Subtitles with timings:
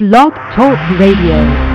[0.00, 1.69] Blog Talk Radio.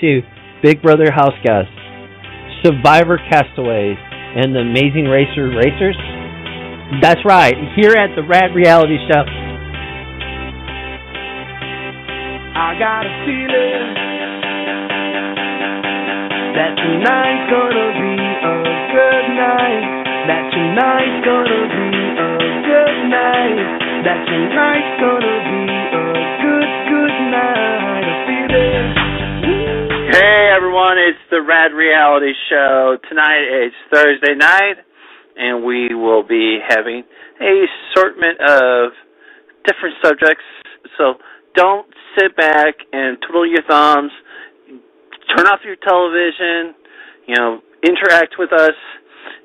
[0.00, 0.22] To
[0.62, 1.70] Big Brother House Guests,
[2.64, 3.98] Survivor Castaways,
[4.36, 5.96] and the Amazing Racer Racers?
[7.02, 9.24] That's right, here at the Rad Reality Show.
[12.58, 13.86] I got a feeling
[16.58, 18.56] that tonight's gonna be a
[18.90, 19.84] good night.
[20.26, 21.86] That tonight's gonna be
[22.18, 22.34] a
[22.66, 23.58] good night.
[24.02, 26.06] That tonight's gonna be a
[26.42, 28.04] good, good night.
[28.04, 29.07] I feel.
[31.38, 32.98] The Rad Reality Show.
[33.08, 34.82] Tonight it's Thursday night,
[35.36, 37.04] and we will be having
[37.40, 38.90] a assortment of
[39.62, 40.42] different subjects.
[40.98, 41.14] So
[41.54, 41.86] don't
[42.18, 44.10] sit back and twiddle your thumbs.
[45.30, 46.74] Turn off your television.
[47.28, 48.74] You know, interact with us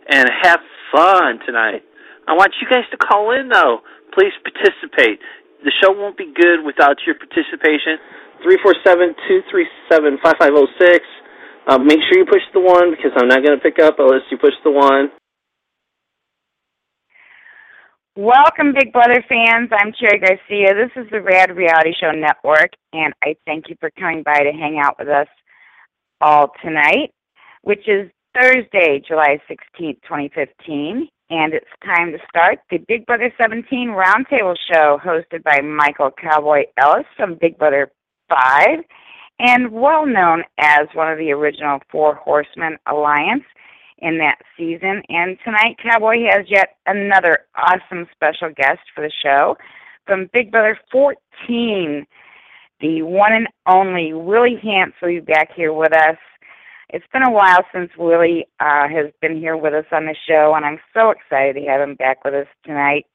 [0.10, 0.62] and have
[0.92, 1.84] fun tonight.
[2.28, 3.82] I want you guys to call in though.
[4.18, 5.20] Please participate.
[5.64, 8.00] The show won't be good without your participation.
[8.42, 11.22] 347-237-5506.
[11.66, 14.24] Uh, make sure you push the one because I'm not going to pick up unless
[14.30, 15.12] you push the one.
[18.16, 19.70] Welcome, Big Brother fans.
[19.72, 20.76] I'm Cherry Garcia.
[20.76, 24.52] This is the Rad Reality Show Network, and I thank you for coming by to
[24.52, 25.28] hang out with us
[26.22, 27.12] all tonight,
[27.64, 31.08] which is Thursday, July 16th, 2015.
[31.30, 36.66] And it's time to start the Big Brother 17 Roundtable Show, hosted by Michael Cowboy
[36.78, 37.90] Ellis from Big Brother
[38.30, 38.80] 5,
[39.44, 43.44] and well known as one of the original Four Horsemen Alliance
[44.00, 45.04] in that season.
[45.10, 49.58] And tonight, Cowboy has yet another awesome special guest for the show
[50.08, 52.06] from Big Brother 14,
[52.82, 56.18] the one and only Willie Hantz will be back here with us.
[56.90, 60.54] It's been a while since Willie uh, has been here with us on the show,
[60.56, 63.06] and I'm so excited to have him back with us tonight.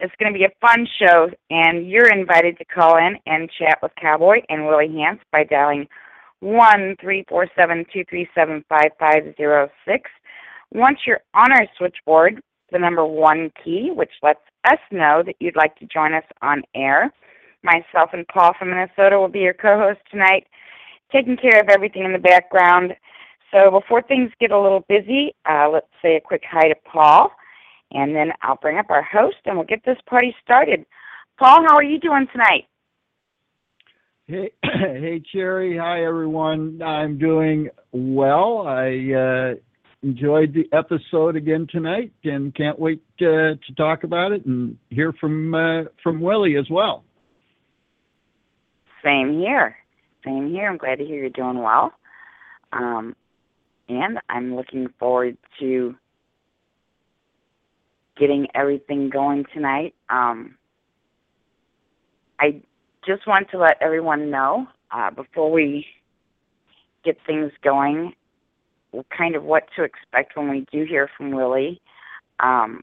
[0.00, 3.78] It's going to be a fun show, and you're invited to call in and chat
[3.82, 5.86] with Cowboy and Willie Hantz by dialing
[6.40, 10.10] one three four seven two three seven five five zero six.
[10.72, 12.40] Once you're on our switchboard,
[12.72, 16.62] the number one key, which lets us know that you'd like to join us on
[16.74, 17.12] air.
[17.62, 20.46] Myself and Paul from Minnesota will be your co-host tonight,
[21.12, 22.94] taking care of everything in the background.
[23.52, 27.32] So before things get a little busy, uh, let's say a quick hi to Paul,
[27.92, 30.84] and then I'll bring up our host and we'll get this party started.
[31.38, 32.66] Paul, how are you doing tonight?
[34.26, 35.76] Hey, hey, Cherry.
[35.76, 36.80] Hi, everyone.
[36.82, 38.64] I'm doing well.
[38.66, 39.54] I uh,
[40.02, 45.12] enjoyed the episode again tonight, and can't wait uh, to talk about it and hear
[45.20, 47.04] from uh, from Willie as well.
[49.04, 49.76] Same here.
[50.24, 50.68] Same here.
[50.68, 51.92] I'm glad to hear you're doing well.
[52.72, 53.16] Um,
[53.88, 55.94] and I'm looking forward to
[58.20, 59.94] getting everything going tonight.
[60.10, 60.54] Um,
[62.38, 62.60] I
[63.06, 65.86] just want to let everyone know uh, before we
[67.02, 68.12] get things going,
[69.16, 71.80] kind of what to expect when we do hear from Willie.
[72.40, 72.82] Um,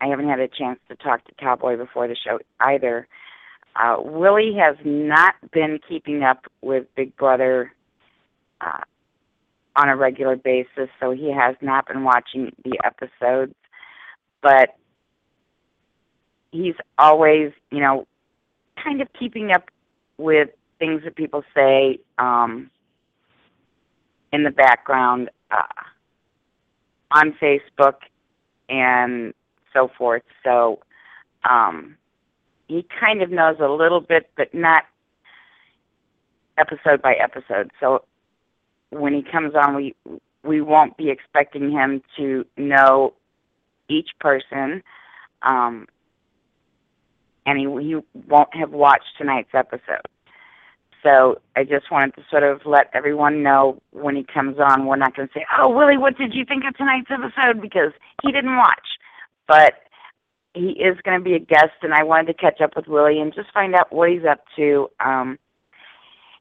[0.00, 3.06] I haven't had a chance to talk to Cowboy before the show either.
[3.76, 7.72] Uh, Willie has not been keeping up with Big Brother
[8.60, 8.80] uh,
[9.76, 13.54] on a regular basis, so he has not been watching the episodes.
[14.42, 14.76] But
[16.52, 18.06] he's always, you know,
[18.82, 19.70] kind of keeping up
[20.16, 22.70] with things that people say um,
[24.32, 25.62] in the background uh,
[27.10, 27.96] on Facebook
[28.68, 29.34] and
[29.72, 30.22] so forth.
[30.44, 30.80] So
[31.48, 31.96] um,
[32.68, 34.84] he kind of knows a little bit, but not
[36.58, 37.70] episode by episode.
[37.80, 38.04] So
[38.90, 39.94] when he comes on, we
[40.44, 43.14] we won't be expecting him to know
[43.88, 44.82] each person,
[45.42, 45.86] um,
[47.46, 47.96] and he, he
[48.28, 50.06] won't have watched tonight's episode.
[51.02, 54.96] So I just wanted to sort of let everyone know when he comes on, we're
[54.96, 57.92] not going to say, "Oh, Willie, what did you think of tonight's episode?" because
[58.22, 58.86] he didn't watch.
[59.46, 59.74] But
[60.54, 63.20] he is going to be a guest, and I wanted to catch up with Willie
[63.20, 65.38] and just find out what he's up to, um,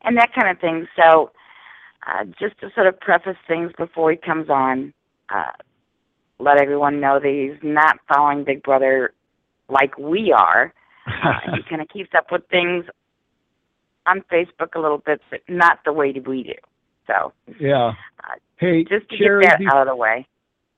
[0.04, 0.88] and that kind of thing.
[0.96, 1.32] So,
[2.08, 4.94] uh, just to sort of preface things before he comes on,
[5.34, 5.52] uh,
[6.40, 9.14] let everyone know that he's not following Big Brother
[9.70, 10.74] like we are.
[11.08, 12.86] Uh, he kind of keeps up with things
[14.06, 16.54] on Facebook a little bit, but not the way we do.
[17.08, 17.94] So, yeah.
[18.24, 20.28] Uh, hey, just to Cherry, get that be- out of the way.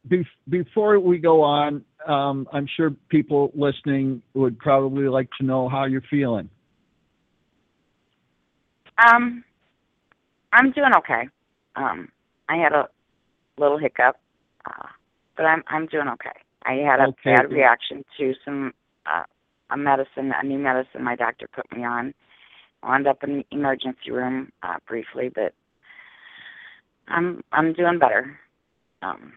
[0.08, 5.68] be- before we go on, um, I'm sure people listening would probably like to know
[5.68, 6.50] how you're feeling.
[9.06, 9.44] Um,
[10.52, 11.28] I'm doing okay.
[11.76, 12.10] Um,
[12.48, 12.88] I had a
[13.58, 14.18] little hiccup,
[14.66, 14.88] uh,
[15.40, 16.38] but I'm I'm doing okay.
[16.66, 17.16] I had a Okay.
[17.24, 18.74] bad reaction to some
[19.06, 19.24] uh,
[19.70, 22.14] a medicine, a new medicine my doctor put me on.
[22.84, 25.54] I wound up in the emergency room uh, briefly, but
[27.08, 28.38] I'm I'm doing better.
[29.02, 29.34] Um,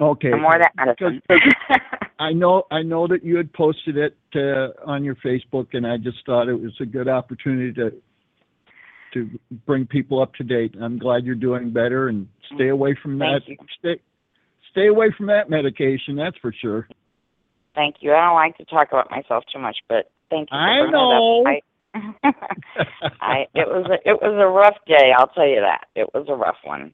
[0.00, 0.30] Okay.
[0.30, 1.22] no more that medicine.
[2.18, 5.98] I know I know that you had posted it uh, on your Facebook, and I
[5.98, 7.92] just thought it was a good opportunity to
[9.12, 10.74] to bring people up to date.
[10.80, 13.42] I'm glad you're doing better, and stay away from that.
[13.46, 13.66] Thank you.
[13.78, 14.00] Stay
[14.76, 16.16] stay away from that medication.
[16.16, 16.86] That's for sure.
[17.74, 18.12] Thank you.
[18.12, 20.56] I don't like to talk about myself too much, but thank you.
[20.56, 21.44] For I know.
[21.46, 21.64] It.
[21.94, 22.32] I,
[23.20, 25.12] I it was a, it was a rough day.
[25.16, 25.86] I'll tell you that.
[25.94, 26.92] It was a rough one.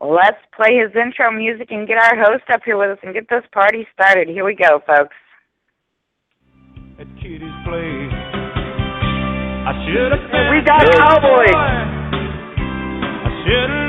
[0.00, 3.28] Let's play his intro music and get our host up here with us and get
[3.30, 4.28] this party started.
[4.28, 5.14] Here we go, folks.
[7.00, 8.12] at Kitty's place.
[9.66, 11.48] I should have been We got a Cowboy.
[11.48, 11.58] boy.
[13.24, 13.85] I should have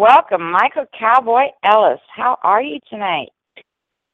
[0.00, 2.00] Welcome, Michael Cowboy Ellis.
[2.16, 3.28] How are you tonight?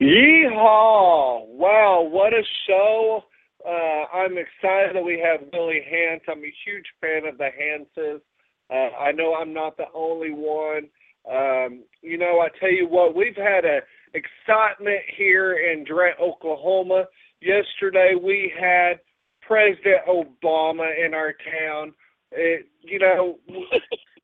[0.02, 1.46] Yeehaw!
[1.46, 3.22] Wow, what a show!
[3.64, 3.70] Uh,
[4.12, 6.22] I'm excited that we have Billy Hantz.
[6.28, 8.20] I'm a huge fan of the Hantzes.
[8.68, 10.88] Uh, I know I'm not the only one.
[11.30, 13.78] Um, you know, I tell you what, we've had a
[14.12, 17.04] excitement here in Durant, Oklahoma.
[17.40, 18.94] Yesterday we had
[19.40, 21.94] President Obama in our town.
[22.32, 23.38] It, you know,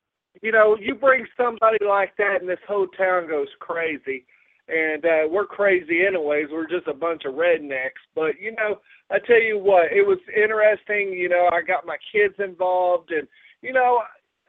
[0.43, 4.25] you know, you bring somebody like that, and this whole town goes crazy
[4.67, 6.47] and uh, we're crazy anyways.
[6.51, 8.01] We're just a bunch of rednecks.
[8.15, 8.79] But you know,
[9.11, 11.13] I tell you what, it was interesting.
[11.13, 13.27] You know, I got my kids involved, and
[13.61, 14.01] you know,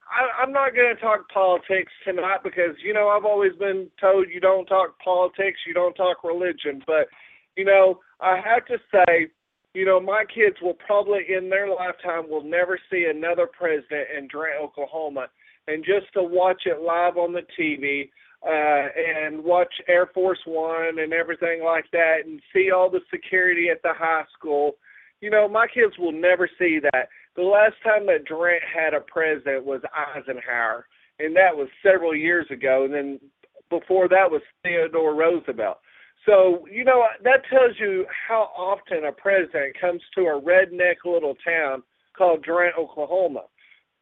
[0.07, 4.27] I, I'm not going to talk politics tonight because you know I've always been told
[4.33, 6.83] you don't talk politics, you don't talk religion.
[6.87, 7.09] But
[7.57, 9.29] you know, I have to say.
[9.77, 14.29] You know, my kids will probably in their lifetime will never see another president in
[14.29, 15.27] Durant, Oklahoma.
[15.67, 18.11] And just to watch it live on the TV,
[18.47, 23.69] uh, and watch Air Force One and everything like that, and see all the security
[23.71, 24.73] at the high school.
[25.21, 27.09] You know, my kids will never see that.
[27.37, 30.87] The last time that Durant had a president was Eisenhower,
[31.19, 32.85] and that was several years ago.
[32.85, 33.21] And then
[33.71, 35.79] before that was Theodore Roosevelt.
[36.27, 41.35] So, you know, that tells you how often a president comes to a redneck little
[41.47, 41.83] town
[42.17, 43.43] called Durant, Oklahoma.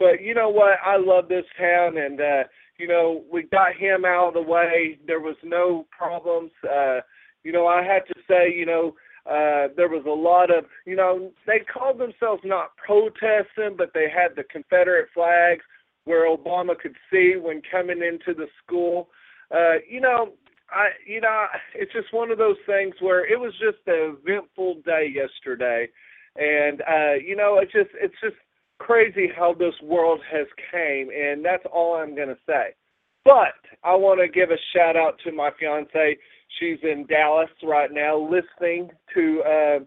[0.02, 0.78] But you know what?
[0.85, 2.42] I love this town, and uh,
[2.76, 4.99] you know we got him out of the way.
[5.06, 6.50] There was no problems.
[6.68, 7.02] Uh,
[7.44, 10.97] you know, I had to say, you know, uh, there was a lot of, you
[10.97, 15.62] know, they called themselves not protesting, but they had the Confederate flags
[16.04, 19.09] where Obama could see when coming into the school.
[19.52, 20.32] Uh, you know,
[20.71, 24.82] I, you know, it's just one of those things where it was just an eventful
[24.85, 25.88] day yesterday,
[26.37, 28.37] and uh, you know, it's just, it's just
[28.86, 32.74] crazy how this world has came, and that's all I'm gonna say.
[33.24, 36.18] But I want to give a shout out to my fiance.
[36.58, 39.78] She's in Dallas right now, listening to uh,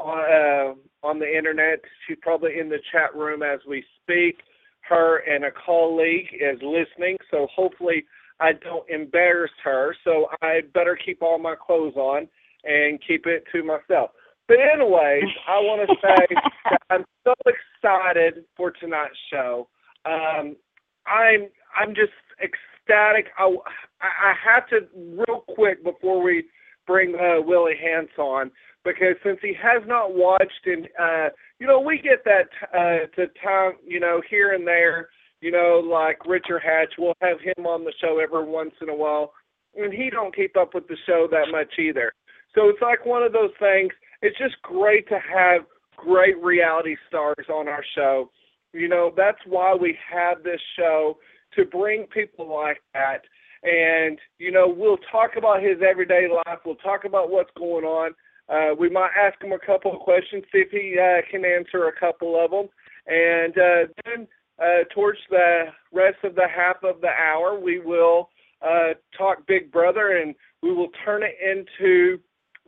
[0.00, 1.80] on uh, on the internet.
[2.06, 4.40] She's probably in the chat room as we speak.
[4.80, 8.04] Her and a colleague is listening, so hopefully
[8.40, 9.94] I don't embarrass her.
[10.02, 12.26] So I better keep all my clothes on
[12.64, 14.10] and keep it to myself.
[14.50, 16.26] But anyways, I want to say
[16.70, 19.68] that I'm so excited for tonight's show.
[20.04, 20.56] Um,
[21.06, 21.46] I'm
[21.78, 22.10] I'm just
[22.42, 23.26] ecstatic.
[23.38, 23.44] I
[24.02, 26.46] I have to real quick before we
[26.84, 28.50] bring uh, Willie Hantz on
[28.84, 31.28] because since he has not watched and uh,
[31.60, 35.80] you know we get that uh, to time you know here and there you know
[35.84, 39.32] like Richard Hatch we'll have him on the show every once in a while
[39.76, 42.12] and he don't keep up with the show that much either.
[42.54, 43.92] So it's like one of those things.
[44.22, 45.62] It's just great to have
[45.96, 48.30] great reality stars on our show.
[48.72, 51.18] You know, that's why we have this show
[51.56, 53.22] to bring people like that.
[53.62, 56.60] And, you know, we'll talk about his everyday life.
[56.64, 58.12] We'll talk about what's going on.
[58.48, 61.88] Uh, we might ask him a couple of questions, see if he uh, can answer
[61.88, 62.68] a couple of them.
[63.06, 68.30] And uh, then uh, towards the rest of the half of the hour, we will
[68.62, 72.18] uh, talk Big Brother and we will turn it into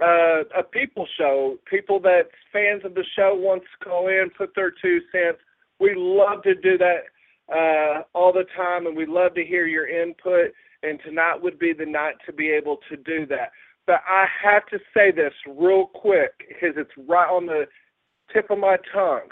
[0.01, 1.57] uh, a people show.
[1.69, 5.39] People that fans of the show wants to call in, put their two cents.
[5.81, 7.03] We love to do that
[7.53, 10.53] uh, all the time, and we love to hear your input.
[10.83, 13.53] And tonight would be the night to be able to do that.
[13.87, 17.67] But I have to say this real quick because it's right on the
[18.33, 19.29] tip of my tongue.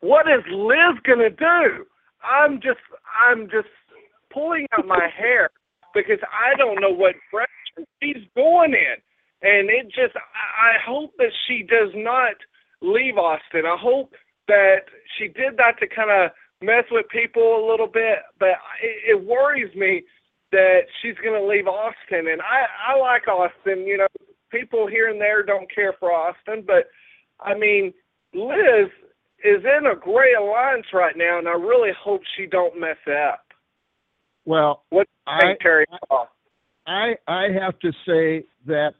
[0.00, 1.84] What is Liz gonna do?
[2.22, 2.80] I'm just,
[3.28, 3.68] I'm just
[4.32, 5.50] pulling out my hair
[5.94, 8.96] because I don't know what direction she's going in
[9.42, 12.34] and it just I hope that she does not
[12.82, 13.66] leave Austin.
[13.66, 14.14] I hope
[14.48, 16.30] that she did that to kind of
[16.60, 20.02] mess with people a little bit, but it, it worries me
[20.50, 22.28] that she's going to leave Austin.
[22.28, 23.86] And I I like Austin.
[23.86, 24.06] You know,
[24.50, 26.88] people here and there don't care for Austin, but
[27.40, 27.92] I mean,
[28.34, 28.90] Liz
[29.44, 32.96] is in a great alliance right now, and I really hope she don't mess
[33.30, 33.44] up.
[34.44, 35.86] Well, what do you think, I- Terry?
[36.86, 38.94] I I have to say that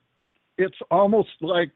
[0.58, 1.70] it's almost like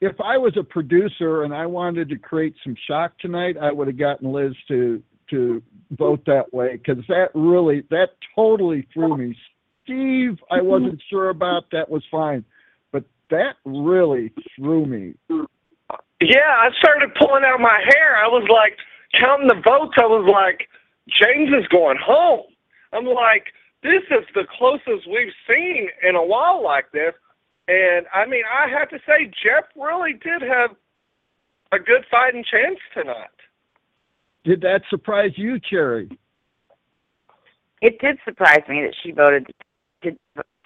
[0.00, 3.88] if I was a producer and I wanted to create some shock tonight, I would
[3.88, 5.62] have gotten Liz to to
[5.92, 9.36] vote that way because that really that totally threw me.
[9.82, 12.44] Steve, I wasn't sure about that was fine,
[12.92, 15.14] but that really threw me.
[16.20, 18.16] Yeah, I started pulling out my hair.
[18.16, 18.78] I was like
[19.18, 19.94] counting the votes.
[19.98, 20.68] I was like,
[21.08, 22.44] James is going home.
[22.92, 23.46] I'm like,
[23.84, 27.12] this is the closest we've seen in a while like this.
[27.68, 30.70] And I mean, I have to say, Jeff really did have
[31.70, 33.28] a good fighting chance tonight.
[34.44, 36.10] Did that surprise you, Cherry?
[37.80, 39.46] It did surprise me that she voted
[40.02, 40.12] to,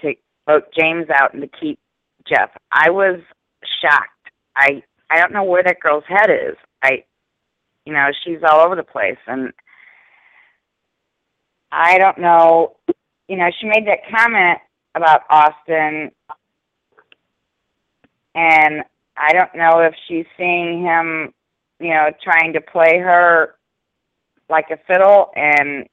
[0.00, 0.14] to
[0.46, 1.78] vote James out and to keep
[2.26, 2.50] Jeff.
[2.72, 3.20] I was
[3.82, 4.30] shocked.
[4.56, 6.56] I I don't know where that girl's head is.
[6.82, 7.04] I,
[7.84, 9.52] you know, she's all over the place, and
[11.72, 12.76] I don't know.
[13.28, 14.58] You know, she made that comment
[14.94, 16.10] about Austin,
[18.34, 18.82] and
[19.16, 21.34] I don't know if she's seeing him,
[21.78, 23.56] you know, trying to play her
[24.48, 25.86] like a fiddle and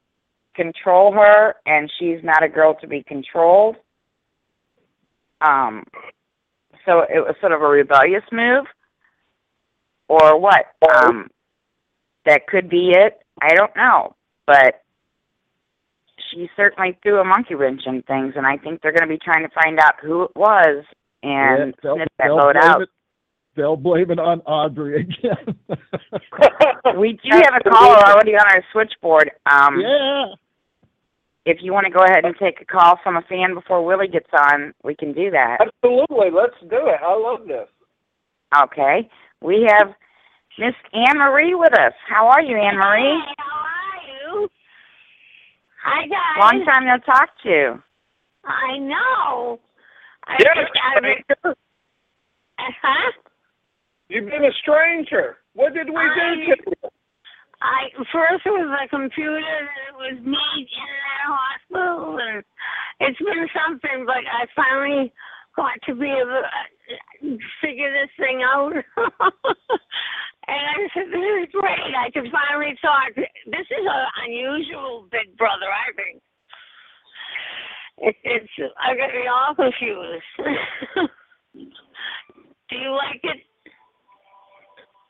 [0.56, 3.76] control her, and she's not a girl to be controlled.
[5.42, 5.84] Um,
[6.86, 8.66] so it was sort of a rebellious move,
[10.08, 10.68] or what?
[10.90, 11.30] Um,
[12.26, 13.20] that could be it.
[13.42, 14.16] I don't know,
[14.48, 14.85] but
[16.32, 19.20] she certainly threw a monkey wrench in things, and I think they're going to be
[19.24, 20.86] trying to find out who it was
[21.24, 22.82] and Yeah, they'll, that they'll blame out.
[22.82, 22.90] it.
[23.56, 25.58] They'll blame it on Audrey again.
[26.98, 29.32] We do have a caller already on our switchboard.
[29.52, 30.26] Um, yeah.
[31.46, 34.08] If you want to go ahead and take a call from a fan before Willie
[34.08, 35.58] gets on, we can do that.
[35.62, 37.00] Absolutely, let's do it.
[37.06, 37.68] I love this.
[38.56, 39.10] Okay.
[39.42, 39.94] We have
[40.58, 41.94] Miss Anne Marie with us.
[42.08, 43.20] How are you, Anne Marie?
[43.26, 44.50] Hi, how are you?
[45.86, 46.42] Hi, guys.
[46.42, 47.50] Long time no talk to.
[47.50, 47.84] You.
[48.44, 49.60] I know.
[50.26, 51.58] I Yes, just got a bit-
[52.82, 53.12] huh?
[54.10, 55.38] You've been a stranger.
[55.54, 56.90] What did we do to you?
[57.62, 62.44] I first it was a computer, then it was me in that hospital, and
[63.00, 64.06] it's been something.
[64.08, 65.14] But I finally
[65.56, 66.42] got to be able
[67.22, 68.74] to figure this thing out.
[70.48, 71.96] and I said, "This is great!
[71.96, 76.22] I can finally talk." This is an unusual Big Brother, I think.
[77.98, 80.24] It, it's I'm gonna be all confused.
[82.70, 83.42] Do you like it?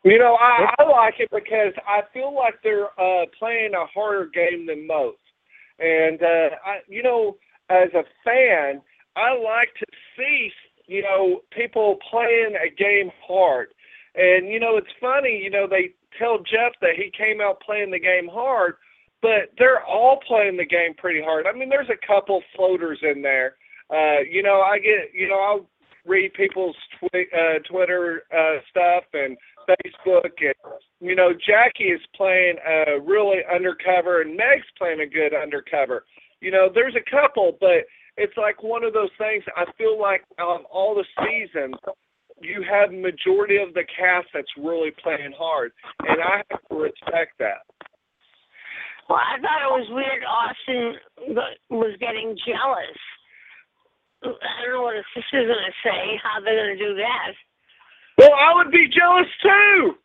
[0.04, 4.28] You know, I, I like it because I feel like they're uh, playing a harder
[4.28, 5.18] game than most.
[5.80, 7.38] And uh, I, you know,
[7.70, 8.82] as a fan,
[9.16, 10.52] I like to see
[10.88, 13.70] you know people playing a game hard.
[14.16, 15.40] And you know, it's funny.
[15.44, 18.76] You know, they tell Jeff that he came out playing the game hard,
[19.22, 21.46] but they're all playing the game pretty hard.
[21.48, 23.56] I mean, there's a couple floaters in there.
[23.90, 25.70] Uh, you know, I get, you know, I'll
[26.06, 30.56] read people's twi- uh, Twitter uh, stuff and Facebook, and
[31.02, 36.06] you know, Jackie is playing uh, really undercover, and Meg's playing a good undercover.
[36.42, 37.86] You know, there's a couple, but
[38.18, 39.44] it's like one of those things.
[39.56, 41.76] I feel like all the seasons,
[42.42, 47.34] you have majority of the cast that's really playing hard, and I have to respect
[47.40, 47.64] that.
[49.08, 50.96] Well, I thought it was weird Austin
[51.70, 53.00] was getting jealous.
[54.24, 57.34] I don't know what his sister's going to say, how they're going to do that.
[58.18, 59.96] Well, I would be jealous too.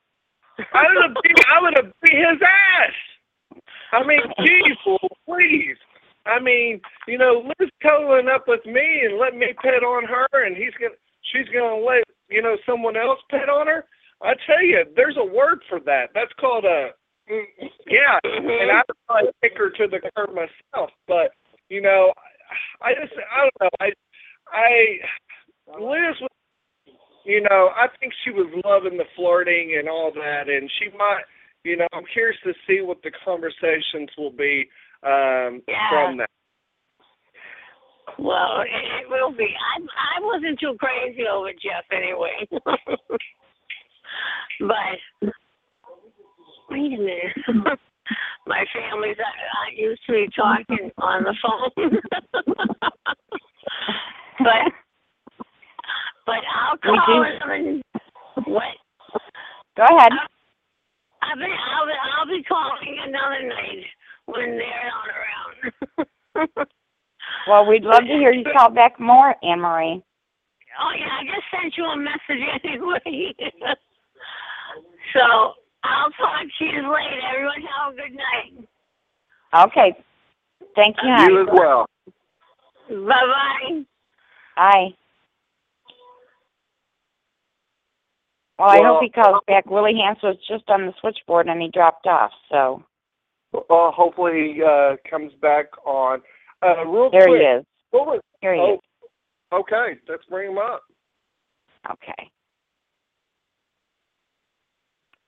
[0.74, 3.62] I would have beat, I would have beat his ass.
[3.92, 4.76] I mean, geez,
[5.26, 5.76] please.
[6.26, 10.28] I mean, you know, Liz cuddling up with me and let me pet on her,
[10.44, 10.94] and he's gonna,
[11.32, 13.84] she's gonna let you know someone else pet on her.
[14.22, 16.10] I tell you, there's a word for that.
[16.14, 16.90] That's called a
[17.86, 20.90] yeah, and I would probably take her to the curb myself.
[21.06, 21.32] But
[21.68, 22.12] you know,
[22.82, 23.70] I just I don't know.
[23.80, 23.92] I
[24.52, 26.30] I Liz was,
[27.24, 31.22] you know, I think she was loving the flirting and all that, and she might,
[31.62, 34.68] you know, I'm curious to see what the conversations will be
[35.02, 35.88] um Yeah.
[35.90, 36.30] from that.
[38.18, 39.46] Well, it will be.
[39.46, 42.46] I I wasn't too crazy over Jeff anyway.
[44.60, 44.98] but
[46.70, 47.36] wait a minute.
[48.46, 51.70] My family's not, not used to me talking on the phone.
[54.38, 54.72] but
[56.26, 57.82] but I'll call him
[58.46, 58.76] what
[59.76, 60.12] Go ahead.
[61.22, 63.84] I'll be I'll be I'll be calling another night
[64.26, 66.68] when they're not around.
[67.48, 70.02] Well, we'd love to hear you call back more, Anne Marie.
[70.80, 73.34] Oh yeah, I just sent you a message anyway.
[75.12, 77.20] so I'll talk to you later.
[77.32, 78.68] Everyone have a good night.
[79.66, 79.96] Okay.
[80.76, 81.86] Thank you, You as well.
[82.88, 83.82] Bye bye.
[84.56, 84.94] Bye.
[88.58, 89.66] Well, I hope he calls back.
[89.66, 92.30] Willie Hantz was just on the switchboard and he dropped off.
[92.50, 92.84] So
[93.52, 96.20] Well, hopefully he uh, comes back on.
[96.62, 97.64] Uh, real there quick, he is.
[97.90, 98.80] What was, Here he oh, is.
[99.52, 100.82] okay, let's bring him up.
[101.90, 102.30] Okay.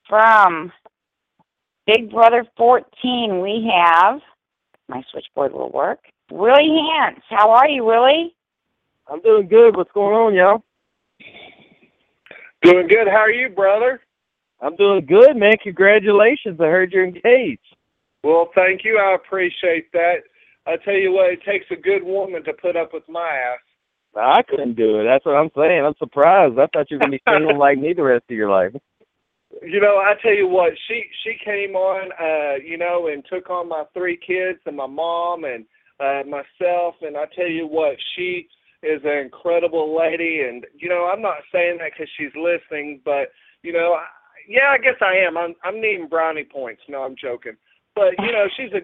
[0.07, 0.71] From
[1.87, 4.19] Big Brother 14, we have,
[4.87, 5.99] my switchboard will work,
[6.31, 7.21] Willie Hantz.
[7.29, 8.35] How are you, Willie?
[9.07, 9.75] I'm doing good.
[9.75, 10.63] What's going on, y'all?
[12.61, 13.07] Doing good.
[13.07, 14.01] How are you, brother?
[14.61, 15.57] I'm doing good, man.
[15.61, 16.59] Congratulations.
[16.61, 17.75] I heard you're engaged.
[18.23, 18.97] Well, thank you.
[18.97, 20.23] I appreciate that.
[20.65, 23.59] I tell you what, it takes a good woman to put up with my ass.
[24.15, 25.05] I couldn't do it.
[25.05, 25.83] That's what I'm saying.
[25.83, 26.59] I'm surprised.
[26.59, 28.73] I thought you were going to be single like me the rest of your life.
[29.61, 33.49] You know, I tell you what, she she came on, uh, you know, and took
[33.49, 35.65] on my three kids and my mom and
[35.99, 38.47] uh myself, and I tell you what, she
[38.81, 43.31] is an incredible lady, and you know, I'm not saying that because she's listening, but
[43.61, 44.05] you know, I,
[44.47, 45.37] yeah, I guess I am.
[45.37, 46.81] I'm I'm needing brownie points.
[46.89, 47.55] No, I'm joking,
[47.95, 48.81] but you know, she's a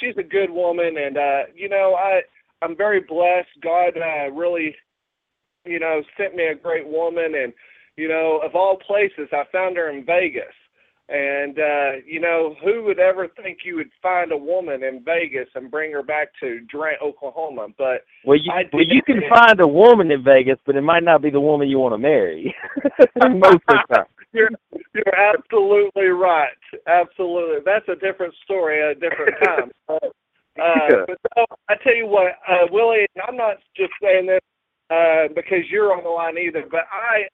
[0.00, 2.20] she's a, good woman, and uh, you know, I
[2.62, 3.48] I'm very blessed.
[3.62, 4.74] God uh, really,
[5.64, 7.52] you know, sent me a great woman, and
[7.96, 10.54] you know, of all places, I found her in Vegas.
[11.08, 15.48] And uh, you know, who would ever think you would find a woman in Vegas
[15.56, 17.66] and bring her back to Durant, Oklahoma?
[17.76, 21.20] But Well, you well, you can find a woman in Vegas, but it might not
[21.20, 22.54] be the woman you want to marry.
[23.16, 24.04] Most of the time.
[24.32, 24.50] you're
[24.94, 26.52] you're absolutely right.
[26.86, 29.70] Absolutely, that's a different story at a different time.
[29.86, 31.04] But, uh, Yeah.
[31.06, 34.40] but no, I tell you what, uh, Willie, I'm not just saying this
[34.90, 37.28] uh, because you're on the line either, but I,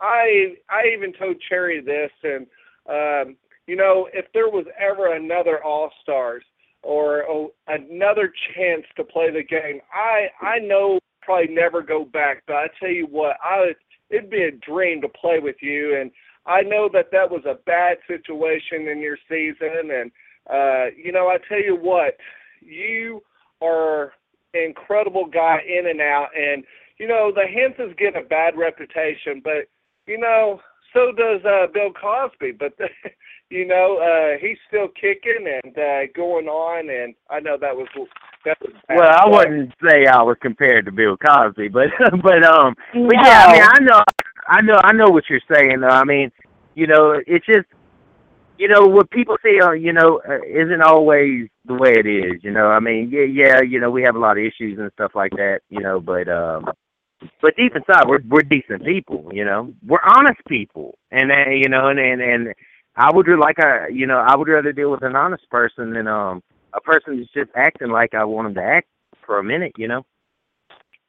[0.00, 2.46] I, I even told Cherry this, and
[2.88, 6.44] um, you know, if there was ever another All Stars
[6.82, 12.44] or oh, another chance to play the game, I, I know probably never go back.
[12.46, 13.72] But I tell you what, I,
[14.10, 16.10] it'd be a dream to play with you, and
[16.46, 20.10] I know that that was a bad situation in your season, and
[20.48, 22.16] uh, you know, I tell you what,
[22.60, 23.22] you
[23.60, 24.12] are
[24.54, 26.64] an incredible guy in and out, and
[26.98, 29.68] you know the Hensons get a bad reputation, but
[30.06, 30.60] you know
[30.96, 32.72] so does uh, Bill Cosby, but
[33.50, 37.88] you know uh, he's still kicking and uh, going on, and I know that was
[38.44, 38.72] that was.
[38.88, 38.96] bad.
[38.96, 41.88] Well, I wouldn't say I was compared to Bill Cosby, but
[42.22, 44.02] but um, but yeah, I mean, I know,
[44.48, 45.80] I know, I know what you're saying.
[45.80, 45.88] Though.
[45.88, 46.30] I mean,
[46.74, 47.66] you know, it's just
[48.58, 52.42] you know what people say uh, you know uh, isn't always the way it is
[52.42, 54.90] you know i mean yeah yeah you know we have a lot of issues and
[54.92, 56.64] stuff like that you know but um
[57.40, 61.68] but deep inside we're we're decent people you know we're honest people and uh, you
[61.68, 62.54] know and and and
[62.96, 66.06] i would like a you know i would rather deal with an honest person than
[66.06, 66.42] um
[66.74, 68.88] a person who's just acting like i want them to act
[69.24, 70.04] for a minute you know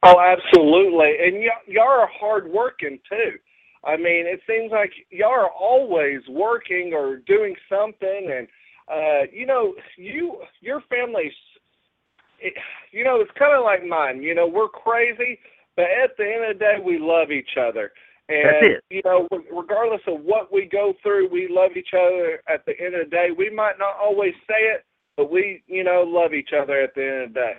[0.08, 3.38] oh absolutely and y- y'all are hard working too
[3.88, 8.48] I mean, it seems like y'all are always working or doing something, and
[8.92, 11.32] uh, you know, you your family's,
[12.40, 12.54] it,
[12.92, 14.22] you know, it's kind of like mine.
[14.22, 15.40] You know, we're crazy,
[15.76, 17.92] but at the end of the day, we love each other.
[18.30, 18.84] And That's it.
[18.90, 22.42] you know, regardless of what we go through, we love each other.
[22.50, 24.84] At the end of the day, we might not always say it,
[25.16, 27.58] but we, you know, love each other at the end of the day.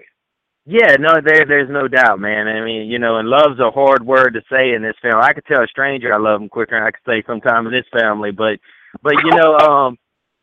[0.71, 2.47] Yeah, no, there there's no doubt, man.
[2.47, 5.23] I mean, you know, and love's a hard word to say in this family.
[5.23, 7.73] I could tell a stranger I love them quicker than I could say sometime in
[7.73, 8.61] this family, but
[9.03, 9.97] but you know, um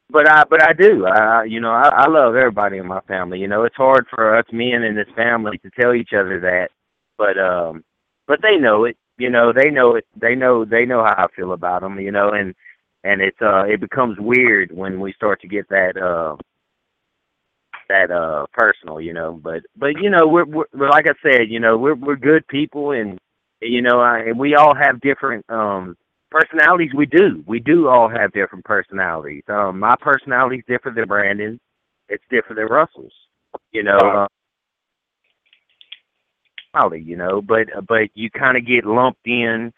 [0.09, 1.05] but I but I do.
[1.05, 3.39] I you know, I, I love everybody in my family.
[3.39, 6.69] You know, it's hard for us men in this family to tell each other that.
[7.19, 7.83] But um
[8.27, 8.97] but they know it.
[9.19, 10.05] You know, they know it.
[10.19, 12.55] They know they know how I feel about them, you know, and
[13.03, 16.35] and it's uh it becomes weird when we start to get that uh
[17.89, 19.39] that uh personal, you know.
[19.43, 22.91] But but you know, we're, we're like I said, you know, we're we're good people,
[22.91, 23.19] and
[23.61, 25.95] you know, I, and we all have different um
[26.31, 26.91] personalities.
[26.95, 29.43] We do, we do all have different personalities.
[29.47, 31.59] Um, my personality is different than Brandon.
[32.09, 33.13] It's different than Russell's.
[33.71, 33.97] You know.
[33.97, 34.27] Uh,
[36.93, 39.71] you know, but but you kind of get lumped in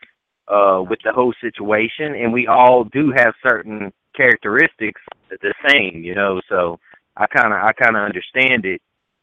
[0.48, 6.16] uh with the whole situation, and we all do have certain characteristics the same, you
[6.16, 6.42] know.
[6.50, 6.80] So
[7.18, 8.82] I kind of I kind of understand it,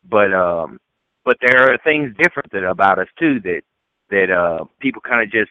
[0.08, 0.78] but um,
[1.24, 3.62] but there are things different that about us too that
[4.10, 5.50] that uh people kind of just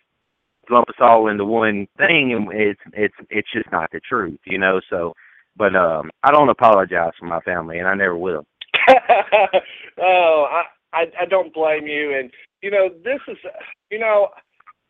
[0.70, 4.58] lump us all into one thing, and it's it's it's just not the truth, you
[4.58, 4.82] know.
[4.90, 5.14] So,
[5.58, 8.46] but um, I don't apologize for my family, and I never will.
[10.02, 13.38] oh, I, I I don't blame you, and you know this is
[13.92, 14.30] you know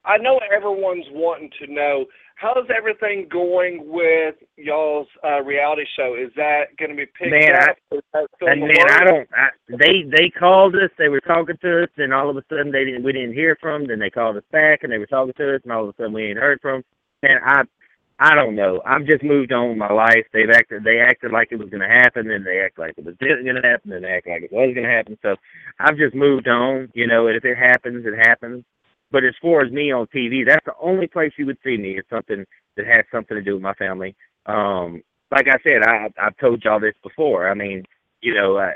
[0.05, 2.05] I know everyone's wanting to know
[2.36, 6.15] how's everything going with y'all's uh, reality show?
[6.15, 7.78] Is that going to be picked man, up?
[8.13, 9.30] I, and man, I don't.
[9.36, 10.91] I, they they called us.
[10.98, 13.04] They were talking to us, and all of a sudden they didn't.
[13.04, 13.82] We didn't hear from.
[13.82, 15.89] Them, then they called us back, and they were talking to us, and all of
[15.89, 16.84] a sudden we ain't heard from.
[17.22, 17.32] Them.
[17.32, 17.63] Man, I
[18.19, 18.82] I don't know.
[18.86, 20.26] I've just moved on with my life.
[20.32, 20.84] They've acted.
[20.84, 23.62] They acted like it was going to happen, and they act like it wasn't going
[23.62, 25.17] to happen, and they act like it was going to happen.
[25.22, 25.36] So
[25.80, 26.89] I've just moved on.
[26.93, 28.63] You know, and if it happens, it happens.
[29.13, 31.99] But as far as me on TV, that's the only place you would see me.
[31.99, 32.43] It's something
[32.76, 34.15] that has something to do with my family.
[34.47, 37.47] Um, like I said, I, I've told y'all this before.
[37.47, 37.84] I mean,
[38.21, 38.71] you know, uh,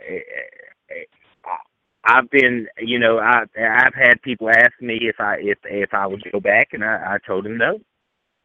[2.05, 6.05] I've been, you know, I I've had people ask me if I if if I
[6.05, 7.79] would go back, and I, I told them no.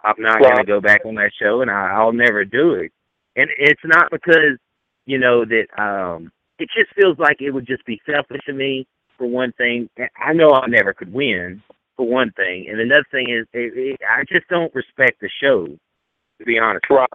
[0.03, 2.73] I'm not well, going to go back on that show, and I, I'll never do
[2.73, 2.91] it.
[3.37, 4.59] And it's not because,
[5.07, 8.87] you know, that um, it just feels like it would just be selfish of me
[9.17, 9.89] for one thing.
[10.17, 11.63] I know I never could win,
[11.97, 15.67] for one thing, and another thing is it, it, I just don't respect the show,
[15.67, 16.87] to be honest.
[16.91, 17.09] Right.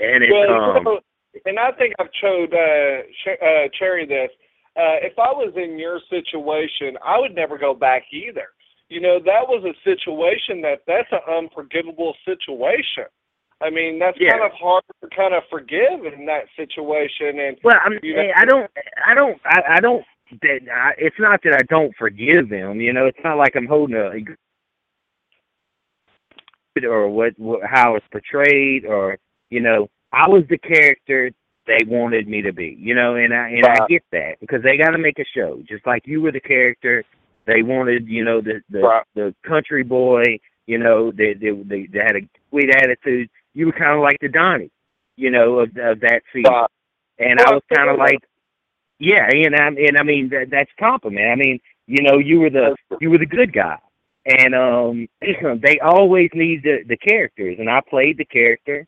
[0.00, 0.98] And it's, well, um,
[1.44, 4.30] and I think I've showed uh, Ch- uh, Cherry this.
[4.74, 8.48] Uh, if I was in your situation, I would never go back either.
[8.88, 13.04] You know, that was a situation that that's an unforgivable situation.
[13.62, 14.32] I mean, that's yeah.
[14.32, 17.38] kind of hard to kind of forgive in that situation.
[17.38, 18.70] And well, I'm, you know, I don't,
[19.06, 20.04] I don't, I, I don't
[20.40, 22.80] that I, it's not that I don't forgive them.
[22.80, 24.12] You know, it's not like I'm holding a
[26.84, 29.18] or what, what how it's portrayed or
[29.50, 31.30] you know I was the character
[31.66, 32.76] they wanted me to be.
[32.78, 35.62] You know, and I and I get that because they got to make a show
[35.68, 37.04] just like you were the character
[37.46, 38.08] they wanted.
[38.08, 39.04] You know, the the right.
[39.14, 40.38] the country boy.
[40.66, 43.28] You know, they they they, they had a sweet attitude.
[43.54, 44.70] You were kind of like the Donnie.
[45.16, 46.22] You know, of of that.
[46.34, 46.66] Right.
[47.18, 48.18] And well, I was kind of like
[49.02, 51.26] yeah, and I and I mean that, that's compliment.
[51.26, 53.78] I mean, you know, you were the you were the good guy,
[54.24, 55.08] and um,
[55.60, 58.86] they always need the the characters, and I played the character.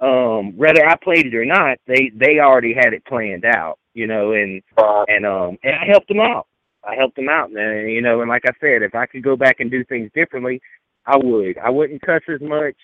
[0.00, 4.08] Um, whether I played it or not, they they already had it planned out, you
[4.08, 6.48] know, and and um and I helped them out.
[6.82, 7.88] I helped them out, man.
[7.88, 10.60] You know, and like I said, if I could go back and do things differently,
[11.06, 11.58] I would.
[11.58, 12.74] I wouldn't cuss as much.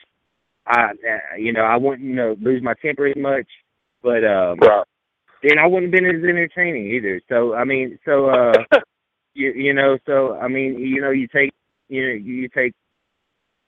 [0.68, 3.48] I, uh, you know, I wouldn't you know lose my temper as much.
[4.02, 4.58] But um,
[5.42, 7.20] then I wouldn't have been as entertaining either.
[7.28, 8.52] So I mean, so uh,
[9.34, 11.52] you you know, so I mean, you know, you take
[11.88, 12.72] you know, you take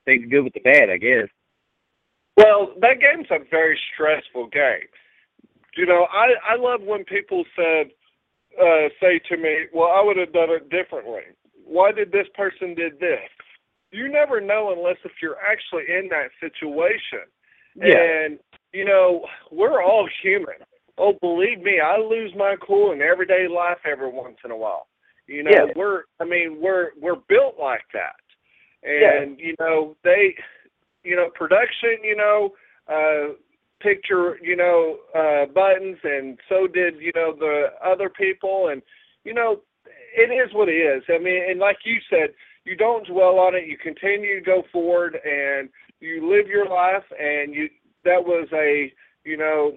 [0.04, 1.28] things good with the bad, I guess.
[2.36, 4.88] Well, that game's a very stressful game.
[5.76, 7.90] You know, I I love when people said
[8.60, 11.22] uh say to me, "Well, I would have done it differently.
[11.64, 13.28] Why did this person did this?"
[13.92, 17.28] you never know unless if you're actually in that situation.
[17.76, 17.96] Yeah.
[17.98, 18.38] And
[18.72, 20.56] you know, we're all human.
[20.98, 24.86] Oh, believe me, I lose my cool in everyday life every once in a while.
[25.26, 25.72] You know, Yeah.
[25.74, 28.16] we're I mean, we're we're built like that.
[28.82, 30.34] And you know, they
[31.04, 32.50] you know, production, you know,
[32.88, 33.34] uh
[33.80, 38.82] picture, you know, uh buttons and so did, you know, the other people and
[39.24, 39.60] you know,
[40.16, 41.02] it is what it is.
[41.08, 44.62] I mean, and like you said, you don't dwell on it, you continue to go
[44.72, 45.68] forward and
[46.00, 47.68] you live your life and you
[48.04, 48.92] that was a,
[49.24, 49.76] you know,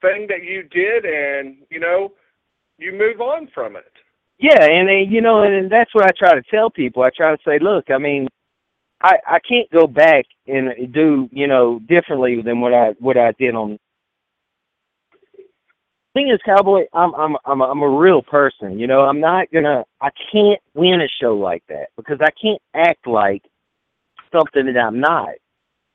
[0.00, 2.12] thing that you did and, you know,
[2.78, 3.92] you move on from it.
[4.38, 7.02] Yeah, and then, you know, and, and that's what I try to tell people.
[7.02, 8.26] I try to say, look, I mean,
[9.02, 13.32] I I can't go back and do you know differently than what I what I
[13.32, 13.78] did on.
[16.14, 18.78] Thing is, cowboy, I'm I'm I'm a, I'm a real person.
[18.78, 19.84] You know, I'm not gonna.
[20.00, 23.42] I can't win a show like that because I can't act like
[24.32, 25.30] something that I'm not.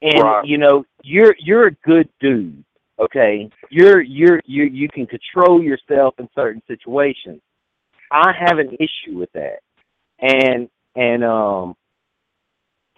[0.02, 0.46] And Right.
[0.46, 2.64] you know, you're you're a good dude.
[2.98, 7.42] Okay, you're you're you you can control yourself in certain situations.
[8.12, 9.60] I have an issue with that,
[10.20, 11.76] and and um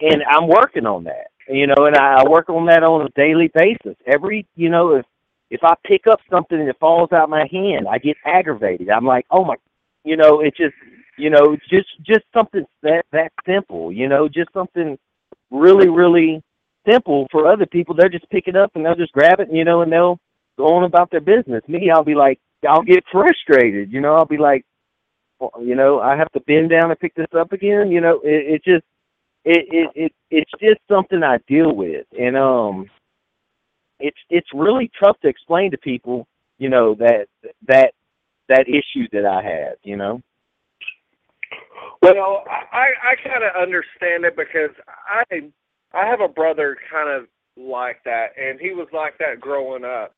[0.00, 1.28] and I'm working on that.
[1.48, 3.96] You know, and I, I work on that on a daily basis.
[4.06, 5.06] Every you know, if
[5.50, 8.90] if I pick up something and it falls out my hand, I get aggravated.
[8.90, 9.56] I'm like, oh my,
[10.04, 10.74] you know, it just
[11.16, 13.90] you know, just just something that that simple.
[13.90, 14.96] You know, just something
[15.50, 16.42] really really
[16.86, 17.94] simple for other people.
[17.94, 20.18] They'll just pick it up and they'll just grab it, you know, and they'll
[20.56, 21.62] go on about their business.
[21.68, 22.38] Me, I'll be like,
[22.68, 23.92] I'll get frustrated.
[23.92, 24.64] You know, I'll be like,
[25.38, 27.90] well, you know, I have to bend down and pick this up again.
[27.90, 28.84] You know, it, it just
[29.44, 32.90] it, it it it's just something I deal with, and um,
[34.00, 36.26] it's it's really tough to explain to people,
[36.58, 37.26] you know, that
[37.66, 37.92] that
[38.48, 40.20] that issue that I have, you know.
[42.02, 44.70] Well, I I kind of understand it because
[45.08, 45.50] I
[45.92, 50.14] I have a brother kind of like that, and he was like that growing up.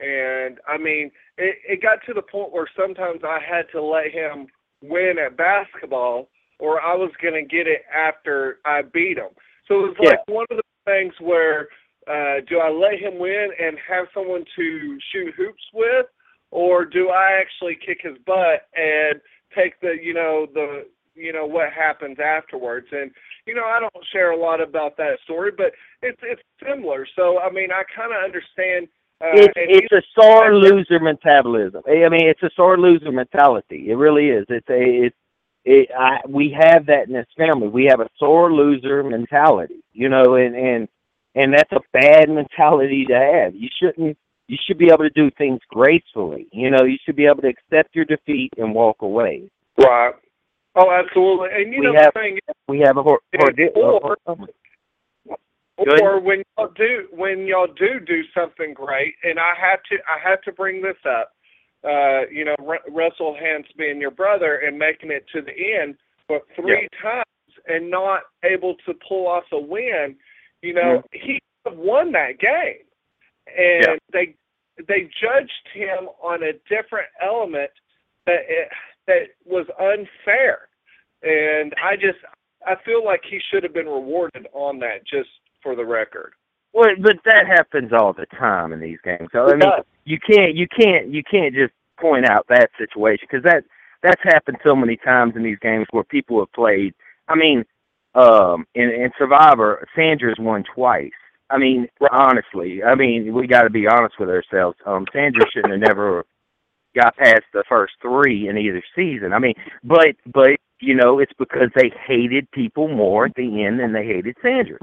[0.00, 4.10] And I mean, it it got to the point where sometimes I had to let
[4.10, 4.48] him
[4.82, 9.30] win at basketball, or I was going to get it after I beat him.
[9.68, 10.10] So it was Yeah.
[10.10, 11.68] like one of the things where
[12.08, 16.06] uh, do I let him win and have someone to shoot hoops with,
[16.50, 19.20] or do I actually kick his butt and
[19.54, 23.10] take the you know the you know what happens afterwards and
[23.46, 27.40] you know I don't share a lot about that story but it's it's similar so
[27.40, 28.88] I mean I kind of understand
[29.22, 31.82] uh, it's it's a sore loser metabolism.
[31.86, 33.88] I mean, it's a sore loser mentality.
[33.88, 34.44] It really is.
[34.48, 35.16] It's a it's
[35.64, 35.90] it.
[35.96, 37.68] I, we have that in this family.
[37.68, 39.84] We have a sore loser mentality.
[39.92, 40.88] You know, and and
[41.36, 43.54] and that's a bad mentality to have.
[43.54, 44.18] You shouldn't.
[44.48, 46.48] You should be able to do things gracefully.
[46.50, 49.48] You know, you should be able to accept your defeat and walk away.
[49.78, 50.14] right
[50.76, 54.46] oh absolutely and you We know have- the thing is, We have a hor- hor-
[55.78, 59.96] Or- or when y'all do when y'all do do something great, and I have to
[60.06, 61.32] I have to bring this up.
[61.82, 65.96] Uh, you know, Ru- Russell Hantz being your brother and making it to the end,
[66.28, 67.24] but three times
[67.66, 70.14] and not able to pull off a win.
[70.60, 72.84] You know, he won that game,
[73.48, 73.96] and Yeah.
[74.12, 74.34] they
[74.86, 77.70] they judged him on a different element
[78.26, 78.68] that it,
[79.06, 80.61] that was unfair,
[81.92, 82.18] I just
[82.66, 85.28] I feel like he should have been rewarded on that, just
[85.62, 86.32] for the record.
[86.72, 89.28] Well, but that happens all the time in these games.
[89.32, 89.70] So I mean,
[90.04, 93.64] you can't you can't you can't just point out that situation because that
[94.02, 96.94] that's happened so many times in these games where people have played.
[97.28, 97.64] I mean,
[98.14, 101.10] um, in, in Survivor, Sandra's won twice.
[101.50, 104.78] I mean, honestly, I mean, we got to be honest with ourselves.
[104.86, 106.24] Um, Sandra shouldn't have never
[106.96, 109.34] got past the first three in either season.
[109.34, 113.78] I mean, but but you know, it's because they hated people more at the end
[113.80, 114.78] than they hated Sandra.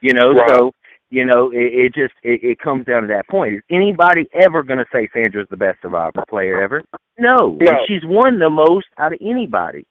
[0.00, 0.48] You know, Right.
[0.50, 0.72] so
[1.12, 3.54] you know, it, it just it, it comes down to that point.
[3.54, 6.82] Is anybody ever going to say Sandra's the best Survivor player ever?
[7.18, 7.84] No, No.
[7.86, 9.86] She's won the most out of anybody.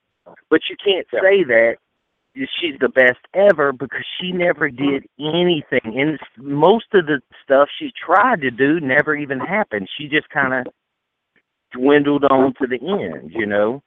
[0.50, 1.22] But you can't Yeah.
[1.22, 1.76] say that
[2.60, 7.92] she's the best ever because she never did anything, and most of the stuff she
[7.92, 9.90] tried to do never even happened.
[9.98, 10.74] She just kind of
[11.72, 13.82] dwindled on to the end, you know.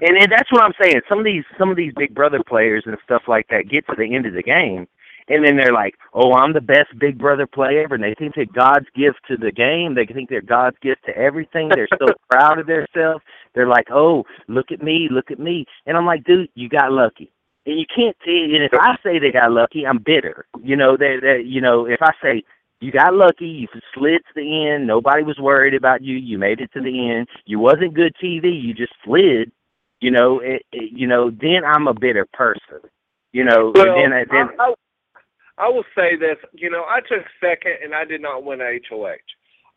[0.00, 1.00] And, and that's what I'm saying.
[1.08, 3.94] Some of these some of these Big Brother players and stuff like that get to
[3.96, 4.86] the end of the game,
[5.28, 8.34] and then they're like, "Oh, I'm the best Big Brother player ever," and they think
[8.34, 9.94] they're God's gift to the game.
[9.94, 11.68] They think they're God's gift to everything.
[11.68, 13.24] They're so proud of themselves.
[13.54, 16.92] They're like, "Oh, look at me, look at me," and I'm like, "Dude, you got
[16.92, 17.32] lucky."
[17.66, 18.16] And you can't.
[18.24, 20.46] And if I say they got lucky, I'm bitter.
[20.62, 22.44] You know, that that you know, if I say
[22.80, 26.60] you got lucky, you slid to the end, nobody was worried about you, you made
[26.60, 29.50] it to the end, you wasn't good TV, you just slid.
[30.00, 32.88] You know, it, it, you know, then I'm a bitter person.
[33.32, 34.72] You know, Well, and then then I,
[35.58, 36.36] I, I will say this.
[36.52, 39.16] You know, I took second, and I did not win HOH.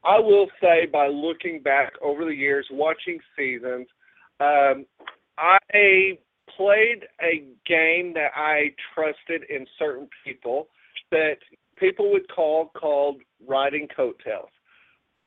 [0.04, 3.88] I will say, by looking back over the years, watching seasons,
[4.40, 4.86] um,
[5.38, 6.18] I
[6.56, 10.68] played a game that I trusted in certain people
[11.12, 11.38] that
[11.78, 14.50] people would call called riding coattails.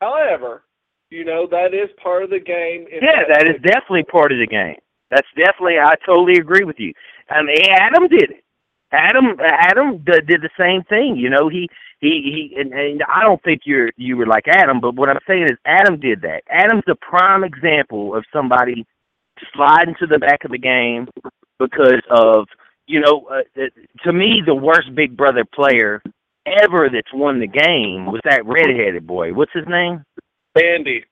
[0.01, 0.65] However,
[1.11, 2.87] you know that is part of the game.
[2.91, 4.77] yeah, that is definitely part of the game.
[5.11, 5.79] That's definitely.
[5.79, 6.93] I totally agree with you.
[7.31, 8.45] I mean, Adam did it.
[8.93, 11.17] Adam Adam d- did the same thing.
[11.17, 11.69] You know, he
[12.01, 12.61] he he.
[12.61, 15.59] And, and I don't think you're you were like Adam, but what I'm saying is
[15.65, 16.43] Adam did that.
[16.49, 18.87] Adam's a prime example of somebody
[19.55, 21.09] sliding to the back of the game
[21.59, 22.47] because of
[22.87, 23.27] you know.
[23.31, 23.67] Uh, uh,
[24.05, 26.03] to me, the worst Big Brother player
[26.47, 29.33] ever that's won the game was that redheaded boy.
[29.33, 30.05] What's his name?
[30.57, 31.05] Andy.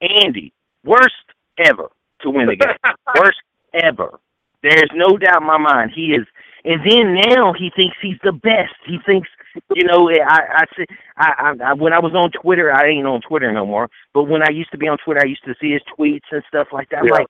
[0.00, 0.52] Andy.
[0.84, 1.14] Worst
[1.58, 1.90] ever
[2.22, 2.74] to win the game.
[3.16, 3.38] Worst
[3.74, 4.18] ever.
[4.62, 6.26] There's no doubt in my mind he is.
[6.64, 8.74] And then now he thinks he's the best.
[8.86, 9.28] He thinks,
[9.74, 13.06] you know, eh, I I say I, I when I was on Twitter, I ain't
[13.06, 13.88] on Twitter no more.
[14.12, 16.42] But when I used to be on Twitter, I used to see his tweets and
[16.48, 17.04] stuff like that.
[17.04, 17.12] Yeah.
[17.12, 17.26] like,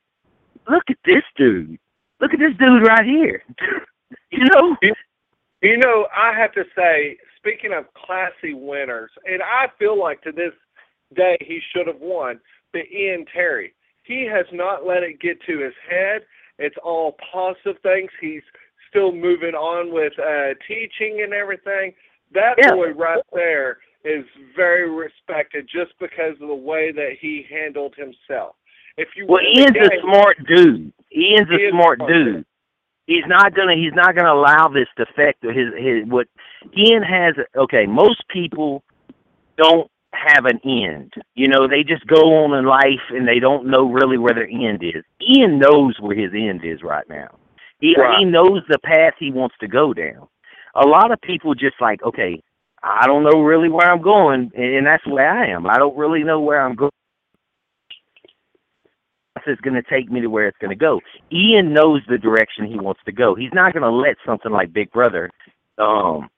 [0.68, 1.78] look at this dude.
[2.20, 3.44] Look at this dude right here.
[4.30, 4.76] you know?
[5.62, 10.32] You know, I have to say, speaking of classy winners, and I feel like to
[10.32, 10.52] this
[11.14, 12.40] day he should have won,
[12.72, 13.74] but Ian Terry,
[14.10, 16.22] he has not let it get to his head.
[16.58, 18.10] It's all positive things.
[18.20, 18.42] He's
[18.88, 21.94] still moving on with uh teaching and everything.
[22.32, 22.72] That Yeah.
[22.74, 24.24] boy right there is
[24.56, 28.56] very respected just because of the way that he handled himself.
[28.96, 30.92] If you Well, Ian's a smart dude.
[31.16, 32.12] Ian's He a is smart smart.
[32.12, 32.44] dude.
[33.06, 33.74] He's not gonna.
[33.74, 36.28] He's not gonna allow this to affect his his what.
[36.76, 37.34] Ian has.
[37.56, 38.84] Okay, most people
[39.56, 39.90] don't
[40.26, 41.12] have an end.
[41.34, 44.48] You know, they just go on in life and they don't know really where their
[44.48, 45.02] end is.
[45.20, 47.28] Ian knows where his end is right now.
[47.80, 48.18] He Right.
[48.18, 50.28] he knows the path he wants to go down.
[50.74, 52.42] A lot of people just like, okay,
[52.82, 55.66] I don't know really where I'm going, and that's where I am.
[55.66, 56.90] I don't really know where I'm going
[59.46, 61.00] is going to take me to where it's going to go.
[61.32, 63.34] Ian knows the direction he wants to go.
[63.34, 65.30] He's not going to let something like Big Brother,
[65.78, 66.28] um,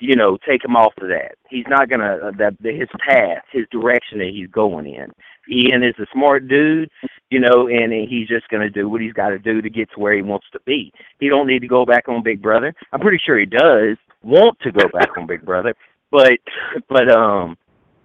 [0.00, 1.36] you know, take him off of that.
[1.48, 5.12] He's not to uh, that his path, his direction that he's going in.
[5.50, 6.90] Ian is a smart dude,
[7.30, 10.00] you know, and he's just to do what he's got to do to get to
[10.00, 10.92] where he wants to be.
[11.18, 12.74] He don't need to go back on Big Brother.
[12.92, 15.74] I'm pretty sure he does want to go back on Big Brother,
[16.10, 16.38] but
[16.88, 17.56] but um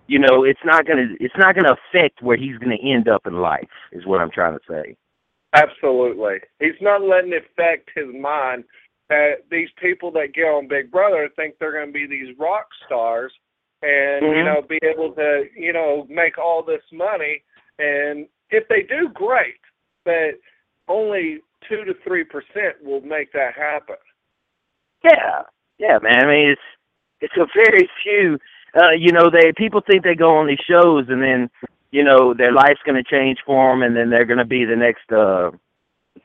[0.07, 3.41] you know, it's not gonna it's not gonna affect where he's gonna end up in
[3.41, 3.67] life.
[3.91, 4.95] Is what I'm trying to say.
[5.53, 6.39] Absolutely.
[6.59, 8.65] He's not letting it affect his mind
[9.09, 12.67] that these people that get on Big Brother think they're going to be these rock
[12.85, 13.31] stars
[13.81, 14.45] and, you Mhm.
[14.45, 17.43] know, be able to, you know, make all this money.
[17.77, 19.59] And if they do, great.
[20.05, 20.39] But
[20.87, 23.97] only 2 to 3% will make that happen.
[25.03, 25.43] Yeah,
[25.77, 26.25] yeah, man.
[26.25, 26.61] I mean, it's
[27.21, 28.39] it's a very few.
[28.75, 31.49] Uh, you know, they people think they go on these shows and then
[31.91, 34.65] you know their life's going to change for them, and then they're going to be
[34.65, 35.51] the next uh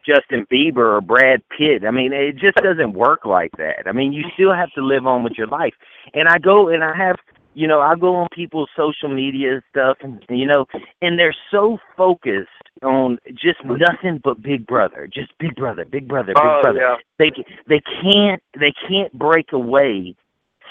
[0.06, 1.84] Justin Bieber or Brad Pitt.
[1.84, 3.86] I mean, it just doesn't work like that.
[3.86, 5.74] I mean, you still have to live on with your life.
[6.14, 7.16] And I go and I have,
[7.54, 10.66] you know, I go on people's social media stuff, and you know,
[11.02, 12.48] and they're so focused
[12.82, 16.96] on just nothing but Big Brother, just Big Brother, Big Brother, Big oh, Brother yeah.
[17.18, 17.30] they
[17.68, 20.14] they can't they can't break away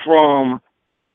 [0.06, 0.62] from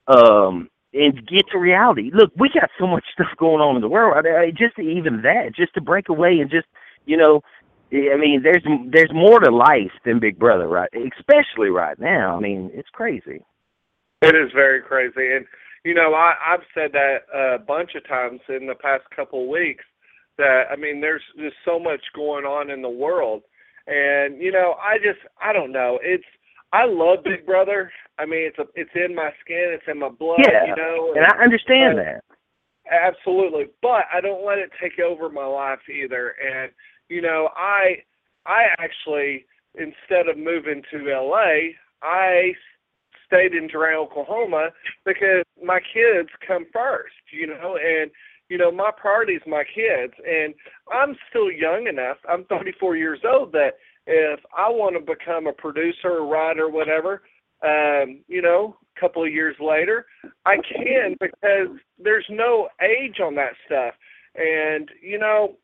[0.06, 2.10] um and get to reality.
[2.14, 4.14] Look, we got so much stuff going on in the world.
[4.16, 6.66] I mean, just even that, just to break away and just
[7.06, 7.42] you know,
[7.92, 10.88] I mean, there's there's more to life than Big Brother, right?
[11.18, 12.36] Especially right now.
[12.36, 13.44] I mean, it's crazy.
[14.22, 15.46] It is very crazy, and
[15.84, 19.48] you know I I've said that a bunch of times in the past couple of
[19.48, 19.84] weeks.
[20.38, 23.42] That I mean, there's just so much going on in the world,
[23.86, 25.98] and you know I just I don't know.
[26.02, 26.24] It's
[26.72, 27.92] I love Big Brother.
[28.18, 30.40] I mean, it's a it's in my skin, it's in my blood.
[30.40, 32.24] Yeah, you know, And I understand that.
[32.90, 36.34] Absolutely, but I don't let it take over my life either.
[36.42, 36.72] And
[37.08, 38.02] you know, I
[38.46, 42.52] I actually instead of moving to LA, I
[43.26, 44.68] stayed in Durant, Oklahoma
[45.04, 48.10] because my kids come first, you know, and
[48.48, 50.54] you know, my priority is my kids and
[50.92, 52.18] I'm still young enough.
[52.28, 53.72] I'm 34 years old that
[54.06, 57.22] if I want to become a producer, a writer, whatever,
[57.64, 60.06] um, you know, a couple of years later,
[60.44, 63.94] I can because there's no age on that stuff.
[64.34, 65.56] And, you know,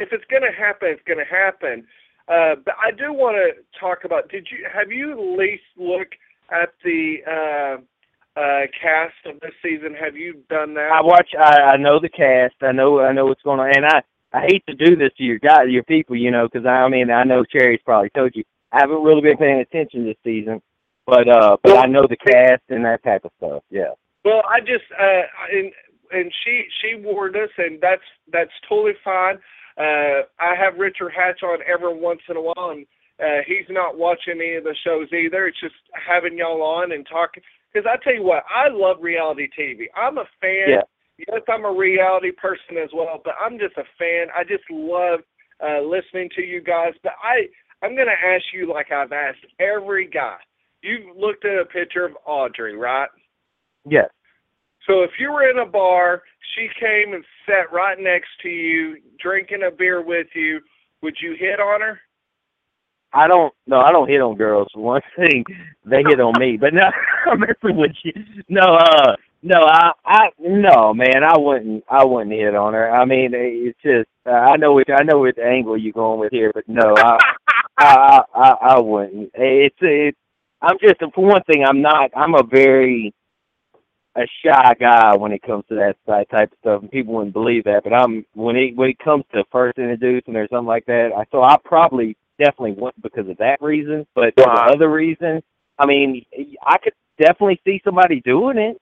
[0.00, 1.86] if it's going to happen, it's going to happen.
[2.28, 4.28] Uh, but I do want to talk about.
[4.28, 6.08] Did you have you at least look
[6.50, 9.94] at the uh, uh, cast of this season?
[9.94, 10.90] Have you done that?
[10.92, 11.30] I watch.
[11.38, 12.54] I, I know the cast.
[12.62, 13.00] I know.
[13.00, 13.72] I know what's going on.
[13.74, 14.02] And I,
[14.32, 16.88] I hate to do this to your guys, your people, you know, because I, I
[16.88, 18.44] mean, I know Cherry's probably told you.
[18.72, 20.62] I haven't really been paying attention this season,
[21.06, 23.62] but uh, but I know the cast and that type of stuff.
[23.70, 23.92] Yeah.
[24.24, 25.72] Well, I just uh, and
[26.12, 28.02] and she she warned us, and that's
[28.32, 29.38] that's totally fine.
[29.78, 32.86] Uh, I have Richard Hatch on every once in a while, and
[33.20, 35.46] uh, he's not watching any of the shows either.
[35.46, 37.42] It's just having y'all on and talking.
[37.72, 39.84] Because I tell you what, I love reality TV.
[39.96, 40.68] I'm a fan.
[40.68, 40.82] Yeah.
[41.18, 44.26] Yes, I'm a reality person as well, but I'm just a fan.
[44.36, 45.20] I just love
[45.62, 46.94] uh, listening to you guys.
[47.02, 47.46] But I
[47.84, 50.36] I'm going to ask you like I've asked every guy.
[50.82, 53.08] You've looked at a picture of Audrey, right?
[53.88, 54.08] Yes.
[54.86, 56.22] So if you were in a bar,
[56.54, 60.60] she came and sat right next to you, drinking a beer with you,
[61.02, 62.00] would you hit on her?
[63.14, 64.68] I don't no, I don't hit on girls.
[64.74, 65.44] One thing
[65.84, 66.90] they hit on me, but no,
[67.30, 68.12] I'm messing with you.
[68.48, 72.90] No, uh, no, I, I, no, man, I wouldn't, I wouldn't hit on her.
[72.90, 76.30] I mean, it's just, uh, I know which, I know which angle you're going with
[76.30, 77.18] here, but no, I,
[77.76, 79.32] I, I, I wouldn't.
[79.34, 80.16] It's, it's,
[80.60, 83.12] I'm just, for one thing, I'm not, I'm a very,
[84.16, 85.96] a shy guy when it comes to that
[86.30, 87.82] type of stuff, and people wouldn't believe that.
[87.84, 91.24] But I'm when it when it comes to first introducing or something like that, I
[91.30, 94.06] so I probably definitely went because of that reason.
[94.14, 94.66] But for Wow.
[94.66, 95.42] the other reason,
[95.78, 96.24] I mean,
[96.66, 98.80] I could definitely see somebody doing it.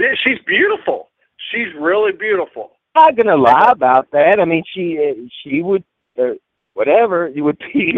[0.00, 1.10] Yeah, she's beautiful.
[1.52, 2.72] She's really beautiful.
[2.94, 4.40] I'm not gonna lie about that.
[4.40, 5.84] I mean, she she would
[6.18, 6.34] uh,
[6.74, 7.28] whatever.
[7.28, 7.94] You would be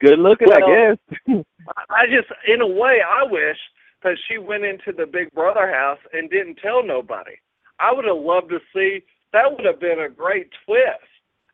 [0.00, 1.18] good looking, I guess.
[1.90, 3.56] I just, in a way, I wish
[4.02, 7.32] that she went into the Big Brother house and didn't tell nobody.
[7.80, 9.04] I would have loved to see.
[9.32, 11.04] That would have been a great twist.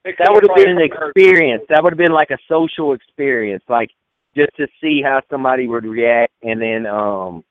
[0.04, 1.64] That would have been an experience.
[1.68, 3.90] That would have been like a social experience, like
[4.36, 7.42] just to see how somebody would react, and then um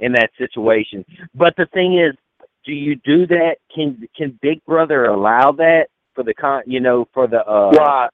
[0.00, 1.04] in that situation.
[1.34, 2.14] But the thing is,
[2.64, 3.56] do you do that?
[3.74, 6.62] Can can Big Brother allow that for the con?
[6.66, 8.08] You know, for the uh, Right.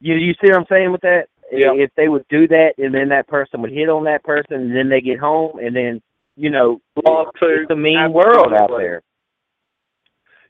[0.00, 1.26] you you see what I'm saying with that?
[1.52, 1.72] Yeah.
[1.74, 4.76] If they would do that, and then that person would hit on that person, and
[4.76, 6.02] then they get home, and then
[6.36, 7.62] you know, Lawsuit.
[7.62, 9.02] it's a mean world out there.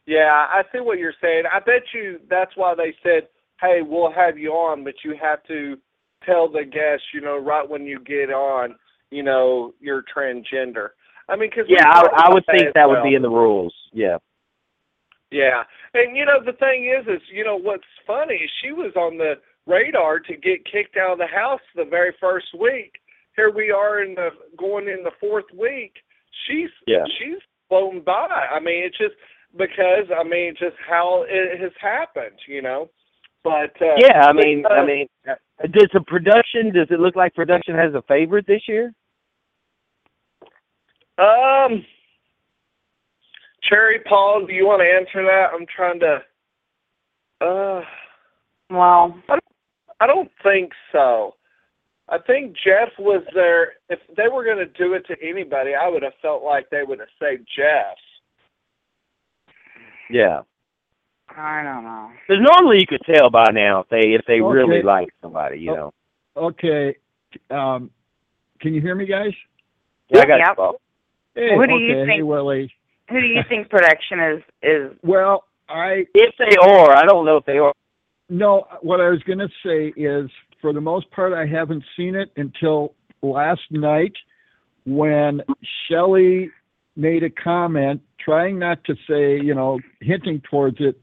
[0.07, 1.45] Yeah, I see what you're saying.
[1.53, 3.29] I bet you that's why they said,
[3.61, 5.77] "Hey, we'll have you on, but you have to
[6.25, 8.77] tell the guests, you know, right when you get on,
[9.11, 10.91] you know, you're transgender."
[11.29, 13.75] I mean, because Yeah, I, I would think that would be in the rules.
[13.93, 14.19] Yeah.
[15.31, 15.63] Yeah,
[15.95, 18.51] and you know the thing is, is you know what's funny?
[18.61, 19.35] She was on the
[19.71, 22.93] radar to get kicked out of the house the very first week.
[23.37, 25.95] Here we are in the going in the fourth week.
[26.47, 27.05] She's Yeah.
[27.19, 28.29] she's flown by.
[28.29, 29.15] I mean, it's just
[29.57, 32.91] because I mean, just how it has happened, you know.
[33.43, 35.35] But uh, Yeah, I mean, but, uh, I mean, uh,
[35.71, 36.73] does the production?
[36.75, 38.93] Does it look like production has a favorite this year?
[41.19, 41.85] Um,
[43.63, 45.51] Cherry Paul, do you want to answer that?
[45.55, 46.23] I'm trying to.
[47.41, 47.85] Uh,
[48.71, 49.50] Well, I don't
[50.43, 51.35] think so.
[52.09, 53.75] I think Jeff was there.
[53.89, 56.83] If they were going to do it to anybody, I would have felt like they
[56.83, 57.97] would have saved Jeff.
[60.11, 60.41] Yeah,
[61.37, 62.11] I don't know.
[62.27, 65.71] because normally you could tell by now if they if they really like somebody, you
[65.71, 65.75] Oh.
[65.77, 65.93] know.
[66.37, 66.97] Okay.
[67.49, 67.91] Um,
[68.61, 69.33] can you hear me, guys?
[70.09, 70.57] Yeah, I got Yep.
[70.59, 70.79] you,
[71.37, 71.85] Hey, What do okay.
[71.85, 72.25] you Hey, think?
[72.25, 72.75] Willie.
[73.09, 74.99] Who do you think production is is?
[75.03, 77.73] Well, I If they are, I don't know if they are.
[78.31, 78.67] No.
[78.81, 82.31] What I was going to say is, for the most part, I haven't seen it
[82.37, 84.13] until last night
[84.87, 85.43] when
[85.91, 86.49] Shelli
[86.97, 90.99] made a comment, trying not to say, you know, hinting towards it,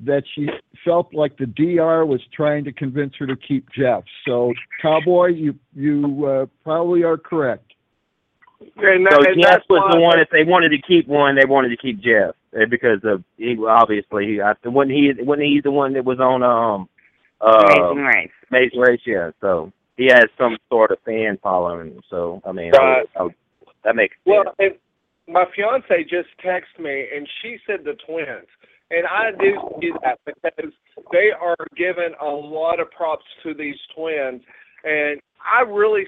[0.00, 0.48] that she
[0.84, 4.02] felt like the DR was trying to convince her to keep Jeff.
[4.26, 7.74] So, Cowboy, you you uh, probably are correct.
[8.76, 10.18] And, So and Jeff that's was why the one.
[10.18, 12.32] If they wanted to keep one, they wanted to keep Jeff uh,
[12.68, 16.42] because of he obviously he I, wasn't he wasn't he the one that was on
[16.42, 16.88] um
[17.40, 18.30] uh Amazing Race.
[18.50, 19.30] Amazing Race, yeah.
[19.40, 22.00] So he has some sort of fan following.
[22.10, 22.98] So I mean, I Right.
[23.00, 23.34] would- I would-
[23.84, 24.56] that makes Well, sense.
[25.26, 28.46] and my fiance just texted me, and she said the twins,
[28.90, 30.72] and I do see that because
[31.12, 34.42] they are giving a lot of props to these twins,
[34.84, 36.06] and I really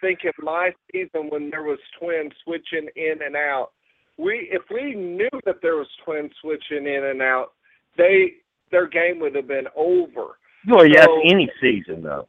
[0.00, 3.70] think in my season when there was twins switching in and out,
[4.18, 7.52] we if we knew that there was twins switching in and out,
[7.96, 8.34] they
[8.70, 10.38] their game would have been over.
[10.66, 12.28] Well, yes, any season though.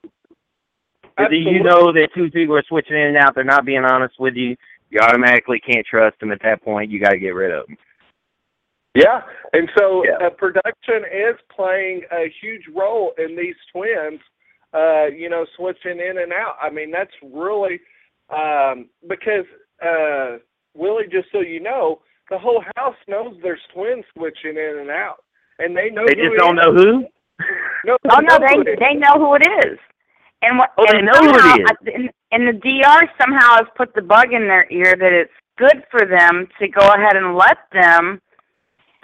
[1.18, 4.16] If you know that two people are switching in and out, they're not being honest
[4.20, 4.56] with you.
[4.90, 6.90] You automatically can't trust them at that point.
[6.90, 7.78] You got to get rid of them.
[8.96, 9.22] Yeah,
[9.54, 10.28] and so Yeah.
[10.28, 14.22] uh, production is playing a huge role in these twins.
[14.74, 16.56] Uh, you know, switching in and out.
[16.62, 17.80] I mean, that's really
[18.30, 19.46] um, because
[19.82, 20.38] uh,
[20.80, 21.06] Willie.
[21.12, 22.00] Just so you know,
[22.30, 25.24] the whole house knows there's twins switching in and out,
[25.60, 26.04] and they know.
[26.04, 26.18] Who it is.
[26.18, 26.66] They who just it don't is.
[26.66, 27.06] know who.
[27.86, 29.78] No, Oh no, they they know who it is.
[30.42, 30.72] And what?
[30.78, 31.94] Oh, they and know who it somehow, is.
[31.96, 35.84] And, and the DR somehow has put the bug in their ear that it's good
[35.90, 38.20] for them to go ahead and let them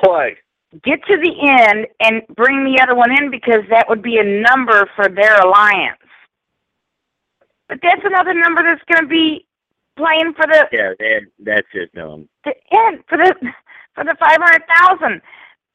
[0.04, 0.36] Play.
[0.84, 4.24] get to the end and bring the other one in because that would be a
[4.42, 6.00] number for their alliance.
[7.70, 9.46] But that's another number that's going to be
[9.96, 12.28] playing for the, Yeah, that, that's just dumb.
[12.44, 13.34] the end for the
[13.94, 15.22] for the five hundred thousand.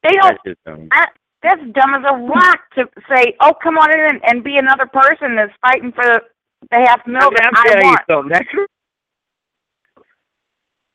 [0.03, 0.39] They don't.
[0.45, 0.89] That's just dumb.
[0.93, 1.07] I,
[1.43, 4.87] that's dumb as a rock to say, "Oh, come on in and, and be another
[4.87, 6.21] person that's fighting for the,
[6.71, 8.29] the half mil I mean, that I'm telling you want." something.
[8.31, 8.49] That's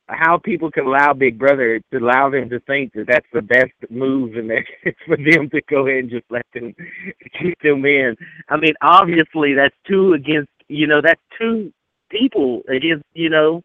[0.07, 3.71] how people can allow Big Brother to allow them to think that that's the best
[3.89, 6.75] move, and that it's for them to go ahead and just let them
[7.41, 8.15] keep them in.
[8.49, 10.49] I mean, obviously that's two against.
[10.67, 11.71] You know, that's two
[12.09, 13.03] people against.
[13.13, 13.63] You know,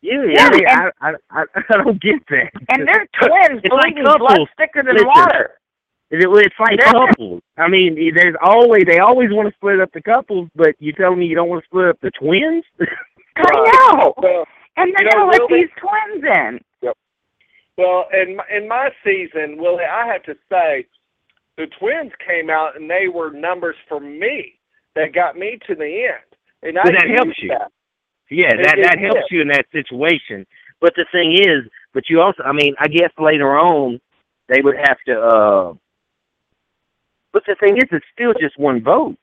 [0.00, 0.30] you.
[0.32, 2.50] Yeah, I, mean, I, I I I don't get that.
[2.70, 3.60] And they're twins.
[3.62, 4.48] It's Believe like me, blood's couples.
[4.58, 5.08] thicker than Listen.
[5.08, 5.50] water.
[6.10, 7.42] It, it's like They're- couples.
[7.56, 11.16] I mean, there's always they always want to split up the couples, but you tell
[11.16, 12.64] me you don't want to split up the twins?
[13.36, 13.42] I
[13.96, 14.12] know.
[14.18, 14.44] Well,
[14.76, 16.60] And they're You know, gonna let Willie- these twins in.
[16.82, 16.96] Yep.
[17.78, 20.84] well, in my, in my season, Willie, I have to say,
[21.56, 24.58] the twins came out and they were numbers for me
[24.94, 27.48] that got me to the end, and I Well, that used helps you.
[27.48, 27.70] that.
[28.32, 29.36] Yeah, that it that helps did.
[29.36, 30.46] you in that situation.
[30.80, 34.00] But the thing is, but you also, I mean, I guess later on
[34.48, 35.20] they would have to.
[35.20, 35.74] uh
[37.32, 39.16] But the thing is, it's still just one vote.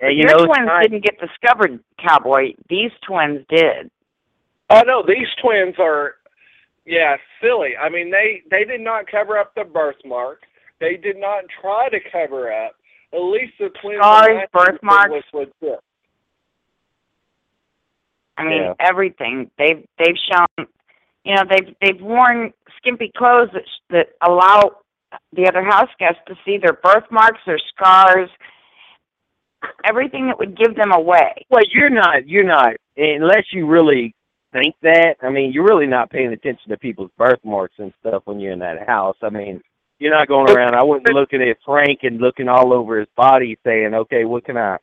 [0.00, 2.54] And you Your know, twins not- didn't get discovered, Cowboy.
[2.68, 3.90] These twins did.
[4.68, 6.16] Oh no, these twins are,
[6.84, 7.76] yeah, silly.
[7.80, 10.42] I mean, they they did not cover up the birthmark.
[10.80, 12.74] They did not try to cover up.
[13.12, 13.96] At least the twins.
[13.96, 15.12] in Scars, my season birthmarks.
[15.32, 15.80] Was legit.
[18.38, 18.74] I mean, Yeah.
[18.80, 19.50] everything.
[19.58, 20.66] They've they've shown,
[21.24, 24.76] you know, they've they've worn skimpy clothes that sh- that allow
[25.32, 28.28] the other house guests to see their birthmarks, their scars,
[29.84, 31.32] everything that would give them away.
[31.50, 32.28] Well, you're not.
[32.28, 34.14] You're not unless you really
[34.52, 35.16] think that.
[35.22, 38.58] I mean, you're really not paying attention to people's birthmarks and stuff when you're in
[38.60, 39.16] that house.
[39.22, 39.62] I mean,
[39.98, 40.74] you're not going around.
[40.74, 44.56] I wasn't looking at Frank and looking all over his body, saying, "Okay, what can
[44.58, 44.76] I,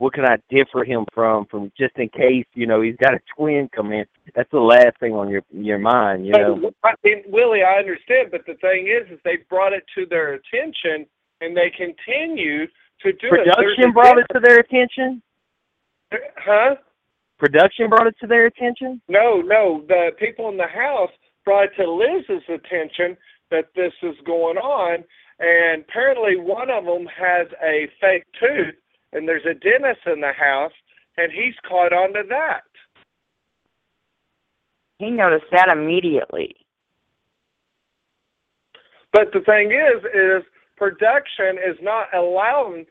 [0.00, 3.20] what can I differ him from, from just in case you know he's got a
[3.36, 6.72] twin come in." That's the last thing on your your mind, you know.
[6.82, 10.32] I mean, Willie, I understand, but the thing is, is they brought it to their
[10.32, 11.06] attention,
[11.42, 12.66] and they continue
[13.02, 13.28] to do.
[13.28, 15.22] Production a brought it to their attention.
[16.38, 16.76] Huh?
[17.38, 19.02] Production brought it to their attention.
[19.06, 19.84] No, no.
[19.86, 21.10] The people in the house
[21.44, 23.18] brought it to Liz's attention
[23.50, 25.04] that this is going on,
[25.40, 28.74] and apparently one of them has a fake tooth,
[29.12, 30.72] and there's a dentist in the house,
[31.16, 32.62] and he's caught on to that.
[34.98, 36.54] He noticed that immediately.
[39.12, 40.46] But the thing is, is
[40.76, 42.86] production is not allowing.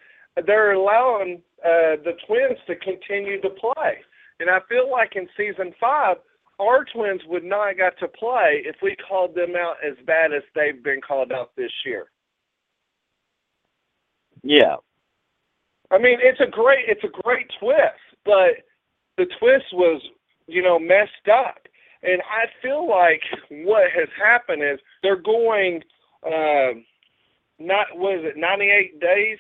[0.46, 4.00] They're allowing uh, the twins to continue to play,
[4.40, 6.18] and I feel like in season five,
[6.60, 10.44] our twins would not got to play if we called them out as bad as
[10.56, 12.08] they've been called out this year.
[14.44, 14.76] Yeah.
[15.92, 18.64] I mean, it's a great it's a great twist, but
[19.18, 20.02] the twist was,
[20.48, 21.58] you know, messed up.
[22.04, 25.82] And I feel like what has happened is they're going
[26.26, 26.86] um
[27.60, 29.40] not what is it, ninety eight days?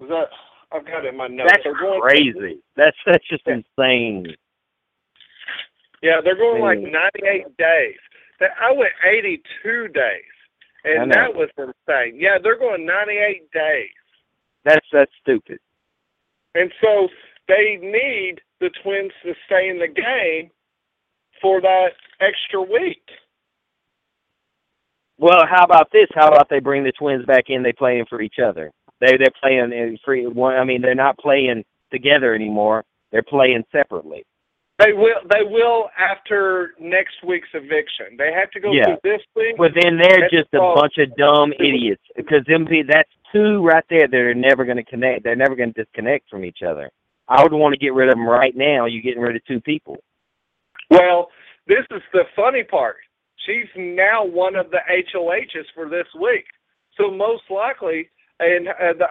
[0.00, 0.28] Was that
[0.76, 1.52] I've got it in my notes.
[1.52, 2.58] That's going crazy.
[2.76, 4.34] That's that's just insane.
[6.02, 7.98] Yeah, they're going like ninety eight days.
[8.40, 10.24] That- I went eighty two days.
[10.84, 12.18] And that was insane.
[12.18, 13.90] Yeah, they're going ninety eight days.
[14.64, 15.58] That's that's stupid.
[16.54, 17.08] And so
[17.48, 20.50] they need the Twins to stay in the game
[21.40, 21.90] for that
[22.20, 23.02] extra week.
[25.18, 26.08] Well, how about this?
[26.14, 27.62] How about they bring the twins back in?
[27.62, 28.72] They playing for each other.
[29.00, 30.26] They they're playing in free.
[30.26, 32.84] One, I mean, they're not playing together anymore.
[33.12, 34.24] They're playing separately.
[34.82, 38.16] They will they will after next week's eviction.
[38.18, 38.84] They have to go Yeah.
[38.84, 39.56] through this week.
[39.56, 40.74] But then they're just a all.
[40.74, 44.84] bunch of dumb idiots because them that's two right there that are never going to
[44.84, 45.24] connect.
[45.24, 46.90] They're never going to disconnect from each other.
[47.28, 48.86] I would want to get rid of them right now.
[48.86, 50.02] You're getting rid of two people.
[50.90, 51.30] Well,
[51.66, 52.96] this is the funny part.
[53.46, 56.44] She's now one of the HOHs for this week.
[56.96, 58.10] So most likely,
[58.40, 59.06] and uh, the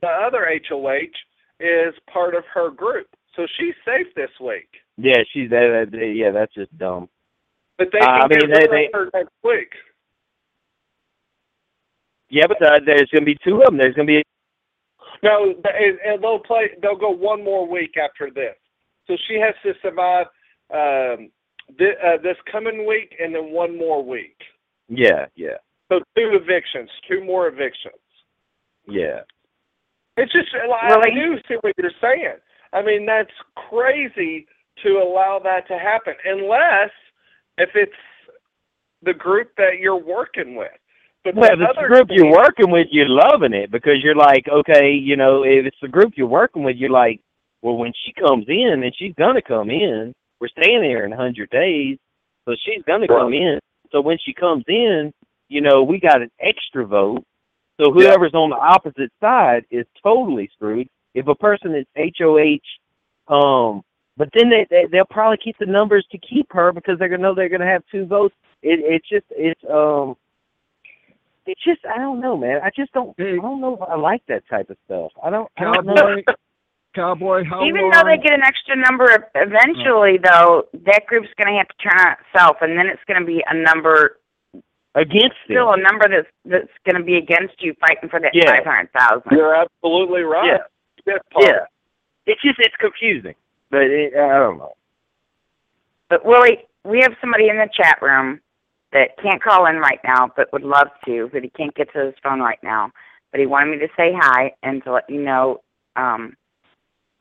[0.00, 1.10] the other HOH
[1.60, 3.08] is part of her group.
[3.34, 4.68] So she's safe this week.
[4.98, 5.88] Yeah, she's that.
[5.92, 7.08] that- yeah, that's just dumb.
[7.78, 9.72] But they Uh, can I mean, get they- rid they- of her next week.
[12.28, 13.76] Yeah, but uh, there's going to be two of them.
[13.76, 14.22] There's going to be
[15.22, 16.70] No, th- and they'll play.
[16.82, 18.56] They'll go one more week after this.
[19.06, 20.26] So she has to survive
[20.70, 21.30] um,
[21.78, 24.36] thi- uh, this coming week and then one more week.
[24.88, 27.94] yeah, yeah, So two evictions, two more evictions.
[28.88, 29.20] yeah.
[30.16, 31.12] It's just like, Really?
[31.12, 32.38] I do see what you're saying.
[32.72, 33.30] I mean, that's
[33.70, 34.46] crazy
[34.82, 36.90] to allow that to happen, unless
[37.58, 37.92] if it's
[39.02, 40.70] the group that you're working with.
[41.24, 44.02] But Well, if the it's the other group you're working with, you're loving it because
[44.02, 47.20] you're like, okay, you know, if it's the group you're working with, you're like,
[47.62, 51.16] well, when she comes in, and she's gonna come in, we're staying here in a
[51.16, 51.98] hundred days,
[52.44, 53.58] so she's gonna come in.
[53.90, 55.12] So when she comes in,
[55.48, 57.24] you know, we got an extra vote.
[57.80, 60.88] So whoever's on the opposite side is totally screwed.
[61.14, 63.82] If a person is HOH, um,
[64.16, 67.22] but then they, they they'll probably keep the numbers to keep her because they're gonna
[67.22, 68.34] know they're gonna have two votes.
[68.62, 70.16] It it's just it's um
[71.46, 72.60] it's just I don't know, man.
[72.64, 75.12] I just don't I don't know if I like that type of stuff.
[75.22, 75.94] I don't I don't know.
[75.94, 76.22] Cowboy,
[76.94, 77.90] cowboy, how Even long?
[77.92, 81.98] though they get an extra number, eventually though, that group's going to have to turn
[82.00, 84.18] on itself, and then it's going to be a number,
[84.94, 85.80] against still them.
[85.80, 88.50] a number that's that's going to be against you fighting for that Yeah.
[88.50, 89.30] five hundred thousand.
[89.30, 90.58] You're absolutely right.
[91.06, 91.12] Yeah.
[91.38, 91.66] Yeah.
[92.24, 93.34] It's just it's confusing.
[93.70, 94.74] But it, I don't know.
[96.08, 98.40] But Willie, we have somebody in the chat room
[98.92, 102.06] that can't call in right now, but would love to, but he can't get to
[102.06, 102.90] his phone right now.
[103.32, 105.60] But he wanted me to say hi and to let you know
[105.96, 106.36] um,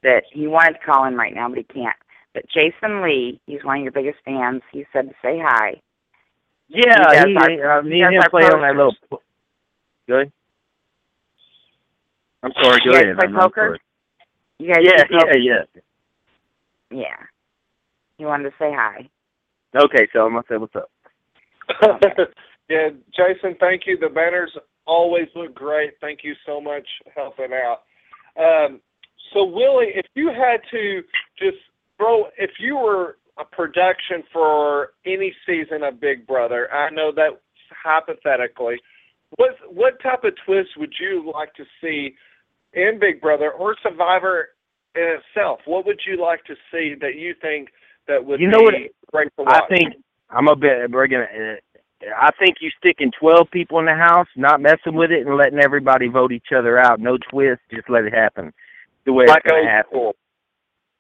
[0.04, 1.96] that he wanted to call in right now, but he can't.
[2.34, 4.62] But Jason Lee, he's one of your biggest fans.
[4.72, 5.82] He said to say hi.
[6.68, 8.94] Yeah, He he, our- uh, he me and him our play on that little.
[9.10, 9.26] posters.
[10.08, 10.32] Good.
[12.44, 12.82] I'm sorry.
[12.86, 13.16] Go You guys ahead.
[13.16, 13.68] play I'm- I'm poker?
[13.68, 13.80] sorry.
[14.60, 15.38] You guys Yeah, do poker?
[15.38, 15.82] yeah, yeah.
[16.96, 17.28] Yeah.
[18.18, 19.10] He wanted to say hi.
[19.76, 20.90] Okay, so I'm gonna say what's up.
[22.70, 23.98] yeah, Jason, thank you.
[24.00, 24.52] The banners
[24.88, 25.94] always look great.
[26.00, 27.82] Thank you so much helping out.
[28.40, 28.80] Um,
[29.34, 31.02] so Willie, if you had to
[31.38, 31.58] just
[31.98, 37.42] throw, if you were a production for any season of Big Brother, I know that
[37.84, 38.78] hypothetically,
[39.36, 42.16] what what type of twist would you like to see
[42.72, 44.48] in Big Brother or Survivor in
[44.96, 45.60] itself?
[45.66, 47.70] What would you like to see that you think
[48.08, 48.74] that would You know what?
[49.12, 49.94] great to I think
[50.30, 50.92] I'm a bit.
[50.92, 51.24] We're gonna.
[51.26, 51.56] Uh,
[52.18, 55.60] I think you sticking 12 people in the house, not messing with it, and letting
[55.60, 57.00] everybody vote each other out.
[57.00, 57.62] No twist.
[57.74, 58.54] Just let it happen
[59.06, 59.92] the way like it's gonna happen.
[59.92, 60.16] school.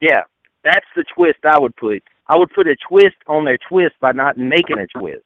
[0.01, 0.21] Yeah,
[0.63, 2.01] that's the twist I would put.
[2.27, 5.23] I would put a twist on their twist by not making a twist.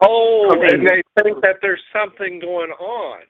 [0.00, 0.74] Oh, Okay.
[0.74, 3.20] and they think that there's something going on.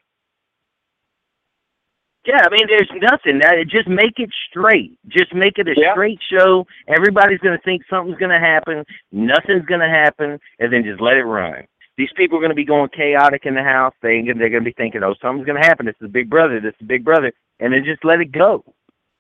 [2.26, 3.38] Yeah, I mean, there's nothing.
[3.40, 4.98] That just make it straight.
[5.08, 5.92] Just make it a Yeah.
[5.92, 6.66] straight show.
[6.86, 8.84] Everybody's gonna think something's gonna happen.
[9.10, 11.64] Nothing's gonna happen, and then just let it run.
[11.96, 13.94] These people are gonna be going chaotic in the house.
[14.02, 15.86] They, they're gonna be thinking, "Oh, something's gonna happen.
[15.86, 16.60] This is Big Brother.
[16.60, 18.64] This is Big Brother," and then just let it go.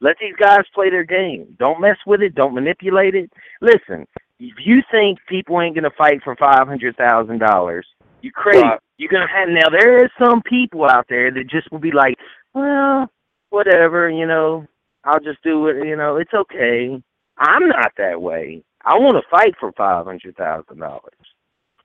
[0.00, 1.56] Let these guys play their game.
[1.58, 2.34] Don't mess with it.
[2.34, 3.30] Don't manipulate it.
[3.60, 4.06] Listen,
[4.38, 7.86] if you think people ain't gonna fight for five hundred thousand dollars,
[8.22, 8.62] you crazy.
[8.62, 8.78] Right.
[8.98, 9.68] You're gonna have now.
[9.70, 12.16] There is some people out there that just will be like,
[12.54, 13.10] well,
[13.50, 14.66] whatever, you know,
[15.04, 17.02] I'll just do it, you know, it's okay.
[17.38, 18.62] I'm not that way.
[18.84, 21.12] I want to fight for five hundred thousand dollars,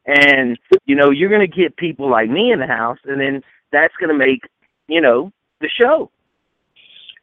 [0.06, 3.42] and you know, you're gonna get people like me in the house, and then
[3.72, 4.42] that's gonna make,
[4.88, 6.10] you know, the show.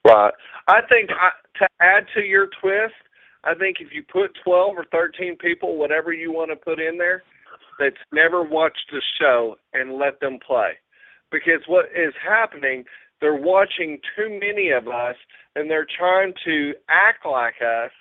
[0.05, 0.33] Right.
[0.69, 2.95] I think I, to add to your twist,
[3.45, 6.99] I think if you put 12 or 13 people, whatever you want to put in
[6.99, 7.23] there,
[7.79, 10.73] that's never watched the show and let them play.
[11.31, 12.85] Because what is happening,
[13.23, 15.17] they're watching too many of us
[15.55, 17.93] and they're trying to act like us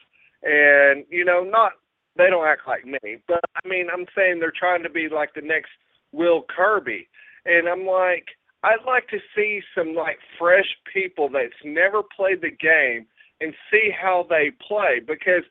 [0.44, 1.74] and you know not
[2.18, 5.34] they don't act like me, but I mean I'm saying they're trying to be like
[5.34, 5.70] the next
[6.12, 7.08] Will Kirby.
[7.46, 8.26] And I'm like
[8.64, 13.06] I'd like to see some like fresh people that's never played the game
[13.40, 15.44] and see how they play because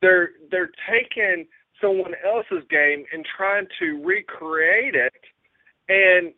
[0.00, 1.46] they're they're taking
[1.80, 5.12] someone else's game and trying to recreate it
[5.88, 6.32] and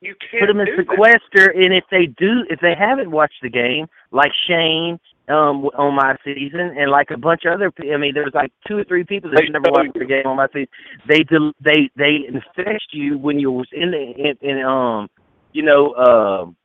[0.00, 0.86] you can't Put them in that.
[0.86, 4.98] sequester, and if they do, if they haven't watched the game, like Shane
[5.28, 8.78] um on my season, and like a bunch of other, I mean, there's like two
[8.78, 10.00] or three people that never watched you.
[10.00, 10.68] the game on my season.
[11.08, 15.08] They del- they they infest you when you was in the in, in um
[15.52, 16.56] you know um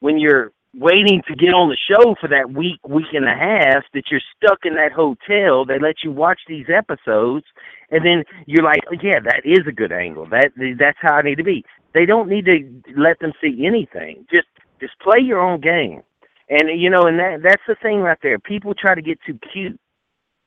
[0.00, 3.82] when you're waiting to get on the show for that week week and a half
[3.92, 7.44] that you're stuck in that hotel they let you watch these episodes
[7.90, 11.22] and then you're like oh, yeah that is a good angle that that's how i
[11.22, 11.64] need to be
[11.94, 14.48] they don't need to let them see anything just
[14.80, 16.02] just play your own game
[16.48, 19.38] and you know and that that's the thing right there people try to get too
[19.52, 19.78] cute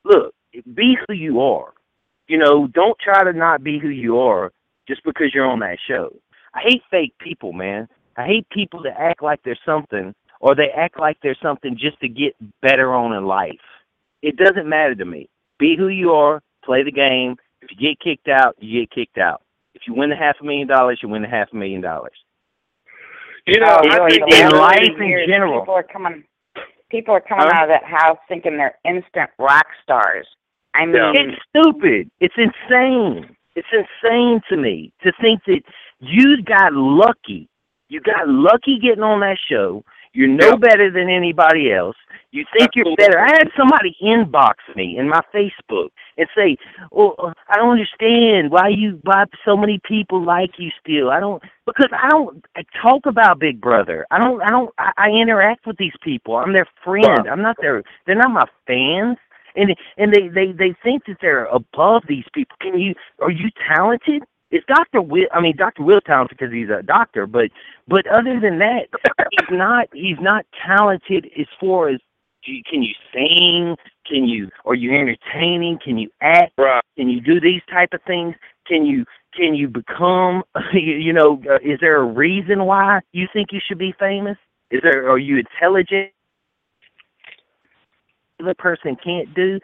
[0.06, 0.34] look
[0.74, 1.74] be who you are
[2.28, 4.52] you know don't try to not be who you are
[4.88, 6.14] just because you're on that show
[6.54, 10.70] i hate fake people man I hate people that act like they're something or they
[10.76, 13.52] act like they're something just to get better on in life.
[14.22, 15.30] It doesn't matter to me.
[15.58, 17.38] Be who you are, play the game.
[17.62, 19.42] If you get kicked out, you get kicked out.
[19.76, 22.14] If you win the half a million dollars, you win the half a million dollars.
[23.46, 25.62] You know, Oh, I really, think in life in general.
[25.62, 26.24] People are coming.
[26.90, 27.56] People are coming Huh?
[27.56, 30.28] out of that house thinking they're instant rock stars.
[30.76, 31.12] I mean, Yeah.
[31.16, 32.10] It's stupid.
[32.20, 33.36] It's insane.
[33.56, 35.62] It's insane to me to think that
[36.00, 37.50] you got lucky.
[37.90, 39.84] You got lucky getting on that show.
[40.14, 41.96] You're no better than anybody else.
[42.32, 43.20] You think you're better.
[43.20, 46.58] I had somebody inbox me in my Facebook and say,
[46.92, 51.10] "Well, I don't understand why you why so many people like you still.
[51.10, 54.06] I don't because I don't I talk about Big Brother.
[54.12, 56.36] I don't I don't I, I interact with these people.
[56.36, 57.28] I'm their friend.
[57.30, 57.84] I'm not their.
[58.06, 59.18] They're not my fans."
[59.56, 62.56] and and they they they think that they're above these people.
[62.60, 64.24] Can you are you talented?
[64.54, 65.26] Is Doctor Will?
[65.34, 67.50] I mean, Doctor Will talented because he's a doctor, but
[67.88, 68.88] but other than that,
[69.32, 72.00] he's not he's not talented as far as
[72.44, 73.76] you, can you sing?
[74.08, 75.80] Can you are you entertaining?
[75.84, 76.54] Can you act?
[76.60, 76.84] Right.
[76.96, 78.36] Can you do these type of things?
[78.68, 80.44] Can you can you become?
[80.74, 84.38] You, you know, uh, is there a reason why you think you should be famous?
[84.70, 86.12] Is there are you intelligent?
[88.38, 89.60] The person can't do.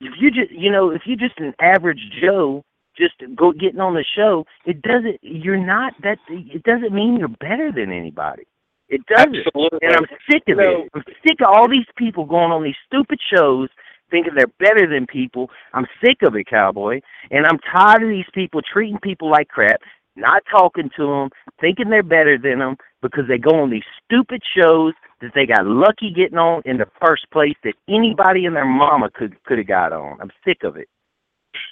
[0.00, 2.64] If you just you know if you're just an average Joe,
[2.96, 5.18] just go getting on the show, it doesn't.
[5.22, 6.18] You're not that.
[6.28, 8.44] It doesn't mean you're better than anybody.
[8.88, 9.36] It doesn't.
[9.46, 9.78] Absolutely.
[9.82, 10.82] And I'm sick of No.
[10.82, 10.90] it.
[10.94, 13.68] I'm sick of all these people going on these stupid shows
[14.10, 15.50] thinking they're better than people.
[15.72, 17.00] I'm sick of it, cowboy.
[17.30, 19.80] And I'm tired of these people treating people like crap,
[20.16, 21.30] not talking to them,
[21.60, 25.66] thinking they're better than them because they go on these stupid shows that they got
[25.66, 29.66] lucky getting on in the first place that anybody and their mama could could have
[29.66, 30.18] got on.
[30.20, 30.88] I'm sick of it.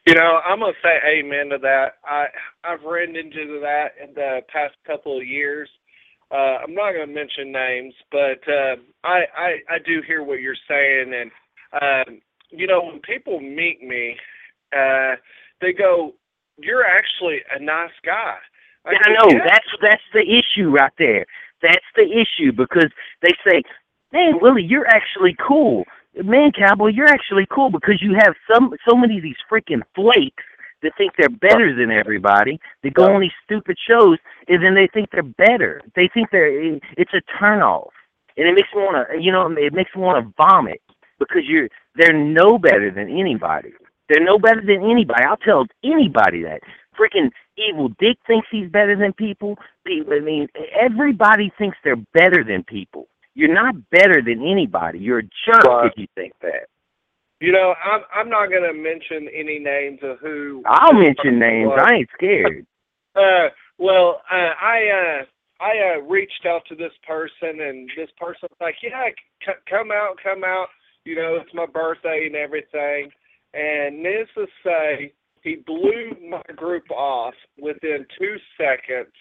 [0.07, 1.99] You know, I'm gonna say amen to that.
[2.05, 2.27] I
[2.65, 5.69] I've ran into that in the past couple of years.
[6.31, 10.55] Uh, I'm not gonna mention names, but uh, I, I I do hear what you're
[10.69, 11.31] saying, and
[11.81, 12.21] um,
[12.51, 14.17] you know, when people meet me,
[14.77, 15.17] uh,
[15.61, 16.15] they go,
[16.59, 18.37] "You're actually a nice guy."
[18.85, 21.27] I, go, know "Yeah." that's that's the issue right there.
[21.63, 22.91] That's the issue because
[23.23, 23.63] they say,
[24.13, 25.85] "Man, Willie, you're actually cool."
[26.15, 30.43] Man, cowboy, you're actually cool because you have some so many of these freaking flakes
[30.83, 32.59] that think they're better than everybody.
[32.83, 35.81] They go on these stupid shows and then they think they're better.
[35.95, 37.91] They think they're it's a turnoff,
[38.37, 40.81] and it makes me want to you know it makes me want to vomit
[41.19, 43.73] because you're they're no better than anybody.
[44.09, 45.23] They're no better than anybody.
[45.25, 46.61] I'll tell anybody that.
[46.99, 49.57] Freaking evil Dick thinks he's better than people.
[49.87, 50.49] People, I mean,
[50.79, 53.07] everybody thinks they're better than people.
[53.35, 54.99] You're not better than anybody.
[54.99, 55.87] You're a jerk Right.
[55.87, 56.67] if you think that.
[57.41, 60.63] You know, I'm I'm not gonna mention any names of who.
[60.67, 61.73] I'll mention names.
[61.75, 62.67] I ain't scared.
[63.15, 68.49] Uh, well, uh, I uh, I uh, reached out to this person, and this person
[68.51, 69.09] was like, "Yeah,
[69.45, 70.67] c- come out, come out.
[71.05, 73.11] You know, it's my birthday and everything."
[73.55, 75.13] And needless to say,
[75.43, 79.13] he blew my group off within two seconds,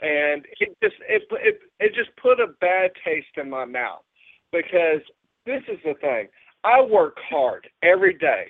[0.00, 4.02] and it just it it it just put a bad taste in my mouth
[4.52, 5.00] because
[5.44, 6.28] this is the thing.
[6.64, 8.46] I work hard every day.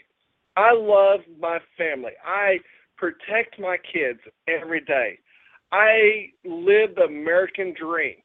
[0.57, 2.13] I love my family.
[2.25, 2.59] I
[2.97, 5.19] protect my kids every day.
[5.73, 8.17] I live the American dream.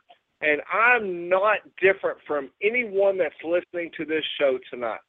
[0.42, 5.00] And I'm not different from anyone that's listening to this show tonight.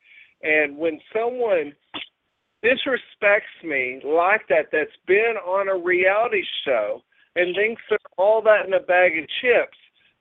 [0.43, 1.73] And when someone
[2.65, 7.03] disrespects me like that, that's been on a reality show
[7.37, 9.77] and thinks they're all that in a bag of chips,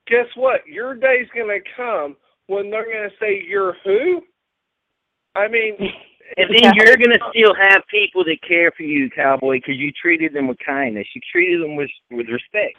[0.08, 0.66] guess what?
[0.66, 2.16] Your day's going to come
[2.48, 4.22] when they're going to say, You're who?
[5.36, 5.78] I mean,
[6.38, 10.34] And then you're gonna still have people that care for you, cowboy, because you treated
[10.34, 11.08] them with kindness.
[11.14, 12.78] You treated them with with respect.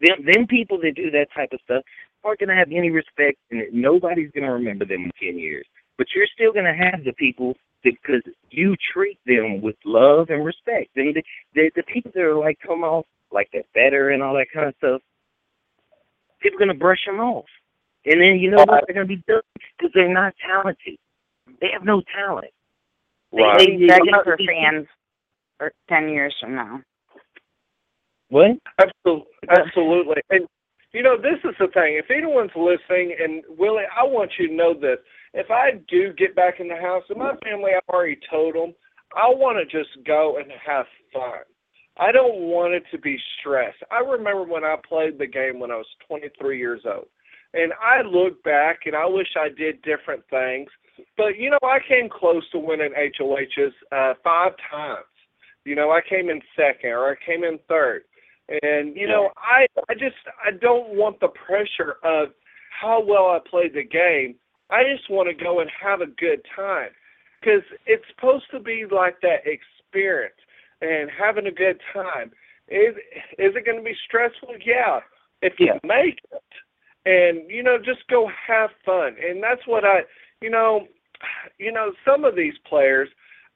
[0.00, 1.82] Them them people that do that type of stuff
[2.22, 5.66] aren't gonna have any respect, and nobody's gonna remember them in ten years.
[5.98, 7.54] But you're still gonna have the people
[7.84, 10.90] because you treat them with love and respect.
[10.96, 11.22] And the,
[11.54, 14.68] the the people that are like come off like they're better and all that kind
[14.68, 15.02] of stuff,
[16.40, 17.44] people are gonna brush them off.
[18.06, 18.84] And then you know what?
[18.86, 19.42] They're gonna be done
[19.78, 20.98] because they're not talented.
[21.60, 22.50] They have no talent.
[23.32, 23.58] Right.
[23.58, 24.88] They- they- begging they- for fans
[25.58, 26.82] for ten years from now.
[28.30, 28.52] What?
[28.78, 30.22] Absolutely, absolutely.
[30.30, 30.48] And
[30.92, 31.96] you know, this is the thing.
[31.96, 34.98] If anyone's listening, and Willie, I want you to know this.
[35.34, 38.72] If I do get back in the house, and my family, I've already told them,
[39.16, 41.42] I want to just go and have fun.
[41.98, 43.74] I don't want it to be stress.
[43.90, 47.06] I remember when I played the game when I was 23 years old,
[47.52, 50.68] and I look back and I wish I did different things.
[51.16, 55.06] But you know, I came close to winning HOHs uh, five times.
[55.64, 58.02] You know, I came in second or I came in third.
[58.48, 62.28] And you know, I I just I don't want the pressure of
[62.80, 64.34] how well I played the game.
[64.70, 66.90] I just want to go and have a good time
[67.40, 70.34] because it's supposed to be like that experience
[70.80, 72.32] and having a good time.
[72.68, 72.96] Is
[73.38, 74.54] is it going to be stressful?
[74.64, 75.00] Yeah.
[75.42, 75.78] If you Yeah.
[75.84, 76.42] make it,
[77.06, 80.00] and you know just go have fun and that's what i
[80.40, 80.86] you know
[81.58, 83.08] you know some of these players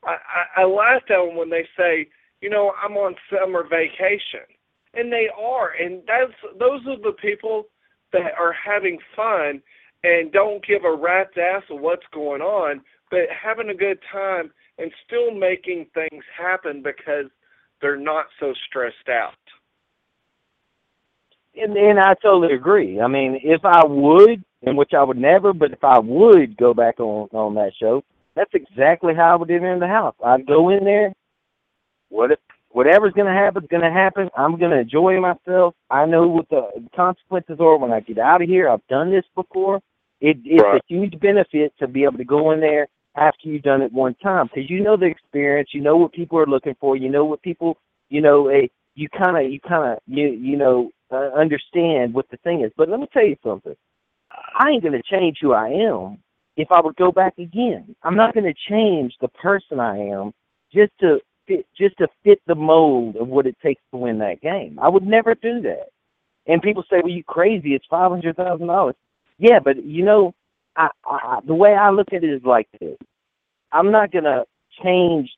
[0.04, 0.16] i
[0.56, 2.08] i, I laugh at them when they say
[2.40, 4.46] you know i'm on summer vacation
[4.94, 7.64] and they are and that's those are the people
[8.12, 9.62] that are having fun
[10.04, 12.80] and don't give a rat's ass of what's going on
[13.10, 17.26] but having a good time and still making things happen because
[17.80, 19.34] they're not so stressed out
[21.60, 23.00] and, and I totally agree.
[23.00, 26.74] I mean, if I would, and which I would never, but if I would go
[26.74, 28.02] back on on that show,
[28.34, 30.14] that's exactly how I would enter in the house.
[30.24, 31.12] I'd go in there.
[32.08, 32.38] What if
[32.70, 34.28] whatever's going to happen is going to happen.
[34.36, 35.74] I'm going to enjoy myself.
[35.90, 38.68] I know what the consequences are when I get out of here.
[38.68, 39.80] I've done this before.
[40.20, 40.80] It, it's Right.
[40.80, 44.14] a huge benefit to be able to go in there after you've done it one
[44.16, 45.70] time because you know the experience.
[45.72, 46.96] You know what people are looking for.
[46.96, 47.78] You know what people.
[48.10, 52.28] You know, eh, you kind of, you kind of, you you know, uh, understand what
[52.30, 52.72] the thing is.
[52.76, 53.74] But let me tell you something.
[54.58, 56.18] I ain't going to change who I am
[56.56, 57.94] if I would go back again.
[58.02, 60.32] I'm not going to change the person I am
[60.72, 64.40] just to fit, just to fit the mold of what it takes to win that
[64.40, 64.78] game.
[64.80, 65.88] I would never do that.
[66.46, 67.74] And people say, "Well, you crazy?
[67.74, 68.96] It's five hundred thousand dollars."
[69.38, 70.34] Yeah, but you know,
[70.76, 72.96] I, I the way I look at it is like this.
[73.72, 74.44] I'm not gonna
[74.82, 75.30] change.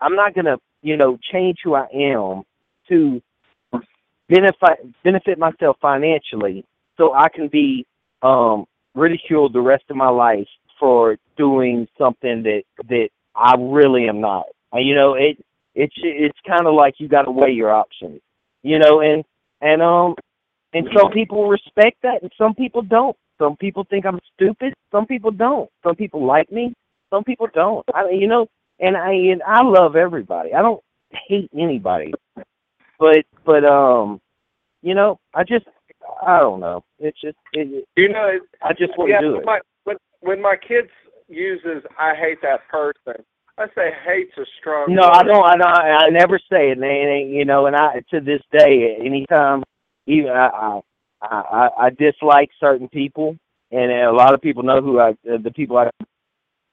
[0.00, 2.42] I'm not gonna, you know, change who I am
[2.88, 3.22] to
[4.28, 6.64] benefit benefit myself financially,
[6.96, 7.86] so I can be
[8.22, 10.48] um, ridiculed the rest of my life
[10.78, 14.46] for doing something that that I really am not.
[14.74, 15.38] You know, it
[15.74, 18.20] it's it's kind of like you got to weigh your options.
[18.62, 19.24] You know, and
[19.60, 20.14] and um
[20.72, 23.16] and some people respect that, and some people don't.
[23.38, 24.74] Some people think I'm stupid.
[24.92, 25.70] Some people don't.
[25.82, 26.74] Some people like me.
[27.10, 27.84] Some people don't.
[27.94, 28.46] I you know,
[28.78, 30.54] and I and I love everybody.
[30.54, 30.82] I don't
[31.28, 32.12] hate anybody.
[32.98, 34.20] But but um,
[34.82, 35.66] you know, I just
[36.24, 36.84] I don't know.
[36.98, 39.46] It's just it, you know it, I just want yeah, to do when it.
[39.46, 40.90] my when when my kids
[41.28, 43.24] uses I hate that person,
[43.58, 45.12] I say hate's a strong No, word.
[45.12, 45.44] I don't.
[45.46, 46.04] I don't.
[46.04, 46.78] I never say it.
[46.78, 49.62] And, and you know, and I to this day, anytime,
[50.06, 50.80] even I,
[51.22, 53.36] I, I, I dislike certain people,
[53.70, 55.90] and a lot of people know who I, uh, the people I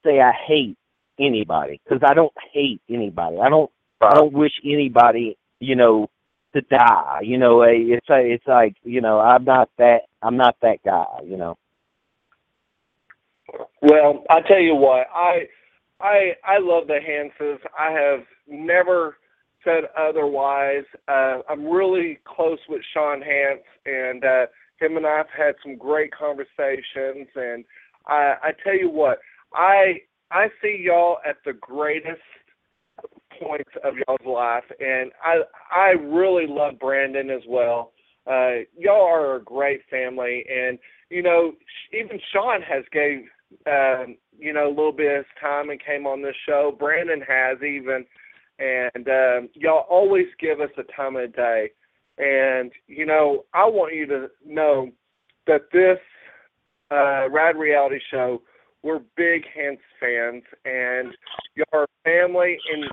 [0.04, 0.76] say I hate
[1.18, 3.38] anybody because I don't hate anybody.
[3.38, 3.70] I don't.
[4.00, 6.08] I don't wish anybody, you know,
[6.54, 7.20] to die.
[7.22, 10.02] You know, it's it's like you know, I'm not that.
[10.22, 11.22] I'm not that guy.
[11.24, 11.58] You know.
[13.82, 15.48] Well, I tell you what, I
[16.00, 17.58] I I love the Hantzes.
[17.78, 19.16] I have never
[19.64, 20.84] said otherwise.
[21.06, 24.46] Uh, I'm really close with Sean Hantz, and uh,
[24.80, 27.28] him and I've had some great conversations.
[27.34, 27.64] And
[28.06, 29.18] I I tell you what,
[29.54, 30.00] I
[30.30, 32.20] I see y'all at the greatest
[33.40, 35.40] points of y'all's life, and I
[35.74, 37.92] I really love Brandon as well.
[38.26, 40.78] Uh, y'all are a great family, and
[41.10, 41.52] you know
[41.92, 43.24] even Sean has gave
[43.66, 46.74] um, you know, a little bit of his time and came on this show.
[46.78, 48.04] Brandon has even,
[48.58, 51.70] and um, y'all always give us a time of day.
[52.18, 54.90] And you know, I want you to know
[55.46, 55.98] that this
[56.90, 58.42] uh, Rad Reality Show,
[58.82, 61.14] we're big Hantz fans, and
[61.54, 62.58] y'all family.
[62.72, 62.84] And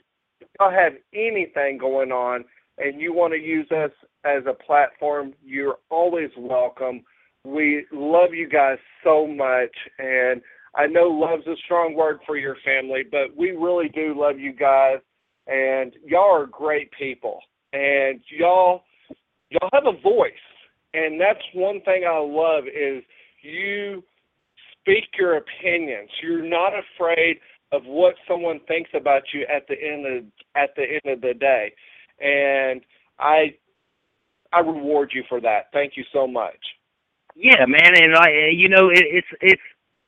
[0.59, 2.45] y'all have anything going on,
[2.77, 3.91] and you want to use us
[4.25, 7.03] as a platform, you're always welcome.
[7.43, 10.41] We love you guys so much, and
[10.75, 14.51] I know love's a strong word for your family, but we really do love you
[14.51, 14.97] guys,
[15.47, 17.39] and y'all are great people,
[17.73, 18.83] and y'all
[19.49, 20.33] y'all have a voice,
[20.93, 23.03] and that's one thing I love is
[23.41, 24.03] you
[24.79, 26.09] speak your opinions.
[26.21, 27.37] You're not afraid
[27.71, 30.23] of what someone thinks about you at the end of
[30.55, 31.73] at the end of the day,
[32.19, 32.81] and
[33.19, 33.55] I
[34.53, 35.67] I reward you for that.
[35.73, 36.59] Thank you so much.
[37.35, 39.61] Yeah, man, and I, you know, it, it's it's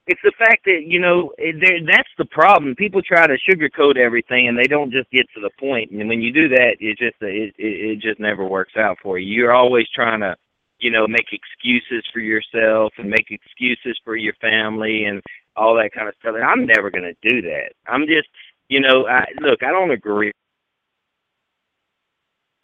[0.07, 2.75] it's the fact that you know that's the problem.
[2.75, 5.91] People try to sugarcoat everything, and they don't just get to the point.
[5.91, 9.19] And when you do that, it just it it, it just never works out for
[9.19, 9.33] you.
[9.33, 10.35] You're always trying to,
[10.79, 15.21] you know, make excuses for yourself and make excuses for your family and
[15.55, 16.35] all that kind of stuff.
[16.35, 17.73] And I'm never going to do that.
[17.85, 18.29] I'm just,
[18.69, 20.31] you know, I look, I don't agree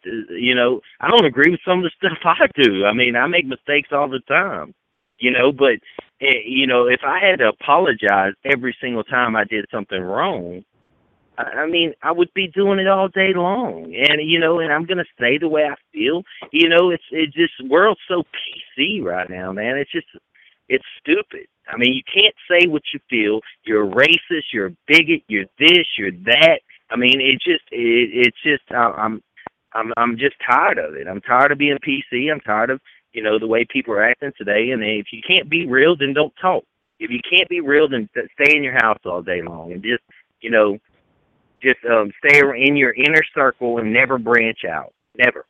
[0.06, 2.84] uh, you know, I don't agree with some of the stuff I do.
[2.84, 4.74] I mean, I make mistakes all the time,
[5.24, 5.80] you know, but
[6.20, 10.64] eh, you know, if I had to apologize every single time I did something wrong,
[11.38, 14.84] I mean, I would be doing it all day long, and you know, and I'm
[14.84, 16.22] gonna say the way I feel.
[16.52, 19.76] You know, it's it's just world's so PC right now, man.
[19.78, 20.06] It's just
[20.68, 21.46] it's stupid.
[21.68, 23.40] I mean, you can't say what you feel.
[23.64, 24.52] You're a racist.
[24.52, 25.22] You're a bigot.
[25.28, 25.86] You're this.
[25.98, 26.60] You're that.
[26.90, 29.20] I mean, it just it, it's just I'm
[29.72, 31.08] I'm I'm just tired of it.
[31.08, 32.30] I'm tired of being PC.
[32.30, 32.80] I'm tired of
[33.14, 34.70] you know, the way people are acting today.
[34.70, 36.64] And if you can't be real, then don't talk.
[36.98, 40.02] If you can't be real, then stay in your house all day long and just,
[40.40, 40.78] you know,
[41.62, 44.92] just um, stay in your inner circle and never branch out.
[45.16, 45.46] Never.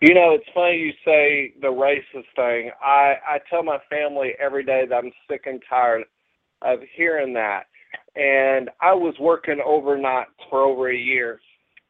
[0.00, 2.70] You know, it's funny you say the racist thing.
[2.82, 6.04] I I tell my family every day that I'm sick and tired
[6.62, 7.64] of hearing that.
[8.16, 11.40] And I was working overnight for over a year,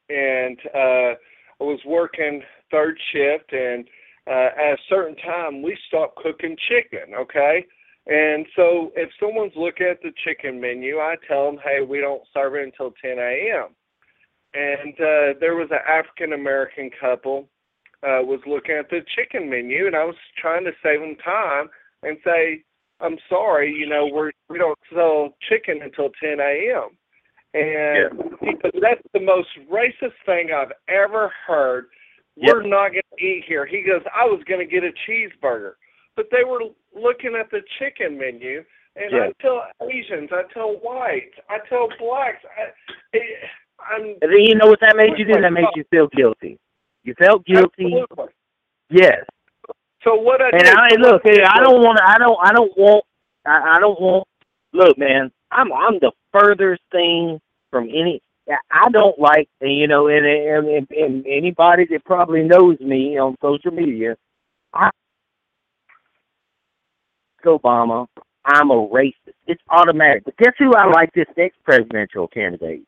[0.09, 1.15] and uh,
[1.61, 3.87] I was working third shift, and
[4.27, 7.15] uh, at a certain time we stop cooking chicken.
[7.15, 7.65] Okay,
[8.07, 12.23] and so if someone's looking at the chicken menu, I tell them, hey, we don't
[12.35, 13.69] serve it until 10 a.m.
[14.53, 17.49] And uh, there was an African American couple
[18.05, 21.69] uh, was looking at the chicken menu, and I was trying to save them time
[22.03, 22.63] and say,
[23.01, 26.91] I'm sorry, you know, we're we don't sell chicken until 10 a.m.
[27.55, 28.59] And Yeah.
[28.81, 31.87] that's the most racist thing I've ever heard.
[32.37, 33.65] We're not going to eat here.
[33.67, 35.73] He goes, I was going to get a cheeseburger,
[36.17, 36.61] but they were
[36.95, 38.65] looking at the chicken menu.
[38.97, 39.29] And Yeah.
[39.29, 43.19] I tell Asians, I tell whites, I tell blacks, I,
[43.91, 45.41] I'm And then you know what that made you do?
[45.41, 46.59] That made you feel guilty.
[47.03, 47.87] You felt guilty.
[47.87, 48.35] Absolutely.
[48.91, 49.25] Yes.
[50.03, 52.05] So what I And I look, hey, I don't want to.
[52.07, 52.39] I don't.
[52.43, 53.05] I don't want.
[53.47, 54.29] I, I don't want.
[54.73, 58.21] Look, man, I'm I'm the furthest thing from any.
[58.49, 63.71] I don't like, you know, and and, and, anybody that probably knows me on social
[63.71, 64.17] media,
[64.73, 64.91] I
[67.45, 68.07] Obama.
[68.45, 69.15] I'm a racist.
[69.47, 70.25] It's automatic.
[70.25, 72.83] But guess who I like this next presidential candidate?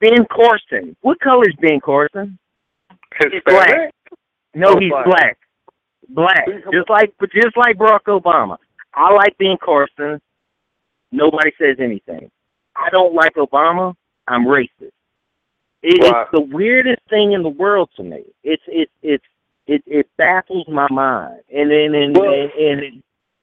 [0.00, 0.96] Ben Carson.
[1.00, 2.38] What color is Ben Carson?
[3.20, 3.44] Hispanic.
[3.44, 3.94] black.
[4.54, 5.06] No, he's black.
[5.06, 5.38] black.
[6.08, 6.46] Black.
[6.72, 8.56] Just like but just like Barack Obama.
[8.94, 10.20] I like Ben Carson.
[11.10, 12.30] Nobody says anything.
[12.76, 13.94] I don't like Obama.
[14.28, 14.90] I'm racist.
[15.82, 16.22] It, Right.
[16.22, 18.22] It's the weirdest thing in the world to me.
[18.44, 19.24] It's it's it's
[19.66, 22.94] it it baffles my mind, and and and Well- and, and it,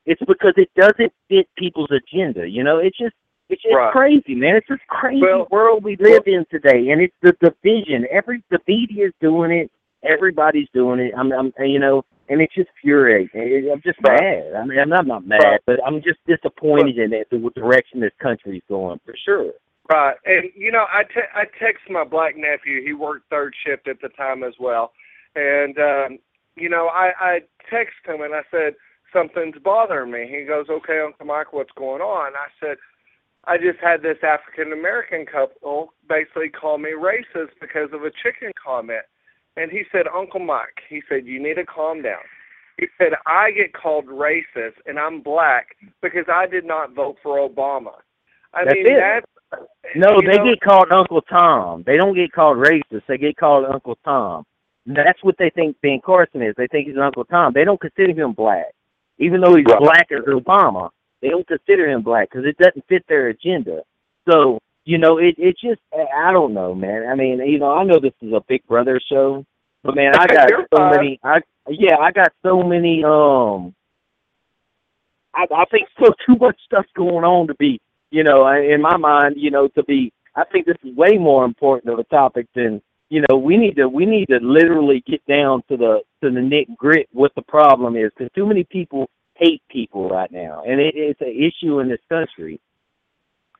[0.06, 2.48] it's because it doesn't fit people's agenda.
[2.50, 3.14] You know, it's just
[3.50, 3.92] it's just Right.
[3.92, 4.56] crazy, man.
[4.56, 8.08] It's this crazy Well- world we live in today, and it's the division.
[8.10, 9.70] Every the media's doing it.
[10.04, 11.14] Everybody's doing it.
[11.18, 13.70] I'm, I'm, you know, and it's just infuriating.
[13.70, 14.22] I'm just Right.
[14.22, 14.54] mad.
[14.56, 15.60] I mean, I'm not, not mad, Right.
[15.66, 19.52] but I'm just disappointed in it, the direction this country's going for sure.
[19.90, 22.84] Right, and you know, I te- I text my black nephew.
[22.84, 24.94] He worked third shift at the time as well,
[25.36, 26.20] and um,
[26.56, 27.40] you know, I I
[27.72, 28.76] text him and I said
[29.12, 30.28] something's bothering me.
[30.30, 32.78] He goes, "Okay, Uncle Mike, what's going on?" I said,
[33.46, 38.52] "I just had this African American couple basically call me racist because of a chicken
[38.64, 39.06] comment,"
[39.58, 42.24] and he said, "Uncle Mike," he said, "you need to calm down."
[42.78, 47.38] He said, "I get called racist, and I'm black because I did not vote for
[47.38, 47.94] Obama."
[48.54, 48.96] I That's mean, it.
[48.96, 49.26] that's
[49.96, 51.84] No, they know- get called Uncle Tom.
[51.86, 53.04] They don't get called racist.
[53.08, 54.46] They get called Uncle Tom.
[54.86, 56.56] That's what they think Ben Carson is.
[56.58, 57.54] They think he's Uncle Tom.
[57.54, 58.68] They don't consider him black,
[59.18, 59.80] even though he's Right.
[59.80, 60.90] black as Obama.
[61.22, 63.84] They don't consider him black because it doesn't fit their agenda.
[64.30, 67.08] So you know, it it just I don't know, man.
[67.08, 69.46] I mean, you know, I know this is a Big Brother show,
[69.84, 70.96] but man, I got so fine.
[70.96, 71.20] many.
[71.24, 73.04] I yeah, I got so many.
[73.04, 73.76] Um,
[75.36, 77.80] I I think so too much stuff going on to be
[78.12, 81.46] you know, in my mind, you know, to be, I think this is way more
[81.46, 85.26] important of a topic than, you know, we need to, we need to literally get
[85.26, 89.10] down to the, to the nit grit what the problem is, because too many people
[89.36, 92.60] hate people right now, and it, it's an issue in this country.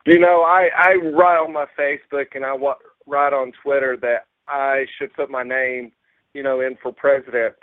[0.06, 2.76] You know, I I write on my Facebook and I wa-
[3.06, 5.92] write on Twitter that I should put my name,
[6.34, 7.56] you know, in for president.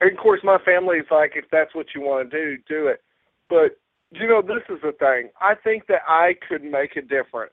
[0.00, 2.88] And of course, my family is like, if that's what you want to do, do
[2.88, 3.02] it.
[3.48, 3.78] But
[4.14, 5.30] you know, this is the thing.
[5.40, 7.52] I think that I could make a difference.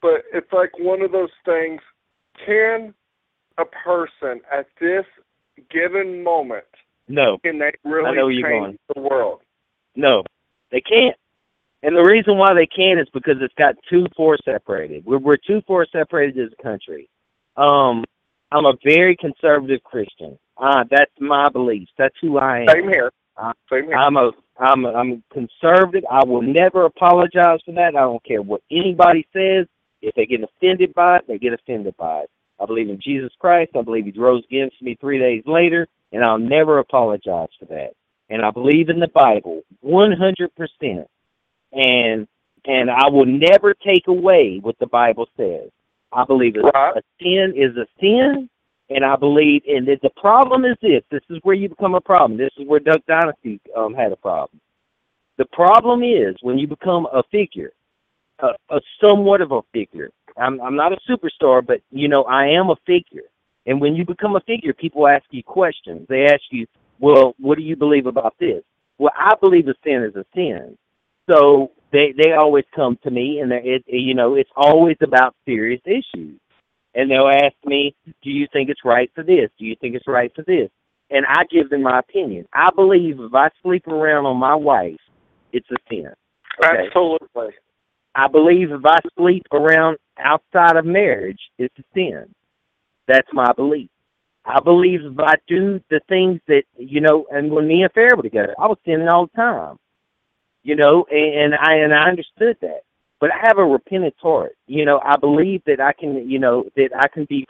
[0.00, 1.80] But it's like one of those things.
[2.44, 2.94] Can
[3.58, 5.04] a person at this
[5.70, 6.64] given moment
[7.08, 9.40] No, can they really know where you're change the world?
[9.94, 10.24] no,
[10.70, 11.16] they can't.
[11.82, 15.04] And the reason why they can't is because it's got too far separated.
[15.04, 17.08] We're we're too far separated as a country.
[17.56, 18.04] Um,
[18.50, 20.38] I'm a very conservative Christian.
[20.56, 21.90] Uh, that's my beliefs.
[21.98, 22.68] That's who I am.
[22.68, 23.12] Same here.
[23.42, 26.04] I'm a I'm a, I'm a conservative.
[26.10, 27.96] I will never apologize for that.
[27.96, 29.66] I don't care what anybody says.
[30.02, 32.30] If they get offended by it, they get offended by it.
[32.60, 33.72] I believe in Jesus Christ.
[33.76, 37.66] I believe He rose again for me three days later, and I'll never apologize for
[37.66, 37.92] that.
[38.30, 41.08] And I believe in the Bible 100 percent,
[41.72, 42.28] and
[42.66, 45.70] and I will never take away what the Bible says.
[46.12, 46.96] I believe Right.
[46.96, 48.48] a sin is a sin,
[48.94, 52.38] and I believe, and the problem is this: this is where you become a problem.
[52.38, 54.60] This is where Duck Dynasty um, had a problem.
[55.38, 57.72] The problem is when you become a figure,
[58.40, 60.10] a, a somewhat of a figure.
[60.36, 63.24] I'm I'm not a superstar, but you know I am a figure.
[63.66, 66.06] And when you become a figure, people ask you questions.
[66.08, 66.66] They ask you,
[66.98, 68.62] well, what do you believe about this?
[68.98, 70.76] Well, I believe a sin is a sin.
[71.30, 75.80] So they they always come to me, and it you know it's always about serious
[75.86, 76.38] issues.
[76.94, 79.50] And they'll ask me, "Do you think it's right for this?
[79.58, 80.70] Do you think it's right for this?"
[81.10, 82.46] And I give them my opinion.
[82.52, 85.00] I believe if I sleep around on my wife,
[85.52, 86.12] it's a sin.
[86.64, 86.86] Okay?
[86.86, 87.50] Absolutely.
[88.14, 92.34] I believe if I sleep around outside of marriage, it's a sin.
[93.08, 93.88] That's my belief.
[94.44, 98.16] I believe if I do the things that you know, and when me and Farrah
[98.16, 99.76] were together, I was sinning all the time.
[100.64, 102.82] You know, and, and I and I understood that.
[103.22, 104.56] But I have a repentant heart.
[104.66, 107.46] You know, I believe that I can, you know, that I can be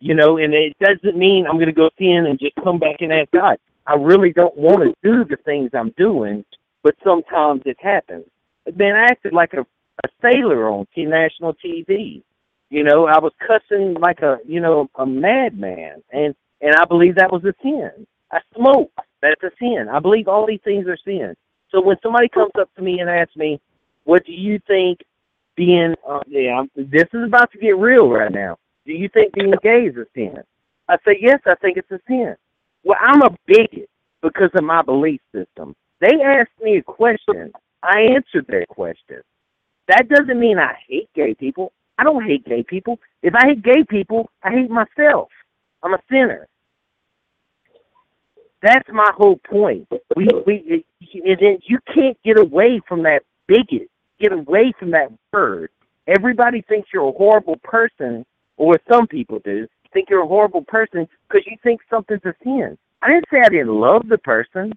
[0.00, 3.10] you know, and it doesn't mean I'm gonna go sin and just come back and
[3.10, 3.56] ask God.
[3.86, 6.44] I really don't want to do the things I'm doing,
[6.82, 8.26] but sometimes it happens.
[8.76, 12.22] Man, I acted like a, a sailor on t- national TV.
[12.68, 17.14] You know, I was cussing like a you know a madman, and and I believe
[17.16, 18.06] that was a sin.
[18.30, 19.88] I smoke, that's a sin.
[19.90, 21.34] I believe all these things are sin.
[21.70, 23.60] So when somebody comes up to me and asks me,
[24.04, 25.00] "What do you think
[25.56, 28.56] being?" Uh, yeah, I'm, this is about to get real right now.
[28.86, 30.38] Do you think being gay is a sin?
[30.88, 31.40] I say yes.
[31.46, 32.36] I think it's a sin.
[32.84, 33.88] Well, I'm a bigot
[34.22, 35.74] because of my belief system.
[36.00, 37.52] They asked me a question.
[37.82, 39.22] I answered their question.
[39.88, 41.72] That doesn't mean I hate gay people.
[41.98, 42.98] I don't hate gay people.
[43.22, 45.28] If I hate gay people, I hate myself.
[45.82, 46.48] I'm a sinner.
[48.66, 49.86] That's my whole point.
[50.16, 50.84] We we
[51.24, 53.88] and then you can't get away from that bigot.
[54.18, 55.70] Get away from that word.
[56.08, 61.06] Everybody thinks you're a horrible person, or some people do think you're a horrible person
[61.28, 62.76] because you think something's a sin.
[63.02, 64.72] I didn't say I didn't love the person.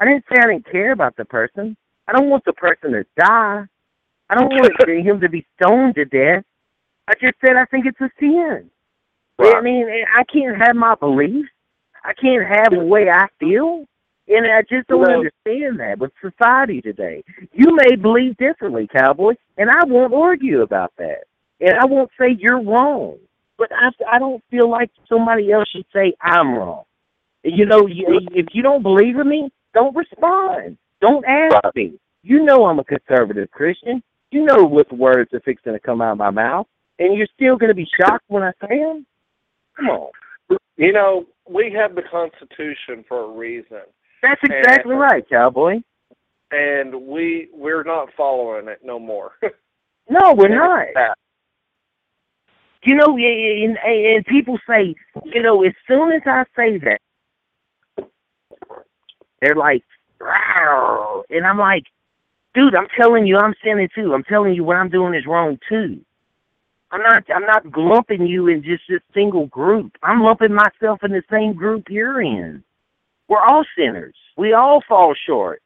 [0.00, 1.76] I didn't say I didn't care about the person.
[2.08, 3.64] I don't want the person to die.
[4.30, 6.44] I don't want him to be stoned to death.
[7.06, 8.68] I just said I think it's a sin.
[9.38, 9.54] Right.
[9.54, 9.86] I mean,
[10.16, 11.48] I can't have my beliefs.
[12.08, 13.84] I can't have the way I feel.
[14.28, 17.22] And I just don't understand that with society today.
[17.52, 21.24] You may believe differently, cowboy, and I won't argue about that.
[21.60, 23.18] And I won't say you're wrong.
[23.56, 26.84] But I, I don't feel like somebody else should say I'm wrong.
[27.42, 30.76] You know, you, if you don't believe in me, don't respond.
[31.00, 31.98] Don't ask me.
[32.22, 34.02] You know I'm a conservative Christian.
[34.30, 36.66] You know what words are fixing to come out of my mouth.
[36.98, 39.06] And you're still going to be shocked when I say them?
[39.76, 40.10] Come on.
[40.78, 43.80] You know, we have the Constitution for a reason,
[44.22, 45.80] That's exactly And- right, cowboy.
[46.50, 49.32] and we we're not following it no more.
[50.10, 50.86] No, we're not.
[52.82, 57.00] You know, and, and, and people say, you know, as soon as I say that,
[59.42, 59.84] they're like,
[60.18, 61.24] wow.
[61.28, 61.82] And I'm like,
[62.54, 64.14] dude, I'm telling you, I'm sinning too.
[64.14, 66.00] I'm telling you what I'm doing is wrong too.
[66.90, 69.92] I'm not, I'm not lumping you in just this single group.
[70.02, 72.64] I'm lumping myself in the same group you're in.
[73.28, 74.14] We're all sinners.
[74.36, 75.62] We all fall short.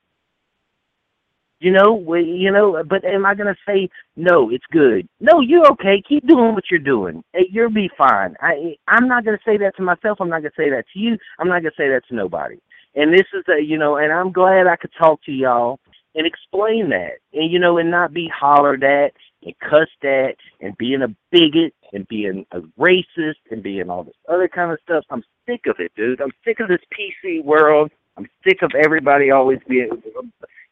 [1.61, 4.51] You know, we, you know, but am I going to say no?
[4.51, 5.09] It's good.
[5.21, 6.03] No, you're okay.
[6.07, 7.23] Keep doing what you're doing.
[7.35, 8.35] You'll be fine.
[8.41, 10.21] I, I'm not going to say that to myself.
[10.21, 11.17] I'm not going to say that to you.
[11.39, 12.57] I'm not going to say that to nobody.
[12.97, 15.79] And this is a, you know, and I'm glad I could talk to y'all
[16.17, 19.13] and explain that, and you know, and not be hollered at
[19.45, 24.15] and cussed at and being a bigot and being a racist and being all this
[24.29, 25.05] other kind of stuff.
[25.11, 26.21] I'm sick of it, dude.
[26.21, 27.91] I'm sick of this PC world.
[28.17, 30.03] I'm sick of everybody always being,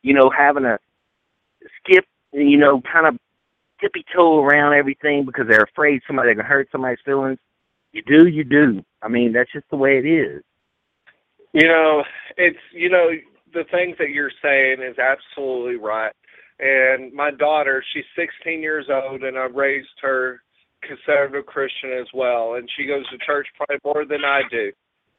[0.03, 0.79] you know, having a
[1.79, 3.19] skip, you know, kind of
[3.81, 7.39] tippy toe around everything because they're afraid somebody can hurt somebody's feelings.
[7.93, 8.85] You do, you do.
[9.03, 10.43] I mean, that's just the way it is.
[11.53, 12.05] You know,
[12.37, 13.11] it's you know
[13.53, 16.13] the things that you're saying is absolutely right.
[16.61, 20.43] And my daughter, she's 16 years old, and I raised her
[20.83, 22.55] conservative Christian as well.
[22.55, 24.71] And she goes to church probably more than I do.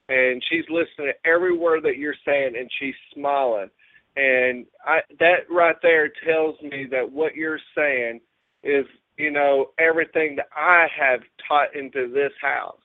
[0.10, 3.70] And she's listening to every word that you're saying, and she's smiling.
[4.18, 8.20] And I that right there tells me that what you're saying
[8.62, 8.86] is,
[9.18, 12.76] you know, everything that I have taught into this house.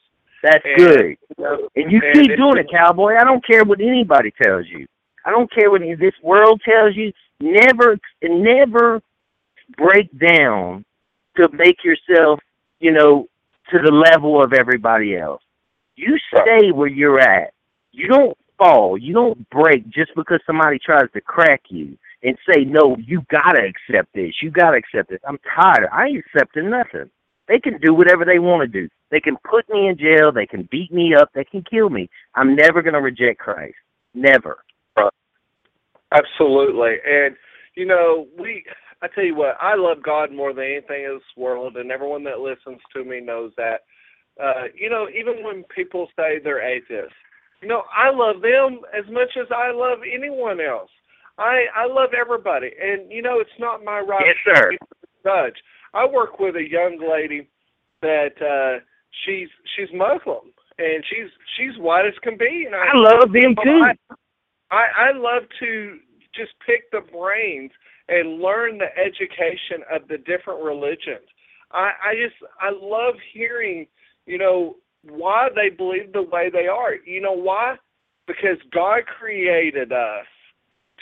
[0.43, 1.07] That's And, good.
[1.37, 3.16] you know, And you and keep doing it, cowboy.
[3.19, 4.87] I don't care what anybody tells you.
[5.27, 7.12] I don't care what this world tells you.
[7.40, 9.03] Never, never
[9.77, 10.85] break down
[11.36, 12.40] to make yourself,
[12.81, 13.27] you know,
[13.70, 15.43] to the level of everybody else.
[15.97, 17.53] You stay where you're at.
[17.93, 18.97] You don't fall.
[18.97, 23.62] You don't break just because somebody tries to crack you and say, no, you gotta
[23.62, 24.35] accept this.
[24.40, 25.20] You gotta accept this.
[25.27, 25.89] I'm tired.
[25.93, 27.11] I ain't accepting nothing.
[27.48, 28.89] They can do whatever they want to do.
[29.11, 30.32] They can put me in jail.
[30.32, 31.31] They can beat me up.
[31.35, 32.09] They can kill me.
[32.35, 33.77] I'm never going to reject Christ.
[34.15, 34.59] Never.
[36.12, 36.97] Absolutely.
[37.07, 37.37] And
[37.74, 38.65] you know, we
[39.03, 42.24] I tell you what, I love God more than anything in this world and everyone
[42.24, 43.83] that listens to me knows that.
[44.43, 47.15] Uh, you know, even when people say they're atheists,
[47.62, 50.91] you know, I love them as much as I love anyone else.
[51.39, 54.70] I I love everybody, and you know, it's not my right Yes, sir.
[54.73, 54.78] to
[55.24, 55.57] judge.
[55.95, 57.49] I work with a young lady
[58.03, 58.81] that uh,
[59.24, 63.55] she's she's Muslim, and she's she's white as can be, and I, I love them
[63.62, 63.83] too.
[63.85, 64.15] I,
[64.70, 65.98] I I love to
[66.34, 67.70] just pick the brains
[68.09, 71.26] and learn the education of the different religions.
[71.72, 73.86] I, I just I love hearing,
[74.26, 76.94] you know, why they believe the way they are.
[77.05, 77.76] You know why?
[78.26, 80.26] Because God created us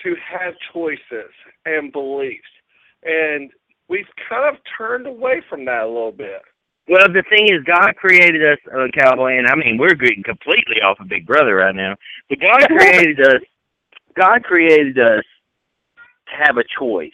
[0.02, 1.32] to have choices
[1.64, 2.42] and beliefs.
[3.02, 3.50] And
[3.88, 6.42] we've kind of turned away from that a little bit.
[6.86, 10.82] Well, the thing is, God created us, uh, Cowboy, and I mean, we're getting completely
[10.84, 11.96] off of Big Brother right now.
[12.28, 13.40] But God created us.
[14.16, 15.24] God created us
[16.28, 17.12] to have a choice.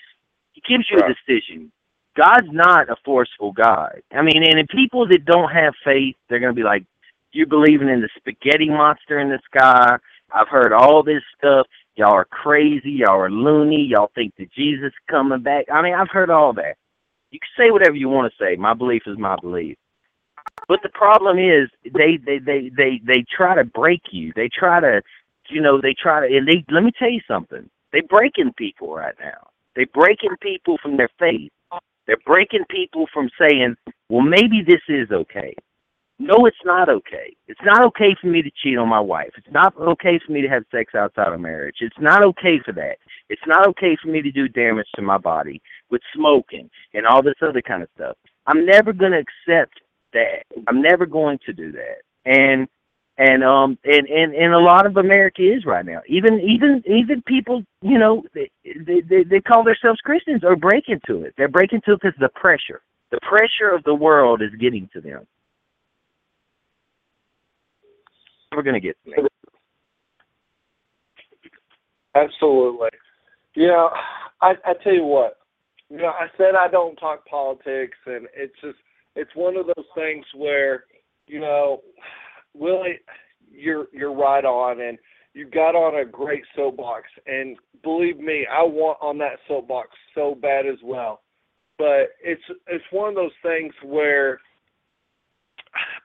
[0.52, 1.10] He gives you Right.
[1.10, 1.72] a decision.
[2.16, 4.02] God's not a forceful God.
[4.12, 6.85] I mean, and in people that don't have faith, they're going to be like,
[7.32, 9.98] "You're believing in the spaghetti monster in the sky?"
[10.32, 11.66] I've heard all this stuff.
[11.97, 12.90] Y'all are crazy.
[12.93, 13.82] Y'all are loony.
[13.85, 15.66] Y'all think that Jesus is coming back.
[15.72, 16.77] I mean, I've heard all that.
[17.31, 18.56] You can say whatever you want to say.
[18.56, 19.77] My belief is my belief.
[20.68, 24.32] But the problem is they they they they they try to break you.
[24.36, 25.02] They try to
[25.51, 27.68] you know, they try to and they let me tell you something.
[27.93, 29.48] They're breaking people right now.
[29.74, 31.51] They're breaking people from their faith.
[32.06, 33.77] They're breaking people from saying,
[34.09, 35.55] Well maybe this is okay.
[36.22, 37.35] No, it's not okay.
[37.48, 39.31] It's not okay for me to cheat on my wife.
[39.39, 41.77] It's not okay for me to have sex outside of marriage.
[41.81, 42.98] It's not okay for that.
[43.31, 47.22] It's not okay for me to do damage to my body with smoking and all
[47.22, 48.18] this other kind of stuff.
[48.47, 49.81] I'm never going to accept
[50.12, 50.44] that.
[50.68, 52.02] I'm never going to do that.
[52.27, 52.68] And
[53.21, 56.01] and um and and and a lot of America is right now.
[56.09, 61.25] Even even even people, you know, they they they, call themselves Christians are breaking to
[61.25, 61.35] it.
[61.37, 62.81] They're breaking to it because the pressure,
[63.11, 65.27] the pressure of the world is getting to them.
[68.53, 69.29] We're gonna get to me.
[72.15, 72.89] Absolutely.
[73.55, 73.89] Yeah,
[74.41, 75.37] I I tell you what.
[75.91, 78.79] You know, I said I don't talk politics, and it's just
[79.15, 80.85] it's one of those things where
[81.27, 81.83] you know,
[82.55, 83.01] Willie,
[83.51, 84.98] you're you're right on, and
[85.35, 90.36] you got on a great soapbox, and believe me, I want on that soapbox so
[90.40, 91.22] bad as well.
[91.78, 94.40] But it's it's one of those things where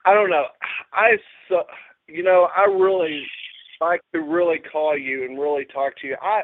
[0.04, 0.46] I don't know.
[0.92, 1.16] I
[1.48, 1.62] so
[2.08, 3.24] you know I really
[3.80, 6.16] like to really call you and really talk to you.
[6.22, 6.42] I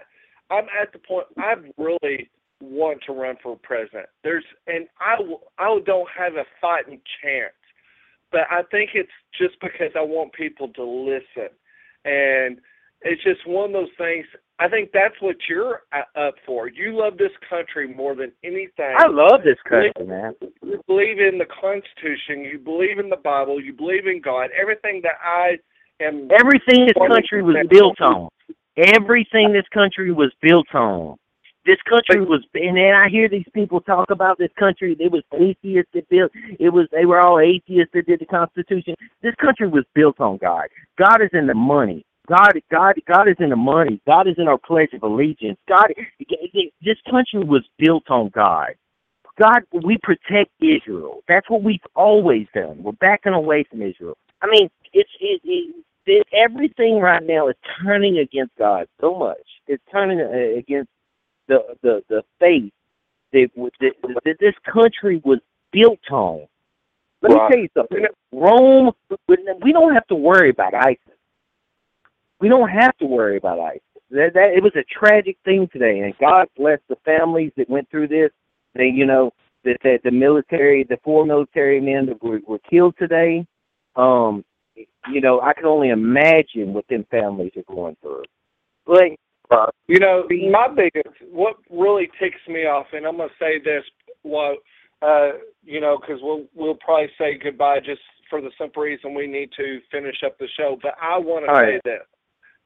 [0.50, 2.30] I'm at the point I really
[2.60, 4.06] want to run for president.
[4.22, 5.16] There's and I
[5.58, 7.54] I don't have a fighting chance,
[8.32, 11.50] but I think it's just because I want people to listen,
[12.04, 12.58] and
[13.02, 14.26] it's just one of those things.
[14.58, 16.68] I think that's what you're uh, up for.
[16.68, 18.94] You love this country more than anything.
[18.96, 20.34] I love this country, man.
[20.62, 22.44] You believe in the Constitution.
[22.44, 23.60] You believe in the Bible.
[23.60, 24.50] You believe in God.
[24.58, 25.58] Everything that I
[26.00, 26.28] am.
[26.38, 28.28] Everything this country was built on.
[28.76, 31.16] Everything this country was built on.
[31.64, 34.96] This country was, and then I hear these people talk about this country.
[34.98, 36.32] It was atheists that built.
[36.58, 38.96] It was they were all atheists that did the Constitution.
[39.22, 40.66] This country was built on God.
[40.98, 42.04] God is in the money.
[42.28, 44.00] God, God, God is in the money.
[44.06, 45.58] God is in our Pledge of Allegiance.
[45.68, 45.86] God,
[46.82, 48.70] this country was built on God.
[49.40, 51.22] God, we protect Israel.
[51.28, 52.82] That's what we've always done.
[52.82, 54.16] We're backing away from Israel.
[54.42, 55.74] I mean, it's it, it,
[56.06, 59.38] it everything right now is turning against God so much.
[59.66, 60.90] It's turning uh, against
[61.52, 62.72] the the the faith
[63.32, 63.50] that,
[63.80, 63.92] that,
[64.24, 65.38] that this country was
[65.72, 66.46] built on.
[67.22, 67.50] Let Right.
[67.50, 68.06] me tell you something.
[68.32, 68.92] Rome,
[69.62, 70.98] we don't have to worry about ISIS.
[72.40, 73.82] We don't have to worry about ISIS.
[74.10, 77.88] That, that it was a tragic thing today, and God bless the families that went
[77.90, 78.30] through this.
[78.74, 79.32] They, you know,
[79.64, 83.46] that, that the military, the four military men that were, were killed today.
[83.94, 88.24] Um, you know, I can only imagine what them families are going through.
[88.84, 89.12] But
[89.86, 93.84] You know, my biggest, what really ticks me off, and I'm gonna say this,
[94.22, 94.56] well,
[95.02, 95.32] uh,
[95.64, 98.00] you know, because we'll we'll probably say goodbye just
[98.30, 100.78] for the simple reason we need to finish up the show.
[100.80, 101.80] But I want to say right.
[101.84, 102.06] this: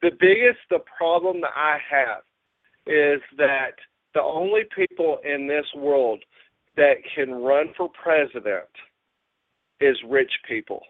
[0.01, 2.23] the biggest, the problem that I have
[2.85, 3.71] is that
[4.13, 6.23] the only people in this world
[6.77, 8.69] that can run for president
[9.81, 10.81] is rich people,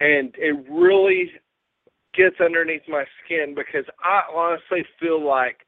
[0.00, 1.30] and it really
[2.14, 5.66] gets underneath my skin because I honestly feel like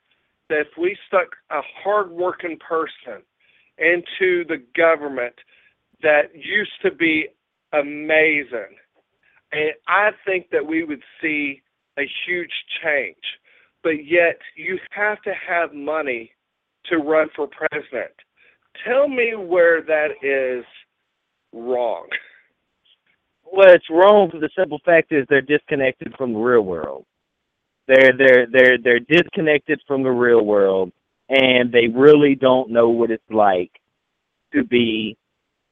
[0.49, 3.23] that if we stuck a hardworking person
[3.79, 5.35] into the government
[6.03, 7.29] that used to be
[7.73, 8.77] amazing,
[9.53, 11.63] and I think that we would see
[11.99, 12.53] a huge
[12.83, 13.17] change.
[13.83, 16.33] But yet, you have to have money
[16.87, 18.13] to run for president.
[18.87, 20.65] Tell me where that is
[21.53, 22.07] wrong.
[23.55, 27.05] It's wrong for the simple fact is they're disconnected from the real world.
[27.87, 30.93] They're they're they're they're disconnected from the real world,
[31.29, 33.73] and they really don't know what it's like
[34.55, 35.17] to be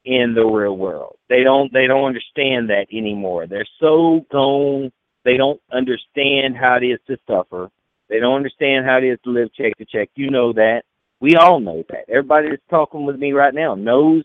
[0.05, 1.17] in the real world.
[1.29, 3.47] They don't they don't understand that anymore.
[3.47, 4.91] They're so gone.
[5.23, 7.69] They don't understand how it is to suffer.
[8.09, 10.09] They don't understand how it is to live check to check.
[10.15, 10.83] You know that.
[11.19, 12.09] We all know that.
[12.09, 14.23] Everybody that's talking with me right now knows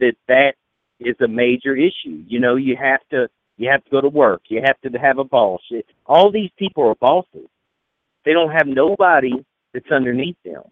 [0.00, 0.54] that that
[1.00, 2.22] is a major issue.
[2.26, 4.42] You know, you have to you have to go to work.
[4.48, 5.60] You have to have a boss.
[6.06, 7.48] All these people are bosses.
[8.24, 9.32] They don't have nobody
[9.74, 10.62] that's underneath them.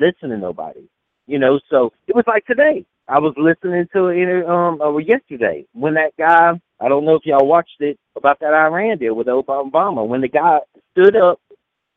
[0.00, 0.88] Listen to nobody.
[1.26, 2.84] You know, so it was like today.
[3.06, 7.26] I was listening to it um or yesterday when that guy I don't know if
[7.26, 10.58] y'all watched it about that Iran deal with Obama when the guy
[10.92, 11.40] stood up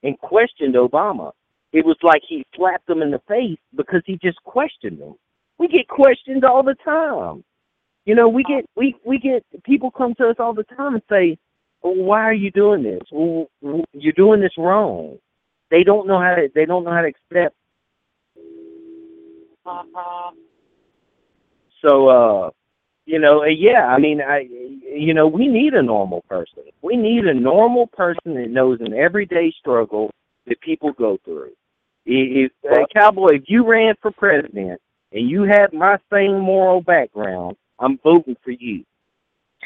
[0.04, 1.32] and questioned Obama.
[1.74, 5.16] It was like he slapped him in the face because he just questioned him.
[5.58, 7.44] We get questioned all the time.
[8.08, 11.04] You know, we get we we get people come to us all the time and
[11.10, 11.38] say,
[11.84, 13.02] well, "Why are you doing this?
[13.12, 13.50] Well,
[13.92, 15.18] you're doing this wrong."
[15.72, 16.48] They don't know how to.
[16.56, 17.54] They don't know how to accept.
[21.82, 22.50] So, uh,
[23.06, 23.88] you know, yeah.
[23.88, 26.64] I mean, I, you know, we need a normal person.
[26.82, 30.12] We need a normal person that knows an everyday struggle
[30.46, 31.52] that people go through.
[32.06, 34.80] If, uh, Cowboy, if you ran for president
[35.12, 38.84] and you had my same moral background, I'm voting for you.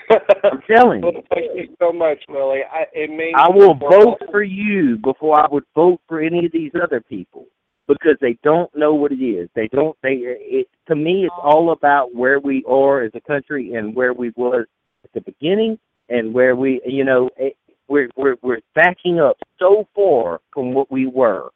[0.09, 1.11] I'm telling you.
[1.13, 2.61] Well, thank you so much, Willie.
[2.71, 6.51] I, it means I will vote for you before I would vote for any of
[6.51, 7.45] these other people
[7.87, 9.49] because they don't know what it is.
[9.55, 9.95] They don't.
[10.01, 10.19] They.
[10.23, 14.31] It to me, it's all about where we are as a country and where we
[14.35, 14.65] was
[15.03, 15.77] at the beginning
[16.09, 16.81] and where we.
[16.85, 17.55] You know, it,
[17.87, 21.49] we're we're we're backing up so far from what we were.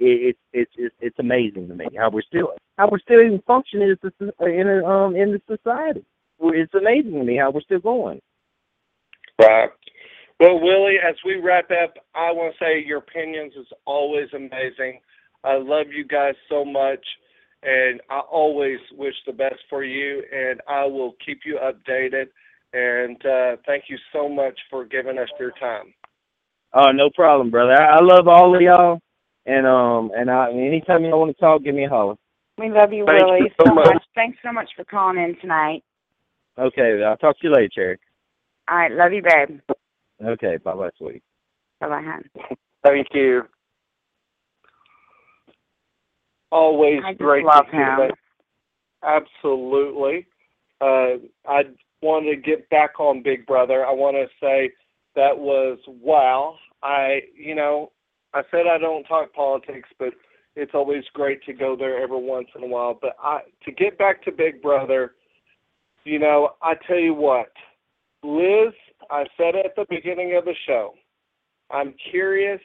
[0.00, 3.90] It, it's it's it's amazing to me how we're still how we're still even functioning
[3.90, 6.04] as a, in a, um in the society.
[6.42, 8.20] It's amazing to me how we're still going.
[9.38, 9.70] Right.
[10.40, 15.00] Well, Willie, as we wrap up, I want to say your opinions is always amazing.
[15.44, 17.04] I love you guys so much,
[17.62, 22.28] and I always wish the best for you, and I will keep you updated.
[22.72, 25.92] And uh, thank you so much for giving us your time.
[26.72, 27.72] Oh, no problem, brother.
[27.72, 29.00] I, I love all of y'all,
[29.46, 32.16] and um, and I anytime y'all want to talk, give me a holler.
[32.58, 34.02] We love you, Thank Willie, you so much.
[34.14, 35.82] Thanks so much for calling in tonight.
[36.58, 37.98] Okay, I'll talk to you later, Cherry.
[38.68, 39.60] All right, love you, babe.
[40.22, 41.22] Okay, bye bye, sweetie.
[41.80, 42.24] Bye bye, hon.
[42.84, 43.42] Thank you.
[46.52, 48.10] Always I great love to hear him.
[49.02, 49.26] that.
[49.42, 50.26] Absolutely.
[50.80, 51.18] Uh,
[51.48, 51.62] I
[52.02, 53.86] want to get back on Big Brother.
[53.86, 54.70] I want to say
[55.16, 56.56] that was wow.
[56.82, 57.92] I, you know,
[58.34, 60.14] I said I don't talk politics, but
[60.56, 62.98] it's always great to go there every once in a while.
[63.00, 65.12] But I, to get back to Big Brother,
[66.04, 67.52] you know, I tell you what,
[68.22, 68.72] Liz,
[69.10, 70.94] I said at the beginning of the show,
[71.70, 72.60] I'm curious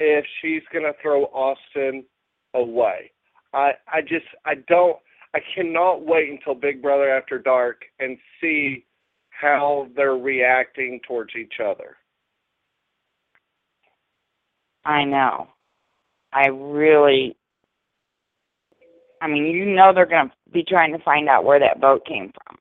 [0.00, 2.04] if she's going to throw Austin
[2.54, 3.10] away.
[3.52, 4.98] I I just I don't
[5.34, 8.84] I cannot wait until Big Brother After Dark and see
[9.30, 11.96] how they're reacting towards each other.
[14.86, 15.48] I know.
[16.32, 17.36] I really.
[19.20, 22.06] I mean, you know they're going to be trying to find out where that boat
[22.06, 22.58] came from.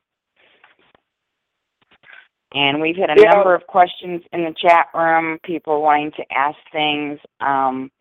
[2.54, 3.34] And we've had a Yeah.
[3.34, 7.20] number of questions in the chat room, people wanting to ask things.
[7.42, 7.92] Um,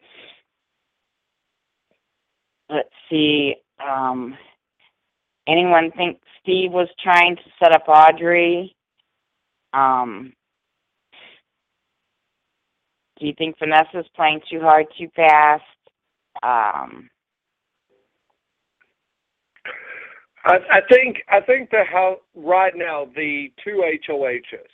[2.71, 3.57] let's see.
[3.81, 4.39] Um,
[5.49, 8.77] anyone think Steve was trying to set up Audrey?
[9.73, 10.33] Um,
[13.19, 15.63] do you think Vanessa's playing too hard, too fast?
[16.43, 17.09] Um,
[20.45, 24.71] I, I think I think that how right now the two HOHs.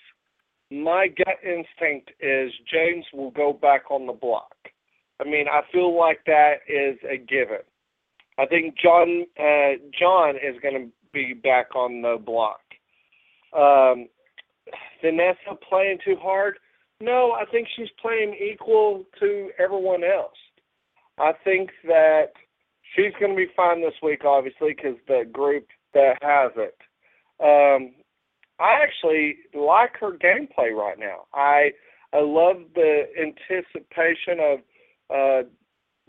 [0.73, 4.55] My gut instinct is James will go back on the block.
[5.21, 7.65] I mean, I feel like that is a given.
[8.39, 12.61] I think John uh, John is going to be back on the block.
[13.57, 14.09] Um,
[15.03, 16.59] Vanessa playing too hard?
[17.01, 20.37] No, I think she's playing equal to everyone else.
[21.19, 22.33] I think that
[22.95, 26.77] she's going to be fine this week, obviously, because the group that has it.
[27.43, 27.93] Um,
[28.59, 31.25] I actually like her gameplay right now.
[31.33, 31.71] I
[32.13, 34.59] I love the anticipation of
[35.09, 35.49] uh,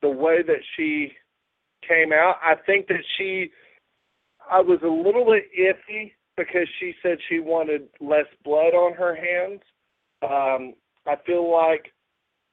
[0.02, 1.14] the way that she
[1.88, 2.36] came out.
[2.44, 3.52] I think that she,
[4.52, 9.16] I was a little bit iffy because she said she wanted less blood on her
[9.16, 9.62] hands.
[10.24, 10.74] Um,
[11.08, 11.92] I feel like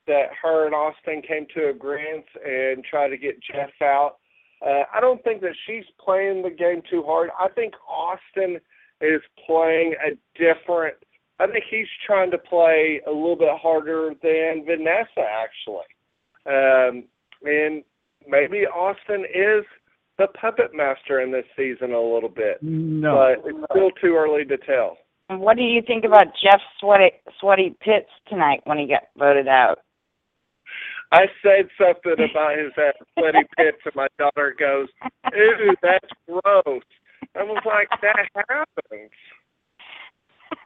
[0.06, 4.16] that her and Austin came to agreement and tried to get Jeff out.
[4.64, 7.30] Uh, I don't think that she's playing the game too hard.
[7.38, 8.58] I think Austin
[9.00, 10.96] is playing a different.
[11.38, 15.86] I think he's trying to play a little bit harder than Vanessa actually,
[16.46, 17.04] um,
[17.44, 17.84] and
[18.26, 19.64] maybe Austin is
[20.18, 23.14] the puppet master in this season a little bit, No.
[23.14, 24.98] but it's still too early to tell.
[25.28, 27.10] And what do you think about Jeff Sweaty
[27.40, 29.78] Sweaty Pitts tonight when he got voted out?
[31.12, 34.88] I said something about his uh, sweaty pits, and my daughter goes,
[35.34, 36.82] "Ew, that's gross."
[37.34, 39.10] I was like, "That happens."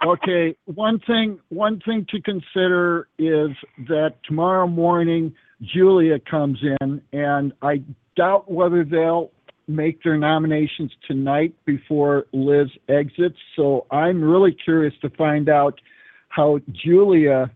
[0.07, 3.51] okay one thing one thing to consider is
[3.89, 7.83] that tomorrow morning julia comes in and i
[8.17, 9.31] doubt whether they'll
[9.69, 13.39] make their nominations tonight before liz exits.
[13.57, 15.81] So i'm really curious to find out
[16.29, 17.51] how julia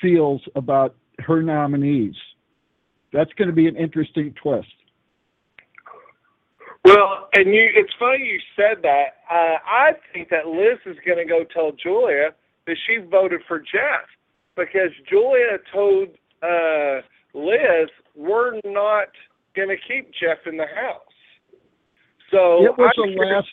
[0.00, 2.14] feels about her nominees.
[3.12, 4.68] That's going to be an interesting twist.
[6.84, 9.18] Well, and you, it's funny you said that.
[9.30, 12.30] Uh, I think that Liz is going to go tell Julia
[12.66, 14.06] that she voted for Jeff
[14.56, 16.08] because Julia told
[16.42, 17.00] uh,
[17.34, 19.08] Liz we're not
[19.58, 21.02] going to keep Jeff in the house.
[22.30, 23.48] So it was I'm a last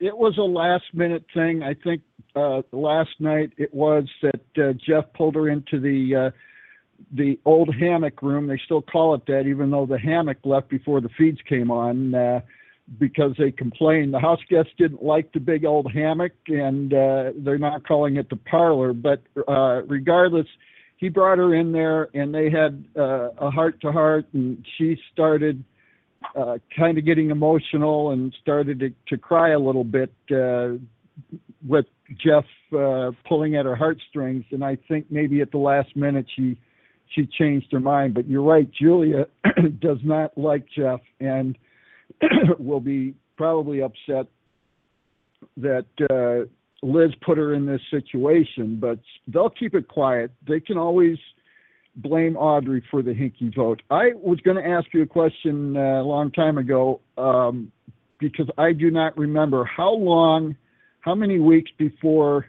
[0.00, 1.62] it was a last minute thing.
[1.62, 2.02] I think
[2.34, 6.30] uh last night it was that uh, jeff pulled her into the uh
[7.12, 8.46] the old hammock room.
[8.46, 12.14] They still call it that even though the hammock left before the feeds came on
[12.14, 12.40] uh
[12.98, 14.14] because they complained.
[14.14, 18.28] The house guests didn't like the big old hammock and uh they're not calling it
[18.28, 18.92] the parlor.
[18.92, 20.48] But uh regardless
[20.96, 24.96] he brought her in there and they had uh, a heart to heart and she
[25.12, 25.62] started
[26.34, 30.72] uh, kind of getting emotional and started to, to cry a little bit uh,
[31.66, 31.86] with
[32.24, 32.44] Jeff
[32.76, 34.44] uh, pulling at her heartstrings.
[34.50, 36.56] And I think maybe at the last minute she
[37.14, 38.14] she changed her mind.
[38.14, 39.26] But you're right, Julia
[39.80, 41.56] does not like Jeff and
[42.58, 44.26] will be probably upset
[45.56, 46.48] that uh,
[46.82, 48.78] Liz put her in this situation.
[48.80, 48.98] But
[49.28, 50.30] they'll keep it quiet.
[50.46, 51.18] They can always
[51.96, 53.82] blame Audrey for the hinky vote.
[53.90, 57.72] I was going to ask you a question uh, a long time ago um,
[58.18, 60.56] because I do not remember how long,
[61.00, 62.46] how many weeks before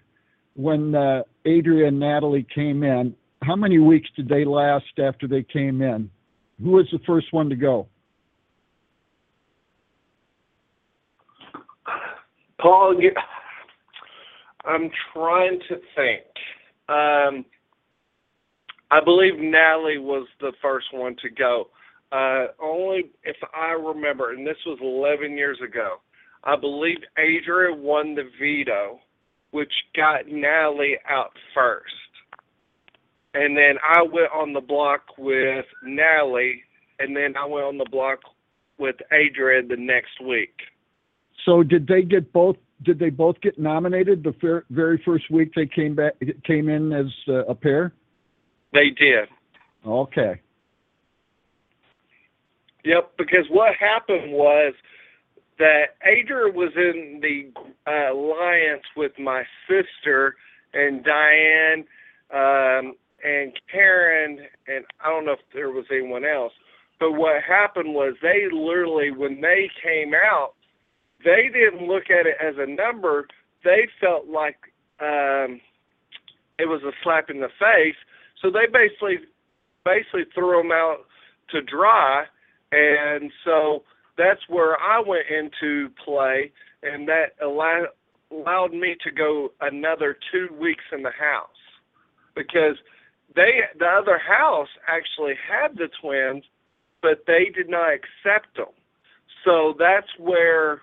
[0.56, 5.44] when uh, Adria and Natalie came in, how many weeks did they last after they
[5.44, 6.10] came in?
[6.62, 7.88] Who was the first one to go?
[12.60, 13.00] Paul,
[14.68, 16.26] I'm trying to think.
[16.90, 17.46] Um,
[18.92, 21.70] I believe Natalie was the first one to go.
[22.12, 25.98] Uh, only if I remember, and this was 11 years ago.
[26.44, 29.00] I believe Adria won the veto,
[29.52, 31.94] which got Natalie out first.
[33.34, 36.64] And then I went on the block with Natalie,
[37.00, 38.20] and then I went on the block
[38.78, 40.56] with Adria the next week.
[41.46, 42.58] So did they get both?
[42.84, 46.14] Did they both get nominated the very first week they came back
[46.46, 47.94] came in as uh, a pair?
[48.74, 49.30] They did.
[49.86, 50.40] Okay.
[52.84, 54.74] Yep, because what happened was
[55.60, 57.52] that Adria was in the
[57.90, 60.36] uh, alliance with my sister
[60.74, 61.84] and Diane
[62.32, 62.94] um,
[63.24, 66.54] and Karen, and I don't know if there was anyone else.
[67.00, 70.54] But what happened was they literally, when they came out,
[71.28, 73.28] they didn't look at it as a number.
[73.64, 74.58] They felt like
[75.02, 75.60] um,
[76.58, 78.00] it was a slap in the face.
[78.42, 79.28] So they basically,
[79.84, 81.00] basically threw them out
[81.50, 82.26] to dry
[82.72, 83.84] and so
[84.18, 86.52] that's where I went into play,
[86.84, 87.88] and that allowed
[88.30, 91.48] allowed me to go another two weeks in the house
[92.36, 92.76] because
[93.36, 96.44] they the other house actually had the twins,
[97.02, 98.74] but they did not accept them.
[99.46, 100.82] So that's where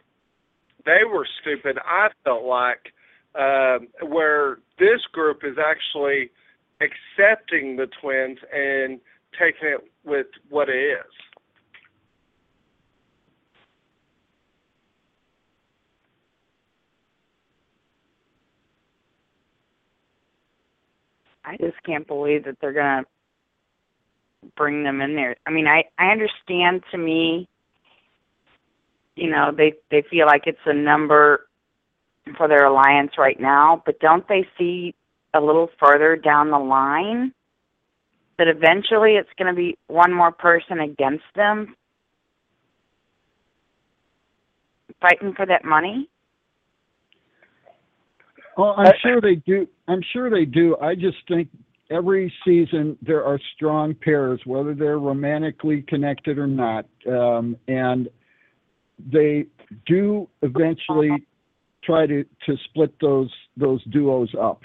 [0.85, 1.79] they were stupid.
[1.85, 2.93] I felt like
[3.35, 6.31] um, where this group is actually
[6.81, 9.01] accepting the twins and
[9.39, 11.13] taking it with what it is.
[21.45, 23.05] I just can't believe that they're gonna
[24.57, 25.37] bring them in there.
[25.47, 26.83] I mean, I I understand.
[26.91, 27.49] To me,
[29.17, 31.47] you know, they they feel like it's a number
[32.37, 34.95] for their alliance right now, but don't they see
[35.35, 37.33] a little further down the line
[38.39, 41.77] that eventually it's going to be one more person against them
[45.01, 46.09] fighting for that money?
[48.57, 49.69] Oh, I'm sure they do.
[49.89, 50.77] I'm sure they do.
[50.81, 51.49] I just think
[51.91, 58.09] every season there are strong pairs, whether they're romantically connected or not, um, and
[58.99, 59.47] they
[59.87, 61.27] do eventually
[61.83, 64.63] try to to split those those duos up.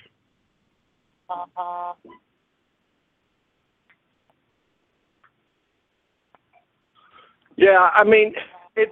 [1.30, 1.93] Uh-huh.
[7.56, 8.34] Yeah, I mean,
[8.76, 8.91] it's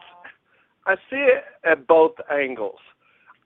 [0.85, 2.80] I see it at both angles.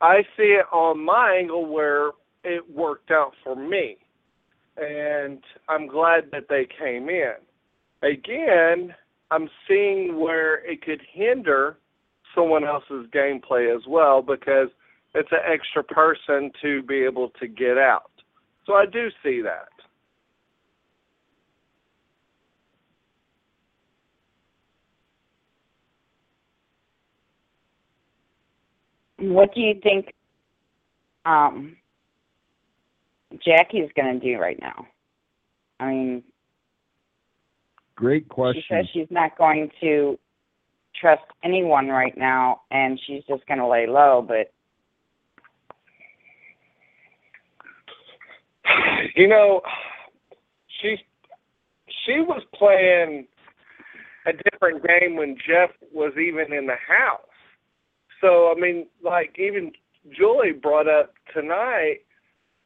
[0.01, 2.11] I see it on my angle where
[2.43, 3.97] it worked out for me,
[4.77, 7.33] and I'm glad that they came in.
[8.01, 8.95] Again,
[9.29, 11.77] I'm seeing where it could hinder
[12.35, 14.69] someone else's gameplay as well because
[15.13, 18.11] it's an extra person to be able to get out.
[18.65, 19.67] So I do see that.
[29.17, 30.13] What do you think
[31.25, 31.77] um,
[33.45, 34.87] Jackie's going to do right now?
[35.79, 36.23] I mean,
[37.95, 38.63] Great question.
[38.67, 40.17] she says she's not going to
[41.01, 44.23] trust anyone right now, and she's just going to lay low.
[44.25, 44.51] But
[49.15, 49.61] You know,
[50.81, 50.97] she
[52.05, 53.27] she was playing
[54.25, 57.21] a different game when Jeff was even in the house.
[58.21, 59.71] So I mean, like even
[60.15, 61.99] Julie brought up tonight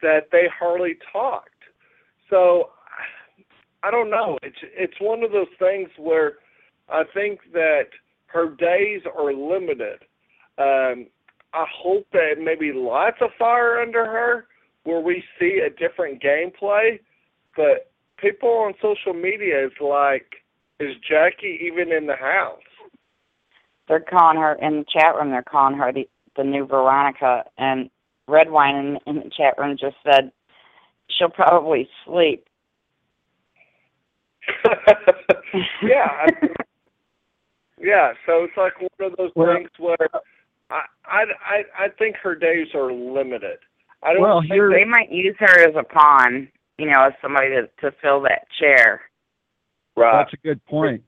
[0.02, 1.50] that they hardly talked.
[2.30, 2.70] So
[3.84, 4.38] I don't know.
[4.44, 6.34] It's it's one of those things where
[6.90, 7.88] I think that
[8.28, 10.00] her days are limited.
[10.58, 11.08] Um,
[11.54, 14.46] I hope that maybe lights a fire under her
[14.84, 17.00] where we see a different gameplay.
[17.56, 20.26] But people on social media is like,
[20.80, 22.60] is Jackie even in the house?
[23.88, 25.32] they're calling her in the chat room.
[25.32, 27.44] They're calling her the the new Veronica.
[27.58, 27.90] And
[28.28, 30.32] Redwine in, in the chat room just said
[31.10, 32.48] she'll probably sleep.
[35.82, 36.08] yeah.
[36.12, 36.30] I,
[37.86, 39.96] yeah, so it's like one of those Well- things where
[40.72, 43.60] I, I I I think her days are limited.
[44.02, 46.48] I don't Well, think here- They might use her as a pawn,
[46.78, 49.02] you know, as somebody to to fill that chair.
[49.96, 50.12] right.
[50.24, 51.04] That's a good point.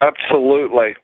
[0.00, 0.96] Absolutely.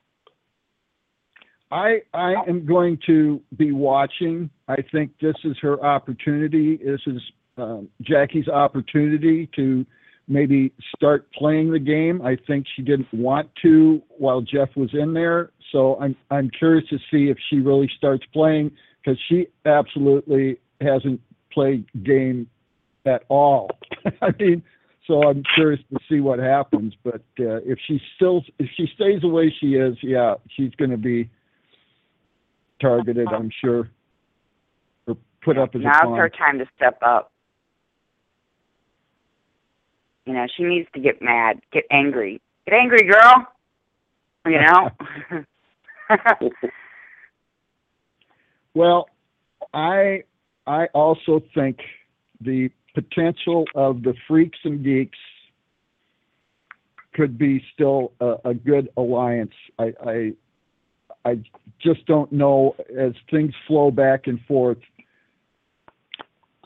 [1.71, 4.49] I I am going to be watching.
[4.67, 6.77] I think this is her opportunity.
[6.77, 7.21] This is
[7.57, 9.85] um, Jackie's opportunity to
[10.27, 12.21] maybe start playing the game.
[12.21, 16.87] I think she didn't want to while Jeff was in there, so I'm I'm curious
[16.89, 18.71] to see if she really starts playing
[19.03, 21.21] because she absolutely hasn't
[21.51, 22.47] played game
[23.05, 23.69] at all.
[24.21, 24.63] I mean,
[25.07, 26.93] so I'm curious to see what happens.
[27.03, 30.91] But uh, if she still if she stays the way she is, yeah, she's going
[30.91, 31.29] to be
[32.79, 33.89] targeted, I'm sure,
[35.07, 37.32] or put up as a Now's her time to step up.
[40.25, 42.41] You know, she needs to get mad, get angry.
[42.65, 43.47] Get angry, girl.
[44.45, 45.43] You know?
[48.73, 49.07] Well,
[49.73, 50.23] I
[50.65, 51.79] I also think
[52.41, 55.17] the potential of the freaks and geeks
[57.13, 59.53] could be still a, a good alliance.
[59.77, 60.33] I, I
[61.25, 61.39] I
[61.79, 64.79] just don't know as things flow back and forth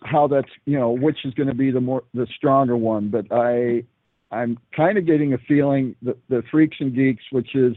[0.07, 3.09] how that's you know which is going to be the more the stronger one.
[3.09, 3.83] But I
[4.31, 7.75] I'm kind of getting a feeling that the freaks and geeks, which is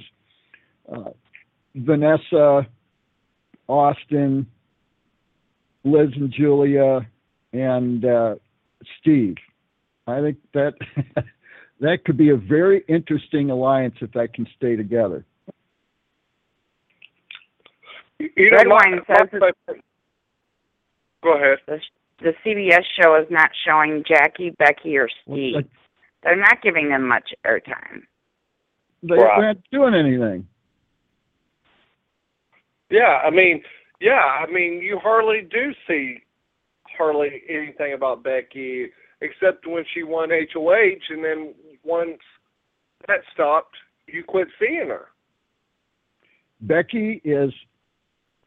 [0.93, 1.11] uh,
[1.75, 2.67] Vanessa,
[3.69, 4.47] Austin,
[5.85, 7.07] Liz and Julia,
[7.53, 8.35] and uh,
[9.01, 9.37] Steve.
[10.07, 10.75] I think that
[11.81, 15.25] that could be a very interesting alliance if that can stay together.
[18.19, 19.75] You know, my, Redwine says my-
[21.23, 21.59] Go ahead.
[22.21, 25.65] The, the CBS show is not showing Jackie, Becky, or Steve.
[26.23, 28.03] They're not giving them much airtime.
[29.03, 29.45] They Right.
[29.45, 30.47] aren't doing anything.
[32.91, 33.63] Yeah, I mean,
[34.01, 36.23] yeah, I mean, you hardly do see
[36.97, 38.91] hardly anything about Becky
[39.21, 42.19] except when she won HOH, and then once
[43.07, 43.77] that stopped,
[44.07, 45.09] you quit seeing her.
[46.61, 47.53] Becky is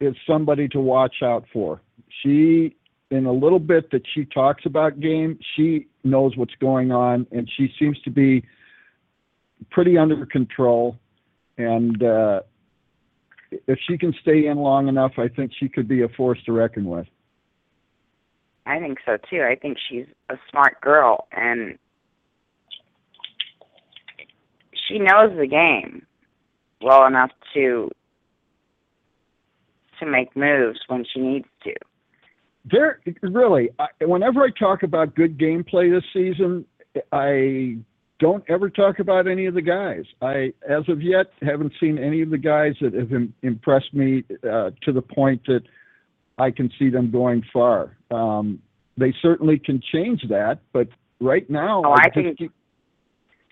[0.00, 1.80] is somebody to watch out for.
[2.22, 2.76] She
[3.10, 7.50] in a little bit that she talks about game, she knows what's going on and
[7.56, 8.44] she seems to be
[9.70, 10.98] pretty under control
[11.56, 12.40] and uh
[13.68, 16.52] if she can stay in long enough, I think she could be a force to
[16.52, 17.06] reckon with.
[18.66, 19.42] I think so too.
[19.42, 21.78] I think she's a smart girl and
[24.88, 26.06] she knows the game
[26.80, 27.90] well enough to
[30.00, 31.46] to make moves when she needs.
[32.70, 36.64] There really, I, whenever I talk about good gameplay this season,
[37.12, 37.76] I
[38.20, 40.04] don't ever talk about any of the guys.
[40.22, 44.24] I, as of yet, haven't seen any of the guys that have Im- impressed me
[44.44, 45.62] uh, to the point that
[46.38, 47.96] I can see them going far.
[48.10, 48.60] Um,
[48.96, 50.88] they certainly can change that, but
[51.20, 52.52] right now, Oh, I just think- keep-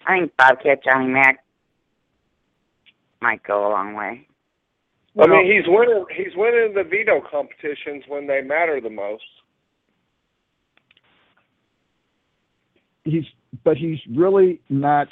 [0.07, 1.45] I think Bobcat Johnny Mac
[3.21, 4.27] might go a long way.
[5.19, 6.05] I mean, he's winning.
[6.17, 9.25] He's winning the veto competitions when they matter the most.
[13.05, 13.25] he's
[13.65, 15.09] but he's really not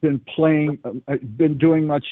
[0.00, 2.06] been playing uh, been doing much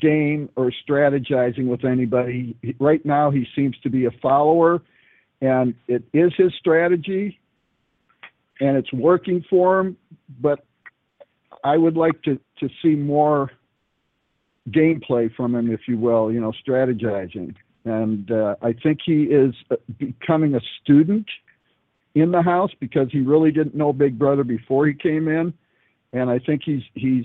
[0.00, 4.80] game or strategizing with anybody right now he seems to be a follower
[5.40, 7.38] and it is his strategy
[8.60, 9.96] and it's working for him
[10.40, 10.64] but
[11.64, 13.50] i would like to to see more
[14.70, 17.54] gameplay from him if you will you know strategizing
[17.84, 21.26] and uh, i think he is uh, becoming a student
[22.14, 25.52] in the house because he really didn't know Big Brother before he came in,
[26.12, 27.24] and I think he's he's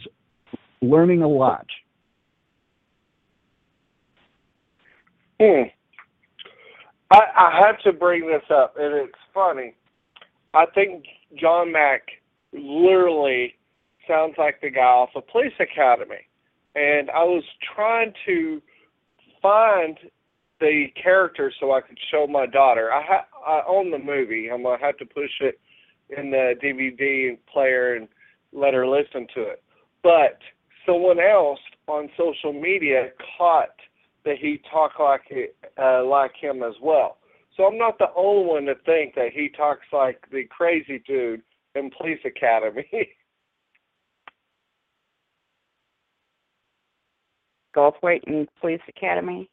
[0.81, 1.65] learning a lot.
[5.39, 5.63] Hmm.
[7.11, 9.75] I, I have to bring this up, and it's funny.
[10.53, 11.05] I think
[11.39, 12.01] John Mack
[12.51, 13.55] literally
[14.07, 16.27] sounds like the guy off of Police Academy,
[16.75, 17.43] and I was
[17.75, 18.61] trying to
[19.41, 19.97] find
[20.59, 22.91] the character so I could show my daughter.
[22.91, 24.49] I ha- I own the movie.
[24.51, 25.59] I'm gonna have to push it
[26.17, 28.07] in the DVD player and
[28.51, 29.63] let her listen to it.
[30.03, 30.39] But
[30.85, 33.75] someone else on social media caught
[34.25, 37.17] that he talked like it, uh, like him as well.
[37.55, 41.41] So I'm not the only one to think that he talks like the crazy dude
[41.75, 42.87] in Police Academy.
[47.79, 49.49] Goldthwait and Police Academy.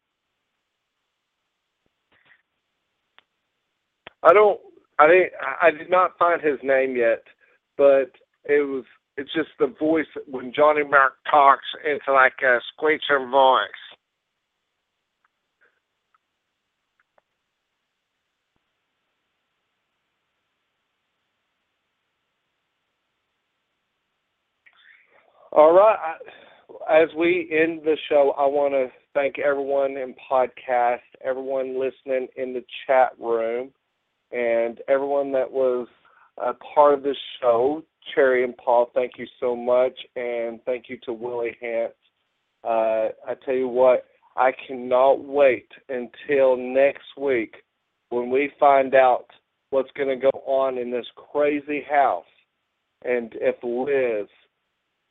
[4.23, 4.61] I don't.
[4.99, 5.33] I didn't.
[5.63, 7.23] I did not find his name yet,
[7.79, 8.11] but
[8.45, 8.85] it was.
[9.17, 11.67] It's just the voice when Johnny Mac talks.
[11.85, 13.83] It's like a screeching voice.
[25.53, 25.97] All right.
[25.99, 26.46] I-
[26.89, 32.53] As we end the show, I want to thank everyone in podcast, everyone listening in
[32.53, 33.73] the chat room,
[34.31, 35.89] and everyone that was
[36.39, 37.83] a part of this show.
[38.15, 41.91] Cherry and Paul, thank you so much, and thank you to Willie Hantz.
[42.63, 44.07] Uh, I tell you what,
[44.37, 47.57] I cannot wait until next week
[48.11, 49.27] when we find out
[49.71, 52.25] what's going to go on in this crazy house,
[53.05, 54.29] and if Liz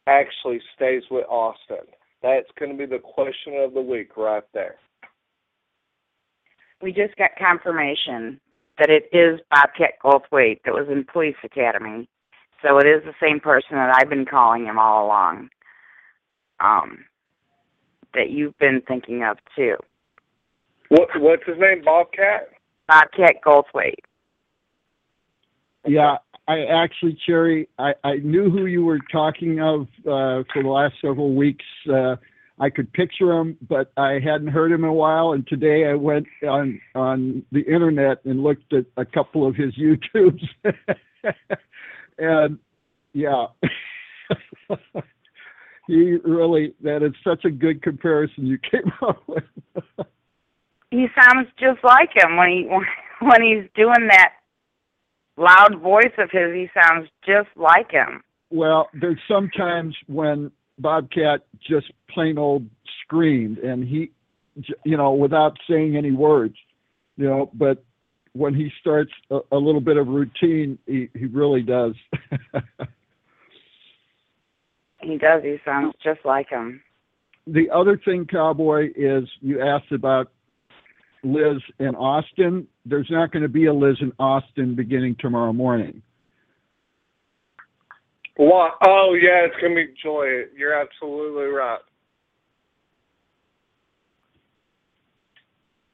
[0.08, 1.86] actually stays with Austin.
[2.22, 4.76] That's going to be the question of the week right there.
[6.82, 8.40] We just got confirmation
[8.78, 12.10] that it is Bobcat Goldthwait that was in Police Academy.
[12.62, 15.50] So it is the same person that I've been calling him all along.
[16.60, 17.06] Um,
[18.14, 19.76] that you've been thinking of too.
[20.90, 21.84] What what's his name?
[21.84, 22.50] Bobcat?
[22.88, 23.96] Bobcat Goldthwait.
[25.86, 26.18] Yeah,
[26.48, 30.96] I actually, Cherry, I, I knew who you were talking of uh, for the last
[31.02, 31.66] several weeks.
[31.92, 32.18] Uh,
[32.60, 35.34] I could picture him, but I hadn't heard him in a while.
[35.34, 39.74] And today I went on on the internet and looked at a couple of his
[39.78, 40.48] YouTubes,
[42.20, 42.60] and
[43.14, 43.48] yeah,
[45.88, 49.44] he really that is such a good comparison you came up with.
[50.92, 52.70] He sounds just like him when he
[53.20, 54.34] when he's doing that
[55.38, 56.54] loud voice of his.
[56.54, 58.22] He sounds just like him.
[58.50, 62.68] Well, there's sometimes when Bobcat just plain old
[63.04, 64.12] screamed, and he,
[64.84, 66.56] you know, without saying any words,
[67.18, 67.50] you know.
[67.54, 67.84] But
[68.34, 71.96] when he starts a, a little bit of routine, he he really does.
[75.06, 75.44] He does.
[75.44, 76.82] He sounds just like him.
[77.46, 80.32] the other thing, Cowboy, is you asked about
[81.26, 82.68] Liz in Austin.
[82.86, 86.02] There's not going to be a Liz in Austin beginning tomorrow morning.
[88.38, 88.74] What?
[88.86, 90.44] Oh yeah, it's gonna be Joy.
[90.58, 91.80] You're absolutely right.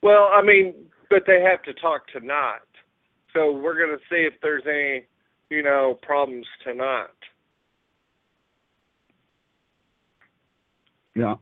[0.01, 0.73] Well, I mean,
[1.11, 2.59] but they have to talk tonight,
[3.33, 5.05] so we're gonna see if there's any,
[5.51, 7.05] you know, problems tonight.
[11.15, 11.35] Yeah.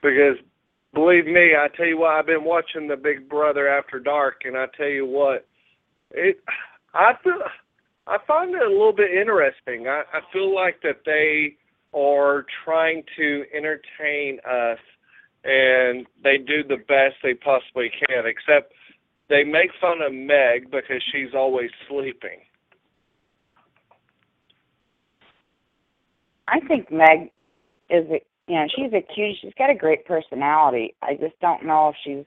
[0.00, 0.36] Because
[0.94, 4.56] believe me, I tell you what, I've been watching the Big Brother After Dark, and
[4.56, 5.46] I tell you what,
[6.12, 6.42] it
[6.94, 7.38] I feel
[8.06, 9.86] I find it a little bit interesting.
[9.86, 11.56] I, I feel like that they
[11.96, 14.78] are trying to entertain us,
[15.44, 18.24] and they do the best they possibly can.
[18.26, 18.72] Except
[19.28, 22.40] they make fun of Meg because she's always sleeping.
[26.48, 27.30] I think Meg
[27.88, 28.06] is
[28.56, 29.36] know she's a cute.
[29.40, 30.94] She's got a great personality.
[31.02, 32.24] I just don't know if she's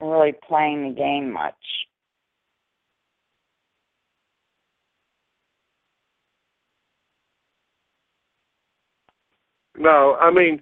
[0.00, 1.54] really playing the game much.
[9.76, 10.60] No, I mean,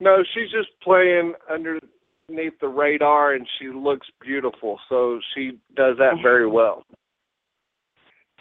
[0.00, 4.78] no, she's just playing underneath the radar, and she looks beautiful.
[4.88, 6.84] So she does that very well.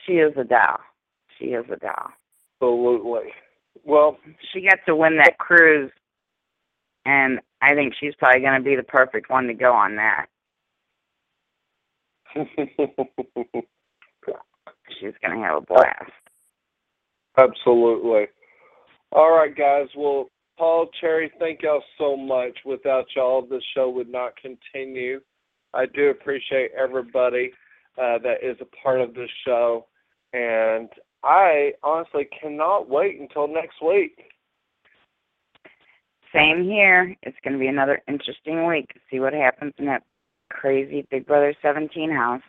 [0.06, 0.80] She is a doll.
[1.40, 2.10] She is a doll.
[2.62, 3.32] Absolutely.
[3.86, 4.18] Well,
[4.52, 5.92] she got to win that cruise,
[7.06, 10.26] and I think she's probably going to be the perfect one to go on that.
[15.00, 16.12] she's going to have a blast.
[17.38, 18.28] Absolutely.
[19.14, 19.88] All right, guys.
[19.96, 22.58] Well, Paul, Cherry, thank y'all so much.
[22.66, 25.22] Without y'all, this show would not continue.
[25.74, 27.52] I do appreciate everybody
[27.98, 29.86] uh, that is a part of this show,
[30.34, 30.90] and
[31.24, 34.24] I honestly cannot wait until next week.
[36.34, 37.16] Same here.
[37.24, 38.88] It's going to be another interesting week.
[38.94, 40.04] To see what happens in that
[40.50, 42.42] crazy Big Brother 17 house.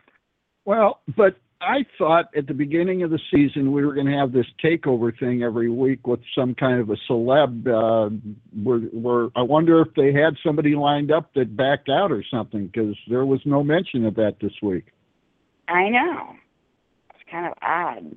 [0.64, 4.32] Well, but I thought at the beginning of the season we were going to have
[4.32, 7.66] this takeover thing every week with some kind of a celeb.
[7.66, 8.14] Uh,
[8.62, 12.66] where, where I wonder if they had somebody lined up that backed out or something
[12.66, 14.86] because there was no mention of that this week.
[15.68, 16.34] I know.
[17.14, 18.16] It's kind of odd.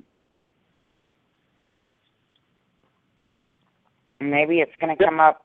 [4.30, 5.44] Maybe it's going to come up.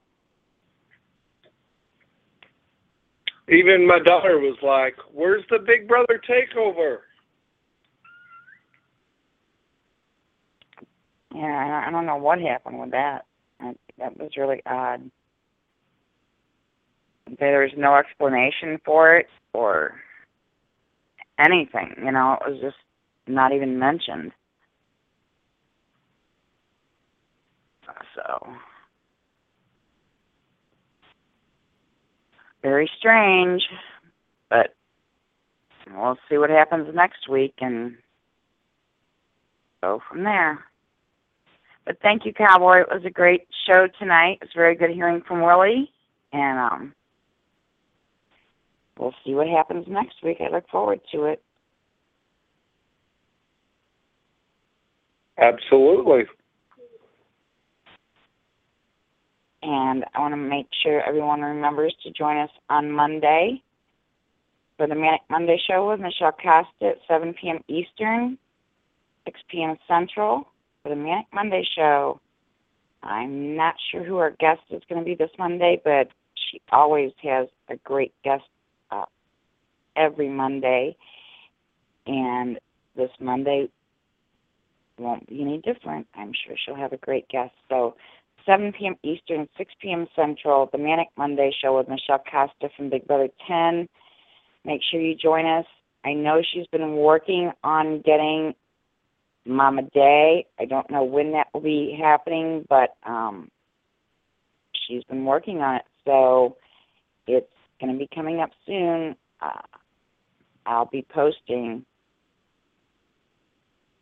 [3.47, 6.99] Even my daughter was like, "Where's the Big Brother takeover?"
[11.33, 13.25] Yeah, I don't know what happened with that.
[13.97, 15.09] That was really odd.
[17.39, 19.95] There's no explanation for it or
[21.37, 21.93] anything.
[22.03, 22.77] You know, it was just
[23.27, 24.31] not even mentioned.
[28.15, 28.53] So
[32.61, 33.63] very strange,
[34.49, 34.75] but
[35.93, 37.95] we'll see what happens next week and
[39.81, 40.65] go from there.
[41.85, 42.81] But thank you, Cowboy.
[42.81, 44.39] It was a great show tonight.
[44.41, 45.91] It was very good hearing from Willie,
[46.31, 46.93] and um,
[48.97, 50.37] we'll see what happens next week.
[50.39, 51.41] I look forward to it.
[55.37, 56.25] Absolutely.
[59.61, 63.61] And I want to make sure everyone remembers to join us on Monday
[64.77, 67.59] for the Manic Monday show with Michelle Costa at 7 p.m.
[67.67, 68.37] Eastern,
[69.25, 69.75] 6 p.m.
[69.87, 70.47] Central
[70.81, 72.21] for the Manic Monday show.
[73.03, 77.11] I'm not sure who our guest is going to be this Monday, but she always
[77.23, 78.43] has a great guest
[78.91, 79.05] uh,
[79.97, 80.95] every Monday.
[82.07, 82.57] And
[82.95, 83.69] this Monday
[84.97, 86.07] won't be any different.
[86.15, 87.53] I'm sure she'll have a great guest.
[87.69, 87.95] So
[88.49, 88.95] 7 p.m.
[89.03, 90.07] Eastern, 6 p.m.
[90.15, 93.87] Central, the Manic Monday show with Michelle Costa from Big Brother 10.
[94.65, 95.65] Make sure you join us.
[96.03, 98.55] I know she's been working on getting
[99.45, 100.47] Mama Day.
[100.59, 103.51] I don't know when that will be happening, but um,
[104.73, 105.83] she's been working on it.
[106.03, 106.57] So
[107.27, 109.15] it's going to be coming up soon.
[109.39, 109.61] Uh,
[110.65, 111.85] I'll be posting,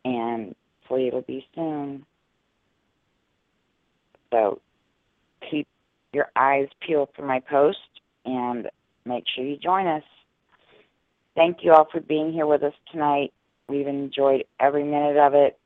[0.06, 0.56] and
[0.88, 2.06] you it'll be soon.
[4.32, 4.62] So
[5.50, 5.68] keep
[6.14, 7.78] your eyes peeled for my post
[8.26, 8.70] and
[9.06, 10.04] make sure you join us.
[11.36, 13.32] Thank you all for being here with us tonight.
[13.70, 15.60] We've enjoyed every minute of it.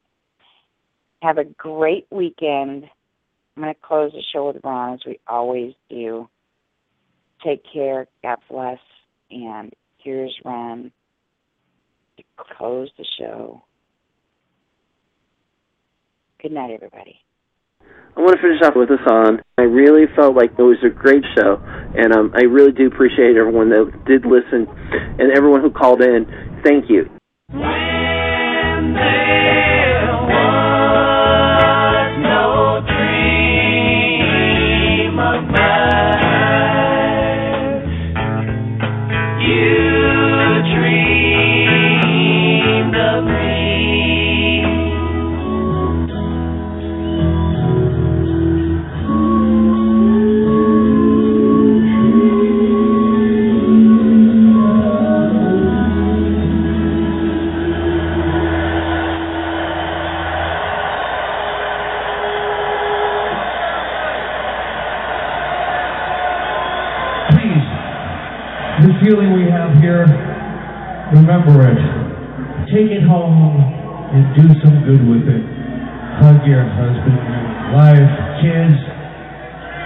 [1.22, 2.86] Have a great weekend.
[3.56, 6.28] I'm going to close the show with Ron as we always do.
[7.44, 8.08] Take care.
[8.24, 8.80] God bless.
[9.30, 10.92] And here's Ron
[12.18, 13.64] to close the show.
[16.42, 17.20] Good night, everybody.
[18.16, 19.40] I want to finish off with a song.
[19.58, 21.62] I really felt like it was a great show,
[21.96, 24.68] and um, I really do appreciate everyone that did listen
[25.18, 26.28] and everyone who called in.
[26.64, 27.10] Thank you.
[69.12, 70.08] Feeling we have here,
[71.12, 71.80] remember it.
[72.72, 75.44] Take it home and do some good with it.
[76.24, 78.08] Hug your husband, your wife,
[78.40, 78.80] kids,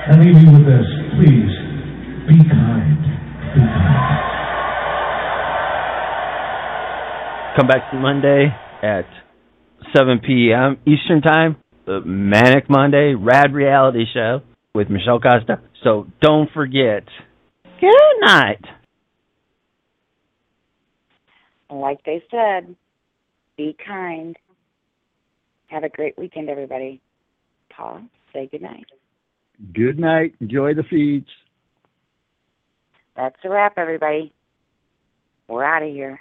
[0.06, 0.86] and leave you with this.
[1.18, 1.50] Please,
[2.30, 3.02] be kind.
[3.56, 4.14] Be kind.
[7.58, 8.54] Come back to Monday
[8.84, 9.08] at
[9.96, 10.78] 7 p.m.
[10.86, 11.56] Eastern Time,
[11.88, 14.42] the Manic Monday Rad Reality Show
[14.76, 15.62] with Michelle Costa.
[15.84, 17.06] So don't forget.
[17.82, 18.62] Good night.
[21.70, 22.76] Like they said,
[23.58, 24.38] be kind.
[25.68, 27.02] Have a great weekend, everybody.
[27.70, 28.86] Paul, say good night.
[29.74, 30.36] Good night.
[30.42, 31.28] Enjoy the feeds.
[33.16, 34.34] That's a wrap, everybody.
[35.48, 36.20] We're out of here.